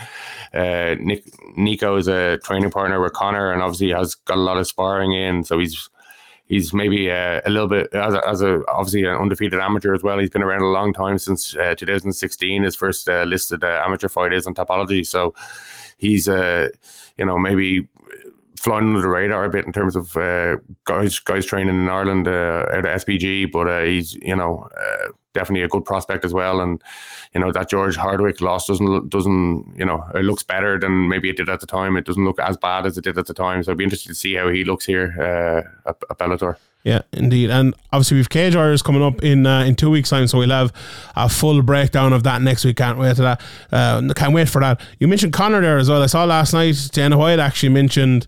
[0.55, 1.25] uh, Nick
[1.57, 5.13] Nico is a training partner with Conor, and obviously has got a lot of sparring
[5.13, 5.89] in, so he's
[6.51, 10.03] he's maybe uh, a little bit as a, as a obviously an undefeated amateur as
[10.03, 10.19] well.
[10.19, 12.65] He's been around a long time since uh, 2016.
[12.65, 15.33] His first uh, listed uh, amateur fight is on Tapology, so
[15.97, 16.69] he's uh,
[17.17, 17.89] you know maybe
[18.57, 22.29] flying under the radar a bit in terms of uh, guys guys training in Ireland
[22.29, 24.69] out of SBG, but he's you know
[25.33, 26.61] definitely a good prospect as well.
[26.61, 26.83] And
[27.35, 31.31] you know that George Hardwick loss doesn't doesn't you know it looks better than maybe
[31.31, 31.97] it did at the time.
[31.97, 33.63] It doesn't look as bad as it did at the time.
[33.63, 36.57] So I'd be interested to see how he looks here uh, at, at Bellator.
[36.83, 40.27] Yeah, indeed, and obviously we've Cage Warriors coming up in uh, in two weeks' time,
[40.27, 40.73] so we'll have
[41.15, 42.79] a full breakdown of that next week.
[42.79, 43.43] Can't wait to that.
[43.71, 44.81] Uh, can't wait for that.
[44.99, 46.03] You mentioned Conor there as well.
[46.03, 48.27] I saw last night Dana White actually mentioned,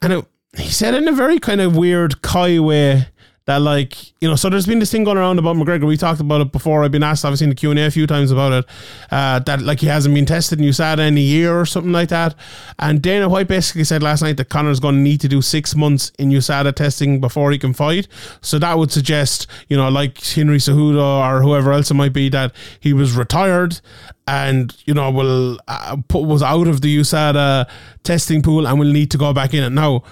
[0.00, 0.24] and it,
[0.56, 3.08] he said in a very kind of weird, coy way
[3.44, 5.86] that like you know so there's been this thing going around about McGregor.
[5.86, 6.84] We talked about it before.
[6.84, 8.64] I've been asked obviously in the Q&A a few times about it
[9.10, 12.08] uh, that like he hasn't been tested in USADA in a year or something like
[12.10, 12.34] that.
[12.78, 15.74] And Dana White basically said last night that Conor's going to need to do six
[15.74, 18.06] months in USADA testing before he can fight.
[18.40, 22.28] So that would suggest you know like Henry Cejudo or whoever else it might be
[22.28, 23.80] that he was retired
[24.26, 27.68] and you know will uh, put, was out of the USADA
[28.04, 29.64] testing pool and will need to go back in.
[29.64, 30.04] It now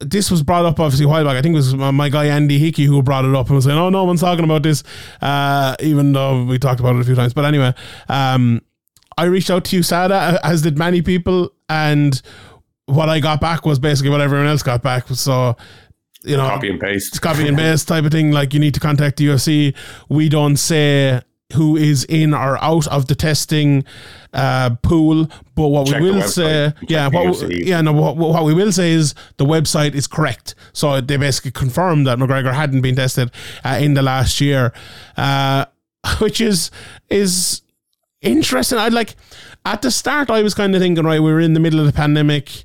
[0.00, 1.36] this was brought up obviously a while back.
[1.36, 3.78] I think it was my guy Andy Hickey who brought it up and was saying,
[3.78, 4.84] "Oh, no one's talking about this,"
[5.20, 7.34] uh, even though we talked about it a few times.
[7.34, 7.74] But anyway,
[8.08, 8.62] um,
[9.16, 12.20] I reached out to USADA, as did many people, and
[12.86, 15.08] what I got back was basically what everyone else got back.
[15.08, 15.56] So
[16.24, 18.30] you know, copy and paste, copy and paste type of thing.
[18.30, 19.74] Like you need to contact the UFC.
[20.08, 21.20] We don't say
[21.54, 23.84] who is in or out of the testing
[24.32, 25.28] uh, pool.
[25.54, 28.72] But what Check we will say, Check yeah, what, yeah, no, what, what, we will
[28.72, 30.54] say is the website is correct.
[30.72, 33.30] So they basically confirmed that McGregor hadn't been tested
[33.64, 34.72] uh, in the last year,
[35.16, 35.64] uh,
[36.18, 36.70] which is
[37.08, 37.62] is
[38.20, 38.78] interesting.
[38.78, 39.16] I'd like
[39.64, 41.86] at the start, I was kind of thinking, right, we were in the middle of
[41.86, 42.64] the pandemic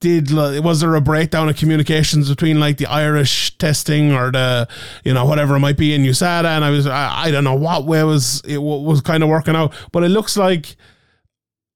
[0.00, 4.68] did was there a breakdown of communications between like the Irish testing or the
[5.04, 7.56] you know whatever it might be in USADA and I was I, I don't know
[7.56, 10.76] what way was it was kind of working out but it looks like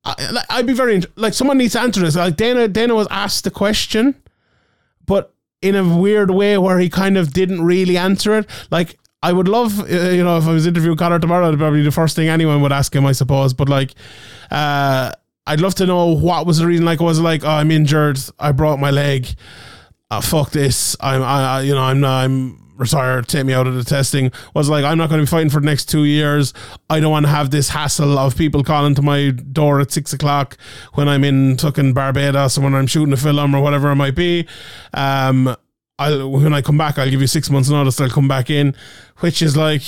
[0.05, 3.43] I, I'd be very like someone needs to answer this like Dana Dana was asked
[3.43, 4.15] the question
[5.05, 9.32] but in a weird way where he kind of didn't really answer it like I
[9.32, 11.93] would love, uh, you know, if I was interviewing Conor tomorrow, it'd probably be the
[11.93, 13.55] first thing anyone would ask him, I suppose.
[13.55, 13.94] But like,
[14.51, 15.12] uh,
[15.47, 16.85] I'd love to know what was the reason.
[16.85, 19.27] Like, was it like, oh, I'm injured, I broke my leg,
[20.10, 23.85] uh, fuck this, I'm, I, you know, I'm, I'm retired, take me out of the
[23.85, 24.31] testing.
[24.55, 26.52] Was like, I'm not going to be fighting for the next two years.
[26.90, 30.12] I don't want to have this hassle of people calling to my door at six
[30.12, 30.56] o'clock
[30.94, 34.14] when I'm in fucking Barbados or when I'm shooting a film or whatever it might
[34.14, 34.47] be.
[34.93, 35.56] Um,
[35.98, 38.01] I'll, when I come back, I'll give you six months notice.
[38.01, 38.74] I'll come back in,
[39.19, 39.82] which is like,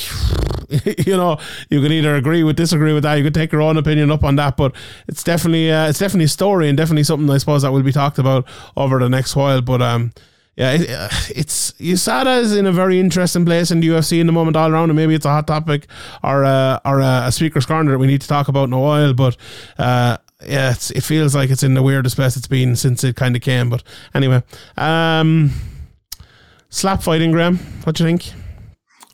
[1.07, 1.39] you know,
[1.71, 3.15] you can either agree with, disagree with that.
[3.15, 4.75] You could take your own opinion up on that, but
[5.09, 7.93] it's definitely, uh, it's definitely a story and definitely something I suppose that will be
[7.93, 9.61] talked about over the next while.
[9.61, 10.13] But um,
[10.57, 14.27] yeah, it, uh, it's USADA is in a very interesting place in the UFC in
[14.27, 15.89] the moment all around, and maybe it's a hot topic
[16.23, 18.79] or uh, or uh, a speaker's corner that we need to talk about in a
[18.79, 19.15] while.
[19.15, 19.37] But
[19.79, 23.35] uh, yeah, it feels like it's in the weirdest place it's been since it kind
[23.35, 23.69] of came.
[23.69, 23.83] But
[24.15, 24.43] anyway,
[24.77, 25.51] um,
[26.75, 27.59] slap fighting, Graham.
[27.85, 28.33] What do you think?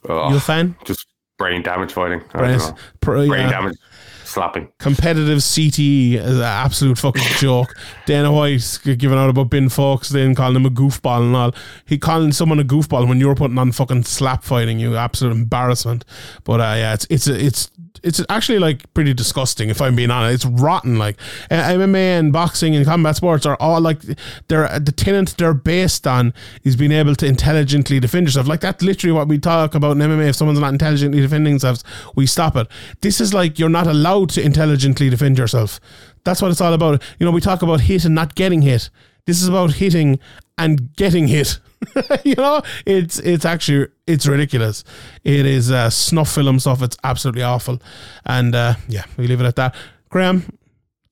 [0.09, 0.75] Oh, you a fan?
[0.85, 1.07] Just
[1.39, 2.21] brain damage fighting.
[2.33, 2.77] Brain- don't know.
[3.01, 3.51] pr- brain yeah.
[3.51, 3.77] damage
[4.25, 4.69] slapping.
[4.79, 7.75] competitive CTE is an absolute fucking joke.
[8.07, 11.55] Dana White giving out about Ben Fox, then calling him a goofball and all.
[11.85, 15.33] He calling someone a goofball when you were putting on fucking slap fighting, you absolute
[15.33, 16.05] embarrassment.
[16.45, 17.71] But uh, yeah, it's it's it's
[18.03, 20.45] it's actually like pretty disgusting if I'm being honest.
[20.45, 20.99] It's rotten.
[20.99, 21.17] Like
[21.51, 24.01] MMA and boxing and combat sports are all like
[24.49, 26.33] they're the tenant they're based on
[26.65, 28.47] is being able to intelligently defend yourself.
[28.47, 30.31] Like that's literally what we talk about in MMA.
[30.31, 32.67] If someone's not intelligently defending themselves, we stop it.
[33.01, 35.81] This is like you're not allowed to intelligently defend yourself.
[36.25, 37.03] That's what it's all about.
[37.19, 38.91] You know, we talk about hit and not getting hit.
[39.27, 40.19] This is about hitting
[40.59, 41.59] and getting hit.
[42.25, 44.85] you know, it's it's actually it's ridiculous.
[45.25, 46.83] It is uh, snuff film stuff.
[46.83, 47.81] It's absolutely awful.
[48.27, 49.75] And uh, yeah, we leave it at that.
[50.11, 50.45] Graham,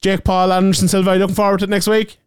[0.02, 1.14] Jake Paul, Anderson Silva.
[1.14, 2.18] you looking forward to it next week?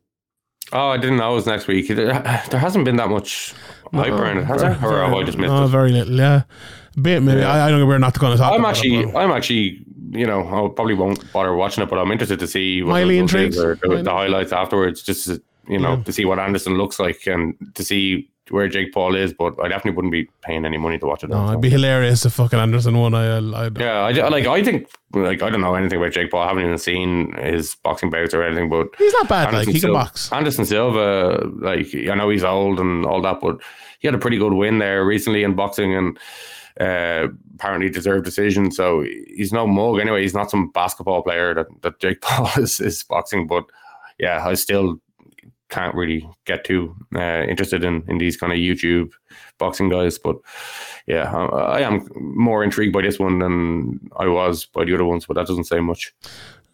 [0.74, 1.88] Oh, I didn't know it was next week.
[1.90, 3.54] There hasn't been that much
[3.94, 4.72] hype around it, has there?
[4.84, 5.68] Or have I just missed Oh, it?
[5.68, 6.14] very little.
[6.18, 6.44] Yeah,
[6.96, 7.42] a bit maybe.
[7.42, 7.52] Yeah.
[7.52, 7.86] I, I don't know.
[7.86, 8.54] We're not going to talk.
[8.54, 12.00] I'm about actually, it, I'm actually, you know, I probably won't bother watching it, but
[12.00, 15.98] I'm interested to see what result or the, the highlights afterwards, just to, you know,
[15.98, 16.04] Yeah.
[16.04, 19.34] to see what Anderson looks like and to see where Jake Paul is.
[19.34, 21.30] But I definitely wouldn't be paying any money to watch it.
[21.30, 23.14] No, it'd be hilarious if fucking Anderson won.
[23.14, 24.46] I, I, I Yeah, I, like.
[24.48, 26.42] I think like I don't know anything about Jake Paul.
[26.42, 28.70] I haven't even seen his boxing bouts or anything.
[28.70, 29.54] But he's not bad.
[29.54, 30.32] Like he can box.
[30.32, 33.62] Anderson Silva, like I know he's old and all that, but
[34.00, 36.20] he had a pretty good win there recently in boxing and
[36.80, 38.72] uh, apparently deserved decision.
[38.72, 40.22] So he's no mug anyway.
[40.22, 43.48] He's not some basketball player that, that Jake Paul is, is boxing.
[43.48, 43.66] But
[44.20, 45.00] yeah, I still
[45.72, 49.12] can't really get too uh, interested in, in these kind of YouTube
[49.58, 50.20] boxing guys.
[50.20, 50.36] But
[51.08, 55.06] yeah, I, I am more intrigued by this one than I was by the other
[55.06, 56.14] ones, but that doesn't say much.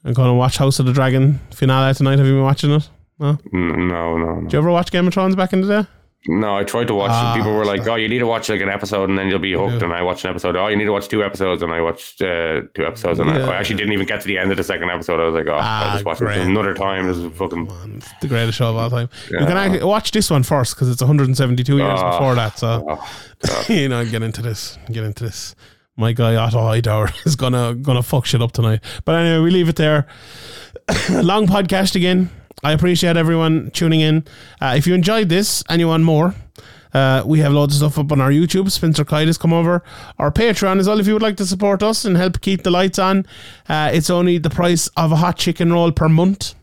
[0.04, 2.18] I'm going to watch House of the Dragon finale tonight.
[2.18, 2.90] Have you been watching it?
[3.20, 3.38] No.
[3.52, 4.42] No, no, no.
[4.42, 5.90] Did you ever watch Game of Thrones back in the day?
[6.30, 7.12] No, I tried to watch.
[7.12, 9.40] Ah, people were like, "Oh, you need to watch like an episode, and then you'll
[9.40, 10.56] be hooked." And I watched an episode.
[10.58, 13.48] Oh, you need to watch two episodes, and I watched uh, two episodes, and Yeah.
[13.48, 15.20] I, I actually didn't even get to the end of the second episode.
[15.22, 16.38] I was like, "Oh, Ah, I'll just watch great.
[16.40, 18.02] it another time." This is fucking.
[18.22, 19.10] The greatest show of all time.
[19.32, 22.12] You can actually watch this one first because it's 172 years Ah.
[22.12, 22.60] before that.
[22.60, 24.78] So Oh, you know, get into this.
[24.92, 25.56] Get into this.
[25.96, 28.82] My guy Otto Hightower is gonna gonna fuck shit up tonight.
[29.06, 30.08] But anyway, we leave it there.
[31.10, 32.30] Long podcast again.
[32.64, 34.26] I appreciate everyone tuning in.
[34.60, 36.34] Uh, if you enjoyed this and you want more,
[36.94, 38.72] uh, we have loads of stuff up on our YouTube.
[38.72, 39.84] Spencer Kite has come over.
[40.18, 41.00] Our Patreon as well.
[41.00, 43.26] If you would like to support us and help keep the lights on,
[43.70, 46.56] uh, it's only the price of a hot chicken roll per month.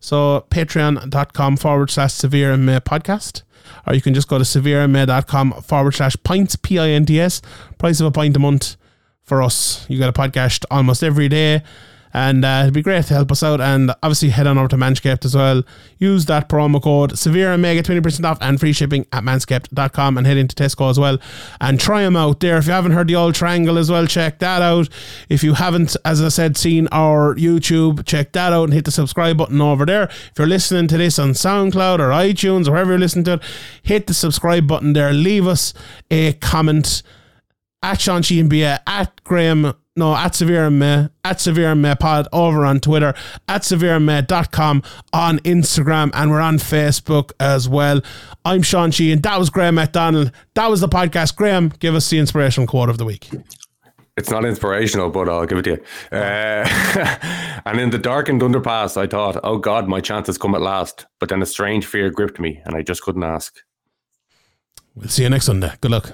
[0.00, 3.42] So patreon.com forward slash severe MMA podcast.
[3.86, 7.40] Or you can just go to severemma.com forward slash pints, P I N T S.
[7.78, 8.76] Price of a pint a month
[9.22, 9.86] for us.
[9.88, 11.62] You get a podcast almost every day.
[12.14, 13.60] And uh, it'd be great to help us out.
[13.60, 15.64] And obviously, head on over to Manscaped as well.
[15.98, 20.36] Use that promo code Severe get 20% off and free shipping at manscaped.com and head
[20.36, 21.18] into Tesco as well.
[21.60, 22.56] And try them out there.
[22.56, 24.88] If you haven't heard the old triangle as well, check that out.
[25.28, 28.92] If you haven't, as I said, seen our YouTube, check that out and hit the
[28.92, 30.04] subscribe button over there.
[30.04, 33.42] If you're listening to this on SoundCloud or iTunes or wherever you're listening to it,
[33.82, 35.12] hit the subscribe button there.
[35.12, 35.74] Leave us
[36.10, 37.02] a comment
[37.82, 42.64] at Sean Sheehan Bia, at Graham, no, at Severe Me, at Severe Me Pod over
[42.64, 43.14] on Twitter,
[43.48, 48.00] at severeme.com on Instagram, and we're on Facebook as well.
[48.44, 49.20] I'm Sean Sheehan.
[49.20, 50.32] That was Graham McDonald.
[50.54, 51.36] That was the podcast.
[51.36, 53.30] Graham, give us the inspirational quote of the week.
[54.16, 55.82] It's not inspirational, but I'll give it to you.
[56.16, 60.60] Uh, and in the darkened underpass, I thought, "Oh God, my chance has come at
[60.60, 63.56] last." But then a strange fear gripped me, and I just couldn't ask.
[64.94, 65.72] We'll see you next Sunday.
[65.80, 66.12] Good luck.